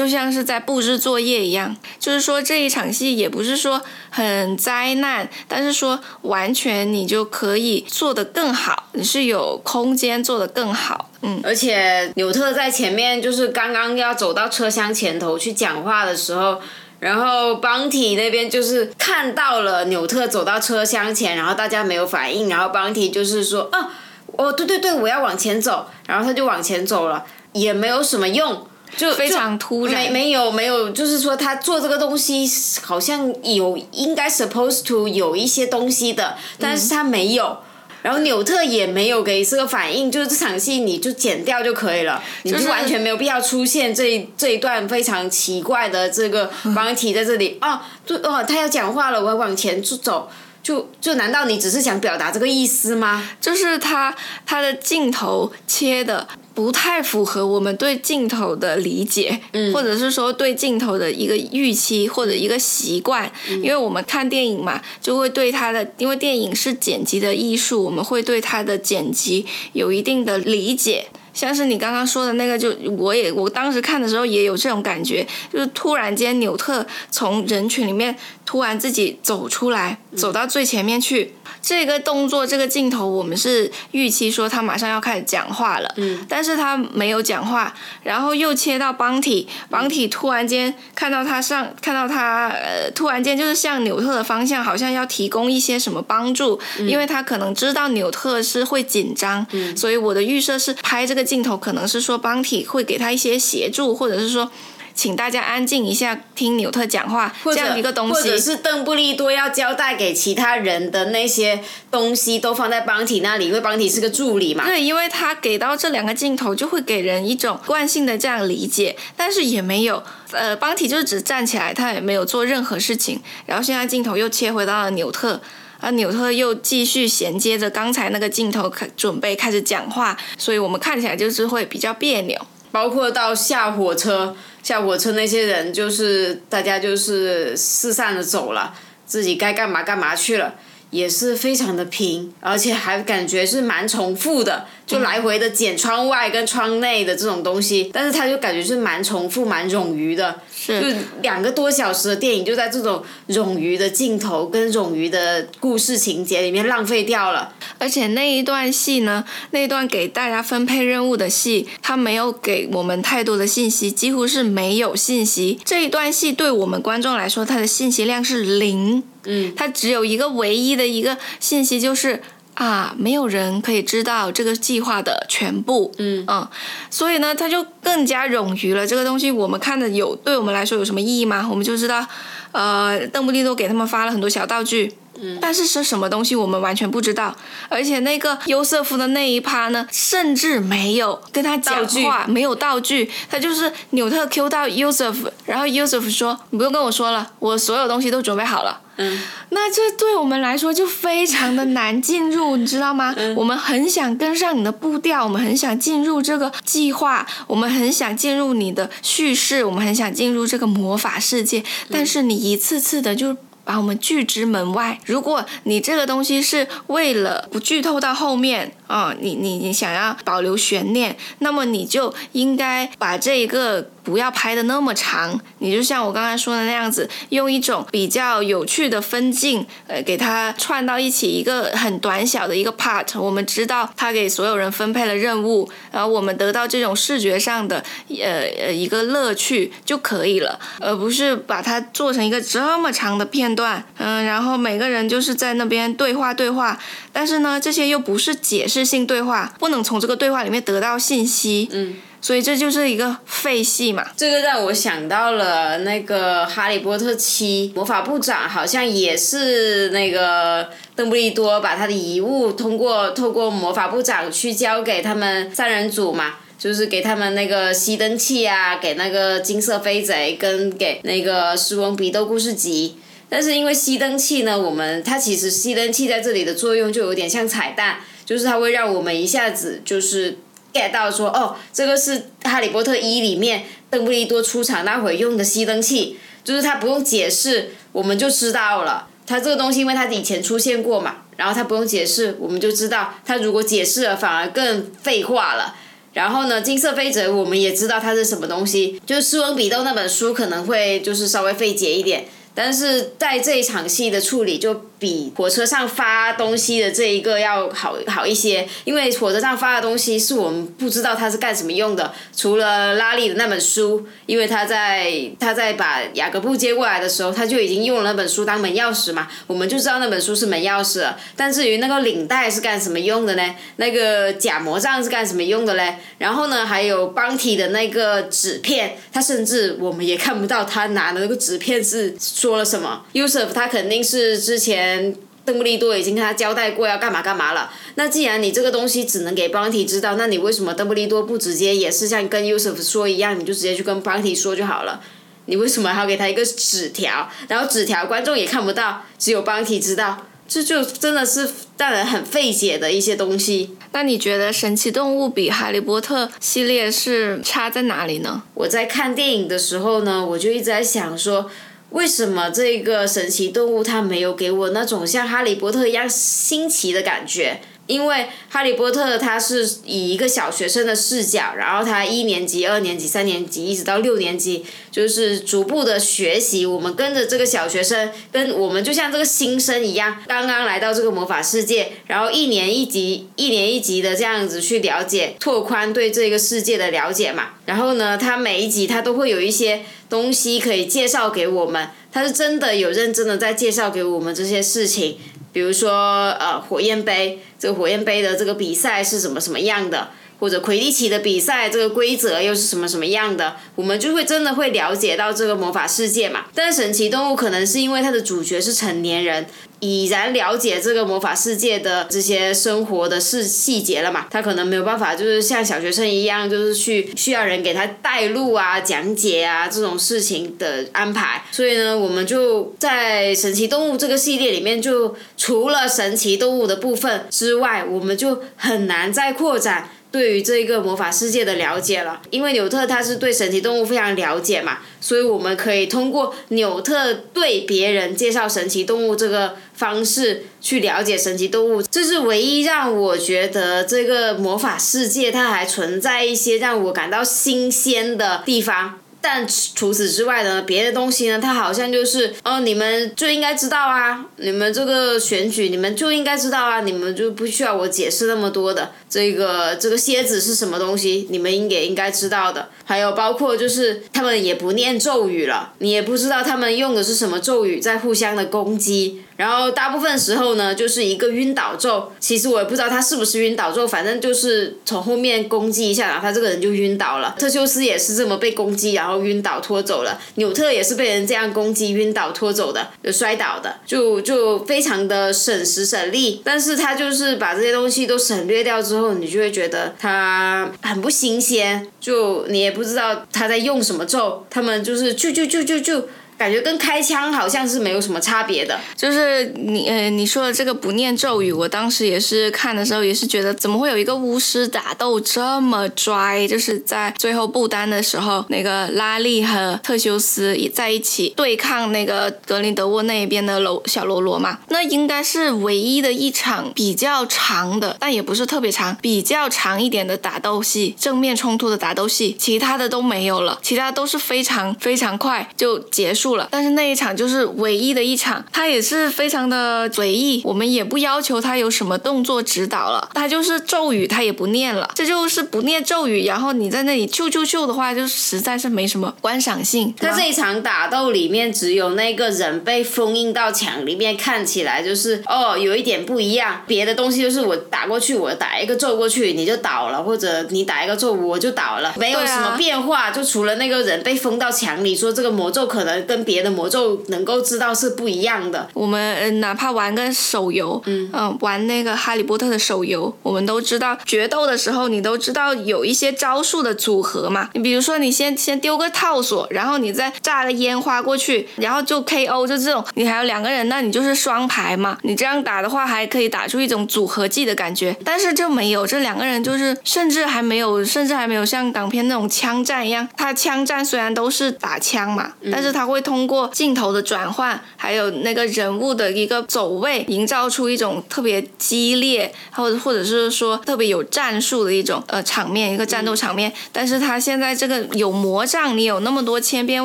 [0.00, 11.38] 就像是在布置作业一样，就是说这一场戏也不是说很灾难，但是说完全你就可以做得更好，你是有空间做得更好，嗯。
[11.44, 16.58] 而且纽特在前面就是刚刚要走到车厢前头去讲话的时候，
[16.98, 23.92] 然后邦体那边就是看到了纽特走到车厢前，然后大家没有反应，然后邦体就是说啊，
[24.38, 28.66] 哦对对对，我要往前走，然后他就往前走了，也没有什么用。
[28.96, 32.48] 就非常突然，没没有没有，就是说他做这个东西
[32.82, 37.58] 好像有应该 supposed to 有一些东西的，但是他没有，
[38.02, 47.58] 然后纽特也没有给这个反应，就是这场戏你就剪掉就可以了，你就完全没有必要出现这这一段非常奇怪的这个方体在这里。
[47.60, 50.28] 哦，就哦他要讲话了，我要往前就走。
[50.62, 53.28] 就就难道你只是想表达这个意思吗？
[53.40, 54.14] 就是他
[54.44, 59.40] 他的镜头切的不太符合我们对镜头的理解，
[59.72, 63.30] 或者是说对镜头的一个预期或者一个习惯。
[63.48, 71.06] 因为我们看电影嘛，就会对他的，因为电影是剪辑的艺术，我们会对他的剪辑有一定的理解。
[71.40, 78.14] 像是你刚刚说的那个，就我也我当时看的时候也有这种感觉，就是突然间纽特从人群里面
[78.44, 81.32] 突然自己走出来，走到最前面去。
[81.62, 104.50] 这个动作，这个镜头，我们是预期说他马上要开始讲话了，嗯，但是他没有讲话，然后又切到邦体，邦体突然间看到他上，看到他，呃，突然间就是向纽特的方向，好像要提供一些什么帮助，因为他可能知道纽特是会紧张，嗯所以我的预设是拍这个镜头，可能是说邦体会给他一些协助，或者是说。
[104.92, 114.66] 请大家安静一下，听纽特讲话，这样一个东西，或者是邓布利多要交代给其他人的那些东西，都放在邦体那里，因为邦体是个助理嘛。
[114.66, 120.02] 对，因为他给到这两个镜头，就会给人一种惯性的这样理解，但是也没有，
[120.32, 123.22] 呃，邦体就是只站起来，他也没有做任何事情。
[123.46, 125.40] 然后现在镜头又切回到了纽特，
[125.80, 132.40] 而，纽特又继续衔接着刚才那个镜头，开准备开始讲话，所以我们看起来就是会比较别扭。
[132.70, 134.36] 包括到下火车。
[134.62, 138.74] 下火车那些人就是大家就是四散的走了，
[139.06, 140.54] 自己该干嘛干嘛去了，
[140.90, 144.66] 也是非常的平，而且还感觉是蛮重复的。
[144.86, 150.40] 就来回的剪窗外跟窗内的这种东西，但是他就感觉是蛮重复、蛮冗余的。
[150.52, 150.80] 是。
[150.80, 157.52] 就两个多小时的电影，就在这种冗余的镜头跟冗余的故事情节里面浪费掉了。
[157.78, 165.60] 而且那一段戏呢，那一段给大家分配任务的戏，他没有给我们太多的信息，几乎是没有信息。
[165.64, 169.04] 这一段戏对我们观众来说，它的信息量是零。
[169.24, 169.52] 嗯。
[169.56, 172.22] 它只有一个唯一的一个信息就是。
[172.54, 176.46] 啊，没有人可以知道这个计划的全部，嗯嗯，
[176.90, 178.86] 所以呢，他就更加冗余了。
[178.86, 181.46] 这个东西我们看的有，对我们来说有什么意义吗？
[181.48, 182.06] 我们就知道，
[182.52, 184.92] 呃，邓布利多给他们发了很多小道具，
[185.22, 187.34] 嗯，但是是什么东西我们完全不知道，
[187.70, 199.18] 而且那个优瑟夫的那一趴呢，甚至没有跟他讲话，没有道具，他就是纽特 Q 到优瑟夫，然后优瑟夫说：“你不用跟我说了，我所有东西都准备好了。”嗯，
[199.48, 203.14] 那这对我们来说就非常的难进入，你知道吗？
[203.34, 213.36] 我们很想跟上你的步调，我们很想进入这个计划，我们很想进入你的叙事，我们很想进入这个魔法世界，但是你一次次的就。
[213.62, 214.98] 把我们拒之门外。
[215.04, 223.90] 如果你这个东西是为了不剧透到后面啊，你你你想要保留悬念，那么你就应该把这一个。
[224.10, 233.18] 不要拍的那么长，你就像我刚才说的那样子，用一种比较有趣的分镜，呃，给它串到一起，一个很短小的一个 part。
[233.20, 246.76] 我们知道他给所有人分配了任务，然后我们得到这种视觉上的呃呃一个乐趣就可以了，而不是把它做成一个这么长的片段，嗯，然后每个人就是在那边对话对话，
[247.12, 251.96] 但是呢，这些又不是解释性对话，不能从这个对话里面得到信息，嗯。
[252.22, 254.06] 所以这就是一个废戏嘛。
[254.16, 272.96] 这个让我想到了那个《哈利波特七》，魔法部长好像也是那个邓布利多把他的遗物通过透过魔法部长去交给他们三人组嘛，就是给他们那个熄灯器啊，给那个金色飞贼跟给那个施翁比斗故事集。
[273.30, 280.36] 但是因为熄灯器呢，我们它其实熄灯器在这里的作用就有点像彩蛋，就是它会让我们一下子就是。
[280.72, 289.08] Get 到说哦，这个是《哈利波特一》里面邓布利多出场那会用的熄灯器，就是他不用解释，我们就知道了。
[289.26, 293.14] 他这个东西，因为他以前出现过嘛，然后他不用解释，我们就知道。
[293.24, 295.76] 他如果解释了，反而更废话了。
[296.12, 302.24] 然后呢，金色飞贼我们也知道它是什么东西，就是《斯文比斗》那本书可能会就是稍微费解一点。
[302.62, 315.10] 但是在这一场戏的处理，就比火车上发东西的这一个要好好一些，因为火车上发的东西是我们不知道它是干什么用的，除了拉力的那本书，因为他在
[315.40, 321.18] 他在把雅各布接过来的时候，他就已经用了那本书当门钥匙嘛，我们就知道那本书是门钥匙了。
[321.34, 323.54] 但至于那个领带是干什么用的呢？
[323.76, 325.96] 那个假魔杖是干什么用的嘞？
[326.18, 332.14] 然后呢，还有邦体的那个纸片，他甚至我们也看不到他拿的那个纸片是。
[332.20, 335.14] 说了什么？Yusuf 他肯定是之前
[335.44, 337.72] 邓布利多已经跟他交代过要干嘛干嘛了。
[337.94, 345.00] 那既然你这个东西只能给 Bounty 知道，那你为什么邓布利多不直接也是像跟 Yusuf 说一样，你就直接去跟 Bounty 说就好了？
[345.46, 347.28] 你为什么还要给他一个纸条？
[347.48, 353.76] 然后纸条观众也看不到，只有 Bounty 知道，这就真的是让人很费解的一些东西。
[353.92, 358.42] 那你觉得神奇动物比哈利波特系列是差在哪里呢？
[358.54, 361.50] 我在看电影的时候呢，我就一直在想说。
[361.90, 367.60] 为什么这个神奇动物它没有给我那种像哈利波特一样新奇的感觉？
[367.90, 376.64] 因为哈利波特他是以一个小学生的视角，然后他一年级、二年级、三年级一直到六年级，就是逐步的学习。
[376.64, 387.48] 我们跟着这个小学生，跟我们就像这个新生一样，刚刚来到这个魔法世界，然后一年一级、一年一级的这样子去了解、拓宽对这个世界的了解嘛。
[387.66, 395.18] 然后呢，他每一集他都会有一些东西可以介绍给我们，他是真的有认真的在介绍给我们这些事情。
[395.52, 406.46] 比如说，呃，火焰杯这个火焰杯的这个比赛是什么什么样的，或者魁地奇的比赛这个规则又是什么什么样的，我们就会真的会了解到这个魔法世界嘛。
[406.54, 409.46] 但神奇动物可能是因为它的主角是成年人。
[409.80, 414.26] 已然了解这个魔法世界的这些生活的事细节了嘛？
[414.30, 421.42] 他可能没有办法，就是像小学生一样，就是去需要人给他带路啊、讲解啊这种事情的安排。
[421.50, 429.90] 所以呢，我们就在神奇动物这个系列里面，就除了神奇动物的部分之外，我们就很难再扩展。
[430.12, 448.98] 对于这一个魔法世界的了解了，因为纽特他是对神奇动物非常了解嘛，所以我们可以通过纽特对别人介绍神奇动物这个方式去了解神奇动物，这是唯一让我觉得这个魔法世界它还存在一些让我感到新鲜的地方。
[449.22, 458.92] 但除此之外呢，别的东西呢，它好像就是哦，你们就应该知道啊，你们这个选举你们就应该知道啊，你们就不需要我解释那么多的。
[459.10, 462.70] 这个这个蝎子是什么东西，你们应该应该知道的。
[462.84, 469.20] 还有包括就是他们也不念咒语了，你也不知道他们用的是什么咒语在互相的攻击。
[469.40, 472.12] 然后大部分时候呢，就是一个晕倒咒。
[472.20, 477.34] 其实我也不知道他是不是晕倒咒，反正就是从后面攻击一下，然后他这个人就晕倒了。
[477.38, 480.20] 特修斯也是这么被攻击，然后晕倒拖走了。
[480.34, 486.42] 纽特也是被人这样攻击晕倒拖走的，就摔倒的，就就非常的省时省力。
[486.44, 496.08] 但是他就是把这些东西都省略掉之后，你就会觉得他很不新鲜，就你也不知道他在用什么咒，他们就是就就就就就。
[496.40, 506.48] 感觉跟开枪好像是没有什么差别的，就是你呃你说的这个不念咒语，我当时也是看的时候也是觉得怎么会有一个巫师打斗这么拽？
[506.48, 526.29] 就是在最后布丹的时候，那个拉力和特修斯也在一起对抗那个格林德沃那一边的喽小喽啰嘛，那应该是唯一的一场比较长的，但也不是特别长，比较长一点的打斗戏，正面冲突的打斗戏，其他的都没有了，其他都是非常非常快就结束。
[526.36, 539.94] 了，但是那一场就是唯一的一场，他也是非常的随意，我们也不要求他有什么动作指导了，他就是咒语他也不念了，这就是不念咒语，然后你在那里咻咻咻的话，就实在是没什么观赏性。
[539.98, 558.68] 在这一场打斗里面，只有那个人被封印到墙里面，看起来就是哦有一点不一样，别的东西就是我打过去，我打一个咒过去你就倒了，或者你打一个咒我就倒了，没有什么变化，就除了那个人被封到墙里，说这个魔咒可能跟别的魔咒能够知道是不一样的。
[558.74, 567.48] 我们哪怕玩个手游，嗯，玩那个哈利波特的手游，我们都知道决斗的时候，你都知道有一些招数的组合嘛。
[567.54, 572.84] 你比如说，你先先丢个套索，然后你再炸个烟花过去，然后就 KO，就这种。
[572.94, 574.98] 你还有两个人，那你就是双排嘛。
[575.02, 577.96] 你这样打的话，还可以打出一种组合技的感觉。
[578.04, 583.08] 但是就没有这两个人，就是甚至还没有，甚至还没有像港片那种枪战一样。
[583.16, 586.00] 他枪战虽然都是打枪嘛，但是他会。
[586.10, 596.52] 通过镜头的转换，还有那个人物的一个走位，营造出一种特别激烈，或者或者是说特别有战术的一种呃场面，一个战斗场面。
[596.72, 599.84] 但是他现在这个有魔杖，你有那么多千变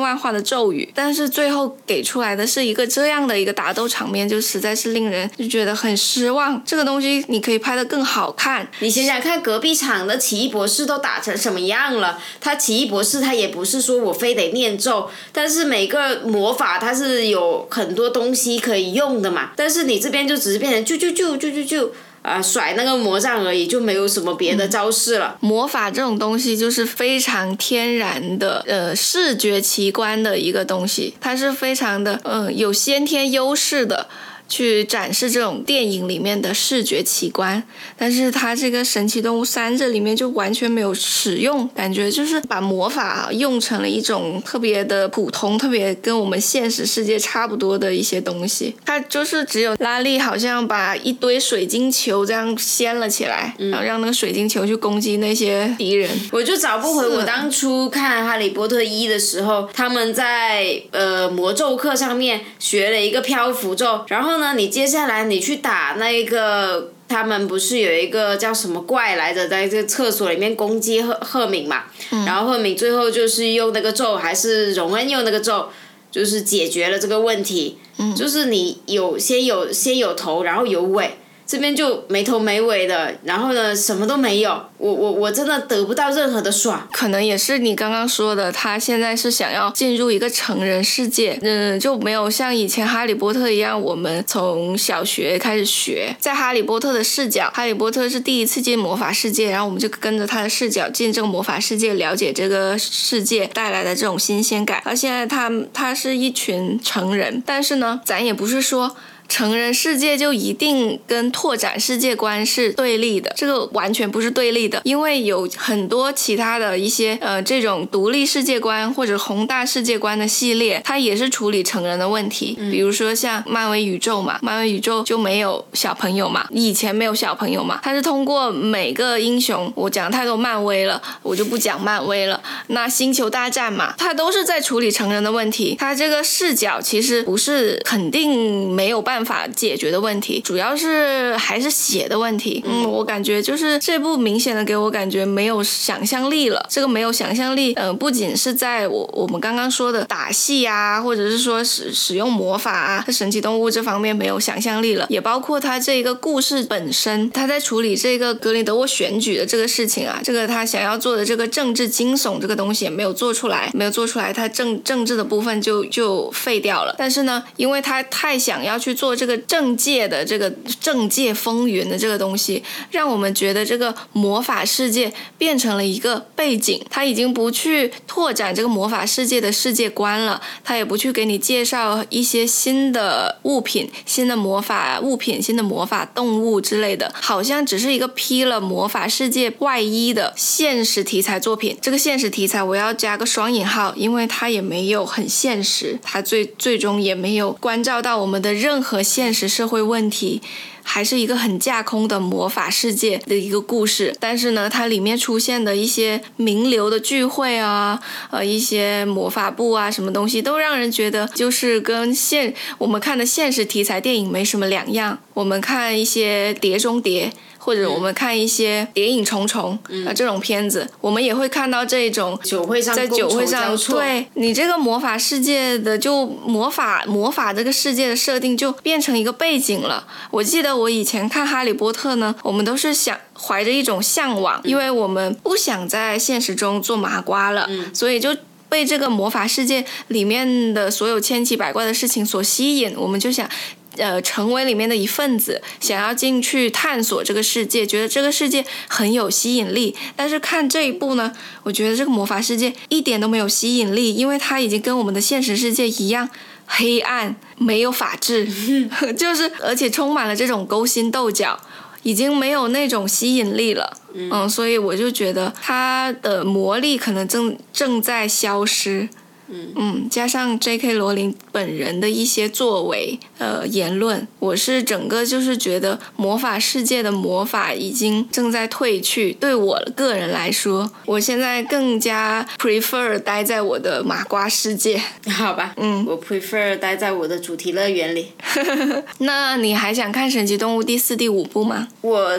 [0.00, 6.60] 万化的咒语，但是最后给出来的是一个这样的一个打斗场面，就实在是令人就觉得很失望。
[6.66, 8.68] 这个东西你可以拍得更好看。
[8.80, 12.18] 你想想看，隔壁场的奇异博士都打成什么样了？
[12.40, 16.05] 他奇异博士他也不是说我非得念咒，但是每个。
[16.24, 21.92] 魔法它是有很多东西可以用的嘛，但是你这边就只是变成就就就就就就
[22.22, 25.36] 啊甩那个魔杖而已，就没有什么别的招式了。
[25.40, 34.08] 魔法这种东西就是非常天然的，呃，视觉奇观的一个东西，它是非常的，嗯，有先天优势的。
[34.48, 37.62] 去展示这种电影里面的视觉奇观，
[37.96, 48.76] 但是它这个《神奇动物三》这里面就完全没有使用，感觉就是把魔法用成了一种特别的普通、特别跟我们现实世界差不多的一些东西。
[48.84, 56.08] 它就是只有拉力好像把一堆水晶球这样掀了起来，然后让那个水晶球去攻击那些敌人。
[56.30, 64.35] 我就找不回我当初看《哈利波特一》的时候，他们在呃魔咒课上面学了一个漂浮咒，然后。
[64.38, 64.54] 呢？
[64.54, 71.84] 你接下来你去打那个，他们不是有一个叫什么怪来着，在这厕所里面攻击赫赫敏嘛？
[72.26, 75.68] 然后赫敏最后就是用那个咒，还是荣恩用那个咒，
[76.10, 77.78] 就是解决了这个问题。
[78.14, 81.18] 就是你有先有先有头，然后有尾。
[81.46, 84.60] 这边就没头没尾的，然后呢，什么都没有。
[84.78, 86.86] 我我我真的得不到任何的爽。
[86.92, 104.82] 可能也是你刚刚说的，他现在是想要进入一个成人世界，嗯，就没有像以前哈利波特一样，我们从小学开始学，在哈利波特的视角，哈利波特是第一次进魔法世界，然后我们就跟着他的视角进这个魔法世界，了解这个世界带来的这种新鲜感。
[104.84, 108.96] 而现在他他是一群成人，但是呢，咱也不是说。
[109.28, 122.56] 成人世界就一定跟拓展世界观是对立的，这个完全不是对立的，因为有很多其他的一些呃这种独立世界观或者宏大世界观的系列，它也是处理成人的问题。
[122.70, 132.40] 比如说像漫威宇宙嘛，漫威宇宙就没有小朋友嘛，以前没有小朋友嘛，它是通过每个英雄，我讲太多漫威了，我就不讲漫威了。
[132.68, 139.15] 那星球大战嘛，它都是在处理成人的问题，它这个视角其实不是肯定没有办。
[139.16, 142.62] 办法解决的问题，主要是还是写的问题。
[142.66, 146.66] 嗯，我感觉就是这部明显的给我感觉没有想象力了。
[146.68, 166.94] 这个没有想象力，嗯，不仅是在我我们刚刚说的打戏啊，或者是说使使用魔法啊，神奇动物这方面没有想象力了，也包括他这个故事本身，他在处理这个格林德沃选举的这个事情啊，这个他想要做的这个政治惊悚这个东西也没有做出来，没有做出来，他政政治的部分就就废掉了。
[166.98, 169.05] 但是呢，因为他太想要去做。
[169.06, 170.50] 做这个政界的这个
[170.80, 172.60] 政界风云的这个东西，
[172.90, 191.78] 让我们觉得这个魔法世界变成了一个背景，他已经不去拓展这个魔法世界的世界观了，他也不去给你介绍一些新的物品、新的魔法物品、新的魔法动物之类的，好像只是一个披了魔法世界外衣的现实题材作品。
[191.80, 200.40] 这个现实题材我要加个双引号，因为它也没有很现实，它最最终也没有关照到我们的任何和现实社会问题。
[200.88, 208.00] 还是一个很架空的魔法世界的一个故事，但是呢，它里面出现的一些名流的聚会啊，
[208.30, 215.18] 呃，一些魔法部啊，什么东西都让人觉得就是跟现我们看的现实题材电影没什么两样。
[215.34, 217.32] 我们看一些《碟中谍》。
[217.66, 219.76] 或者我们看一些《谍影重重》
[220.08, 230.06] 啊这种片子，我们也会看到这种酒会上在酒会上，对你这个魔法世界的就魔法魔法这个世界的设定就变成一个背景了。
[230.30, 238.36] 我记得我以前看《哈利波特》呢，我们都是想怀着一种向往，因为我们不想在现实中做麻瓜了，所以就
[238.68, 243.50] 被这个魔法世界里面的所有千奇百怪的事情所吸引，我们就想。
[243.96, 249.94] 呃，成为里面的一份子，想要进去探索这个世界，觉得这个世界很有吸引力。
[250.14, 251.32] 但是看这一部呢，
[251.62, 256.28] 我觉得这个魔法世界一点都没有吸引力，因为它已经跟我们的现实世界一样
[256.66, 258.46] 黑暗，没有法治，
[259.16, 261.58] 就是而且充满了这种勾心斗角，
[262.02, 263.96] 已经没有那种吸引力了。
[264.14, 269.08] 嗯，所以我就觉得它的魔力可能正正在消失。
[269.48, 270.94] 嗯加上 J.K.
[270.94, 279.32] 罗琳本人的一些作为，呃，言论，我是整个就是觉得魔法世界的魔法已经正在退去。
[279.32, 285.00] 对我个人来说，我现在更加 prefer 待在我的麻瓜世界。
[285.30, 288.32] 好吧，嗯，我 prefer 待在我的主题乐园里。
[289.18, 291.88] 那你还想看《神奇动物》第四、第五部吗？
[292.00, 292.30] 我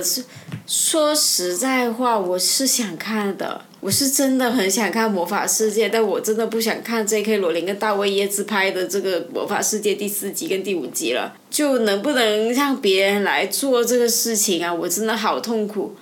[0.66, 3.62] 说实在话，我是想看的。
[3.88, 7.38] 我是真的很想看《魔法世界》，但我真的不想看 J.K.
[7.38, 11.34] 罗琳跟大卫耶兹拍的这个《魔法世界》第四集跟第五集了。
[11.50, 14.74] 就能不能让别人来做这个事情啊？
[14.74, 15.96] 我真的好痛苦。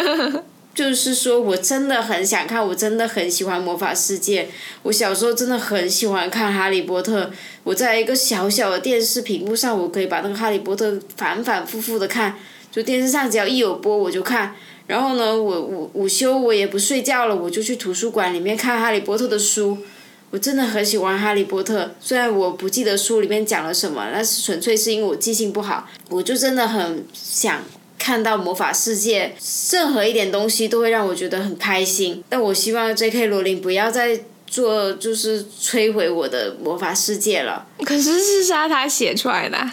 [0.74, 4.42] 就是说我真的很想看，我真的很喜欢《魔法世界》。
[4.82, 7.24] 我小时候真的很喜欢看《哈利波特》，
[7.64, 12.36] 我在一个小小的电视屏幕上，我可以把那个《哈利波特》反反复复的看。
[12.70, 14.54] 就电视上只要一有播，我就看。
[14.86, 19.78] 然后呢，我午午休我也不睡觉了，我就去图书馆里面看《哈利波特》的书。
[20.30, 25.88] 我真的很喜欢《哈利波特》，虽然我不记得书里面讲了什么，那是纯粹是因为我记性不好。
[26.10, 27.62] 我就真的很想
[27.96, 29.34] 看到魔法世界，
[29.72, 32.22] 任何一点东西都会让我觉得很开心。
[32.28, 33.28] 但我希望 J.K.
[33.28, 37.64] 罗琳不要再做，就是摧毁我的魔法世界了。
[37.84, 39.70] 可是是沙他写出来的。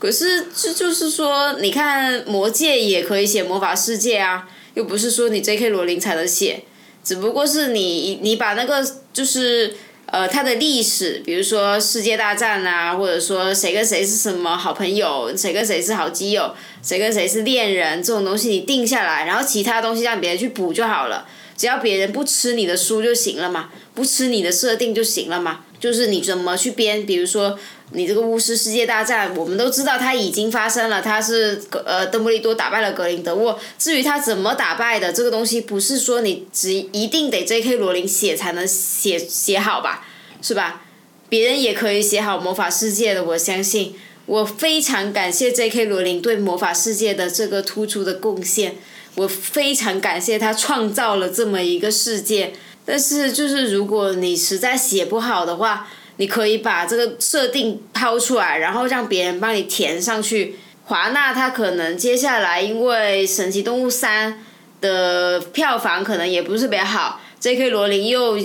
[0.00, 5.68] 可是，这就是说，你看《魔戒》也可以写魔法世界啊，又不是说你 J.K.
[5.68, 6.64] 罗琳才能写，
[7.04, 8.82] 只不过是你你把那个
[9.12, 21.28] 就是呃它的历史，比如说世界大战啊，或者说谁跟谁是什么好朋友，谁跟谁是好基友，谁跟谁是恋人这种东西你定下来，然后其他东西让别人去补就好了，
[21.58, 27.58] 只要别人不吃你的书就行了嘛，不吃你的设定就行了嘛，就是你怎么去编，比如说。
[27.92, 33.58] 你这个巫师世界大战，我们都知道它已经发生了，他是格呃邓布利多打败了格林德沃。
[33.80, 37.78] 至于他怎么打败的，这个东西不是说你只一定得 J.K.
[37.78, 40.06] 罗琳写才能写写好吧，
[40.40, 40.82] 是吧？
[41.28, 43.96] 别人也可以写好魔法世界的，我相信。
[44.26, 45.86] 我非常感谢 J.K.
[45.86, 48.76] 罗琳对魔法世界的这个突出的贡献，
[49.16, 52.52] 我非常感谢他创造了这么一个世界。
[52.90, 55.86] 但是就是如果你实在写不好的话，
[56.16, 60.56] 你可以把这个设定抛出来，然后让别人帮你填上去。
[60.84, 64.32] 华纳他可能接下来因为《神奇动物三》
[64.80, 67.70] 的票房可能也不是特别好，J.K.
[67.70, 68.38] 罗琳又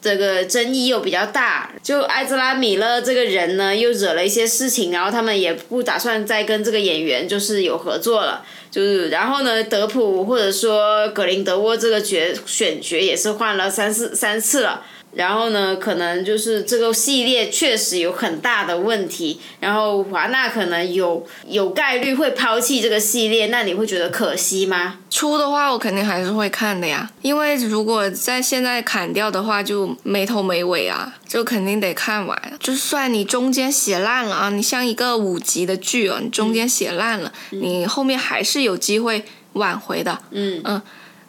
[0.00, 8.44] 这个争议又比较大，就艾兹拉米勒这个人呢又惹了一些事情，然后他们也不打算再跟这个演员就是有合作了。
[8.70, 14.82] 就是然后呢，德普或者说格林德沃这个角选角也是换了三四三次了。
[15.14, 24.98] 然后呢，可能就是这个系列确实有很大的问题，然后华纳可能有有概率会抛弃这个系列，那你会觉得可惜吗？
[25.10, 32.52] 出的话，我肯定还是会看的呀，因为如果在现在砍掉的话，就没头没尾啊，就肯定得看完。
[32.58, 40.18] 就算你中间写烂了啊，你像一个五集的剧哦，你中间写烂了，你后面还是有机会挽回的。
[40.30, 40.80] 嗯嗯。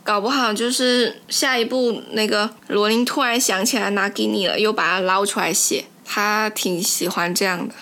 [0.04, 7.74] 搞不好就是下一步那个罗琳突然想起来拿给你了，又把它捞出来写，他挺喜欢这样的。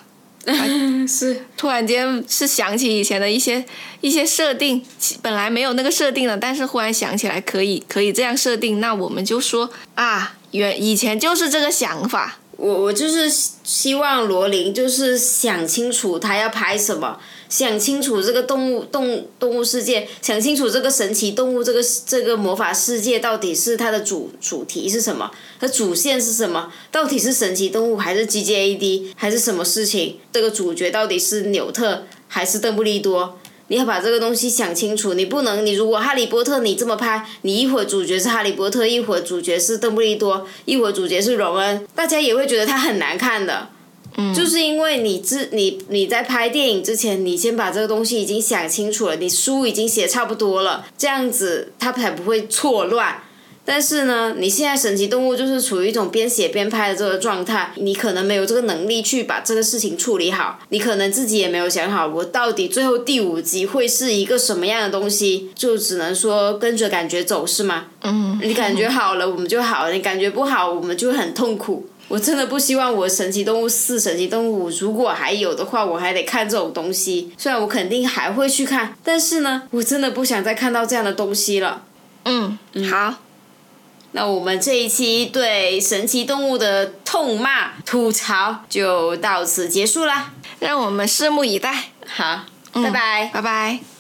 [1.08, 3.64] 是，突然间是想起以前的一些
[4.02, 4.84] 一些设定，
[5.22, 12.38] 本来没有那个设定的，但是忽然想起来可以可以这样设定，那我们就说啊，原以前就是这个想法。
[12.58, 13.32] 我我就是
[13.64, 17.20] 希望罗琳就是想清楚他要拍什么，
[17.52, 25.30] 想清楚这个动物动动物世界，想清楚这个神奇动物这个这个魔法世界到底是它的主主题是什么，
[25.60, 26.72] 它主线是什么？
[26.94, 30.16] 到底是神奇动物还是 G J A D 还是什么事情？
[30.32, 33.38] 这个主角到底是纽特还是邓布利多？
[33.68, 43.68] 你要把这个东西想清楚，你不能，你如果哈利波特你这么拍，你一会儿主角是哈利波特，一会儿主角是邓布利多，一会儿主角是荣恩，大家也会觉得他很难看的。
[44.36, 53.24] 就是因为你之你你在拍电影之前，你先把这个东西已经想清楚了，你书已经写差不多了，这样子他才不会错乱。
[53.64, 67.86] 但是呢，你现在神奇动物就是处于一种边写边拍的这个状态，你可能没有这个能力去把这个事情处理好，你可能自己也没有想好，我到底最后第五集会是一个什么样的东西，就只能说跟着感觉走，是吗？
[68.02, 68.40] 嗯。
[68.44, 71.88] 你感觉好了，我们就好了；你感觉不好，我们就很痛苦。
[72.12, 77.32] 我真的不希望我神奇动物四、神奇动物五如果还有的话，我还得看这种东西。
[77.38, 81.84] 虽然我肯定还会去看，但是呢，我真的不想再看到这样的东西了。
[82.26, 82.58] 嗯，
[82.90, 83.16] 好。
[84.12, 91.92] 那我们这一期对神奇动物的痛骂吐槽就到此结束啦，让我们拭目以待。
[92.06, 92.42] 好，
[92.74, 93.91] 拜拜，拜拜。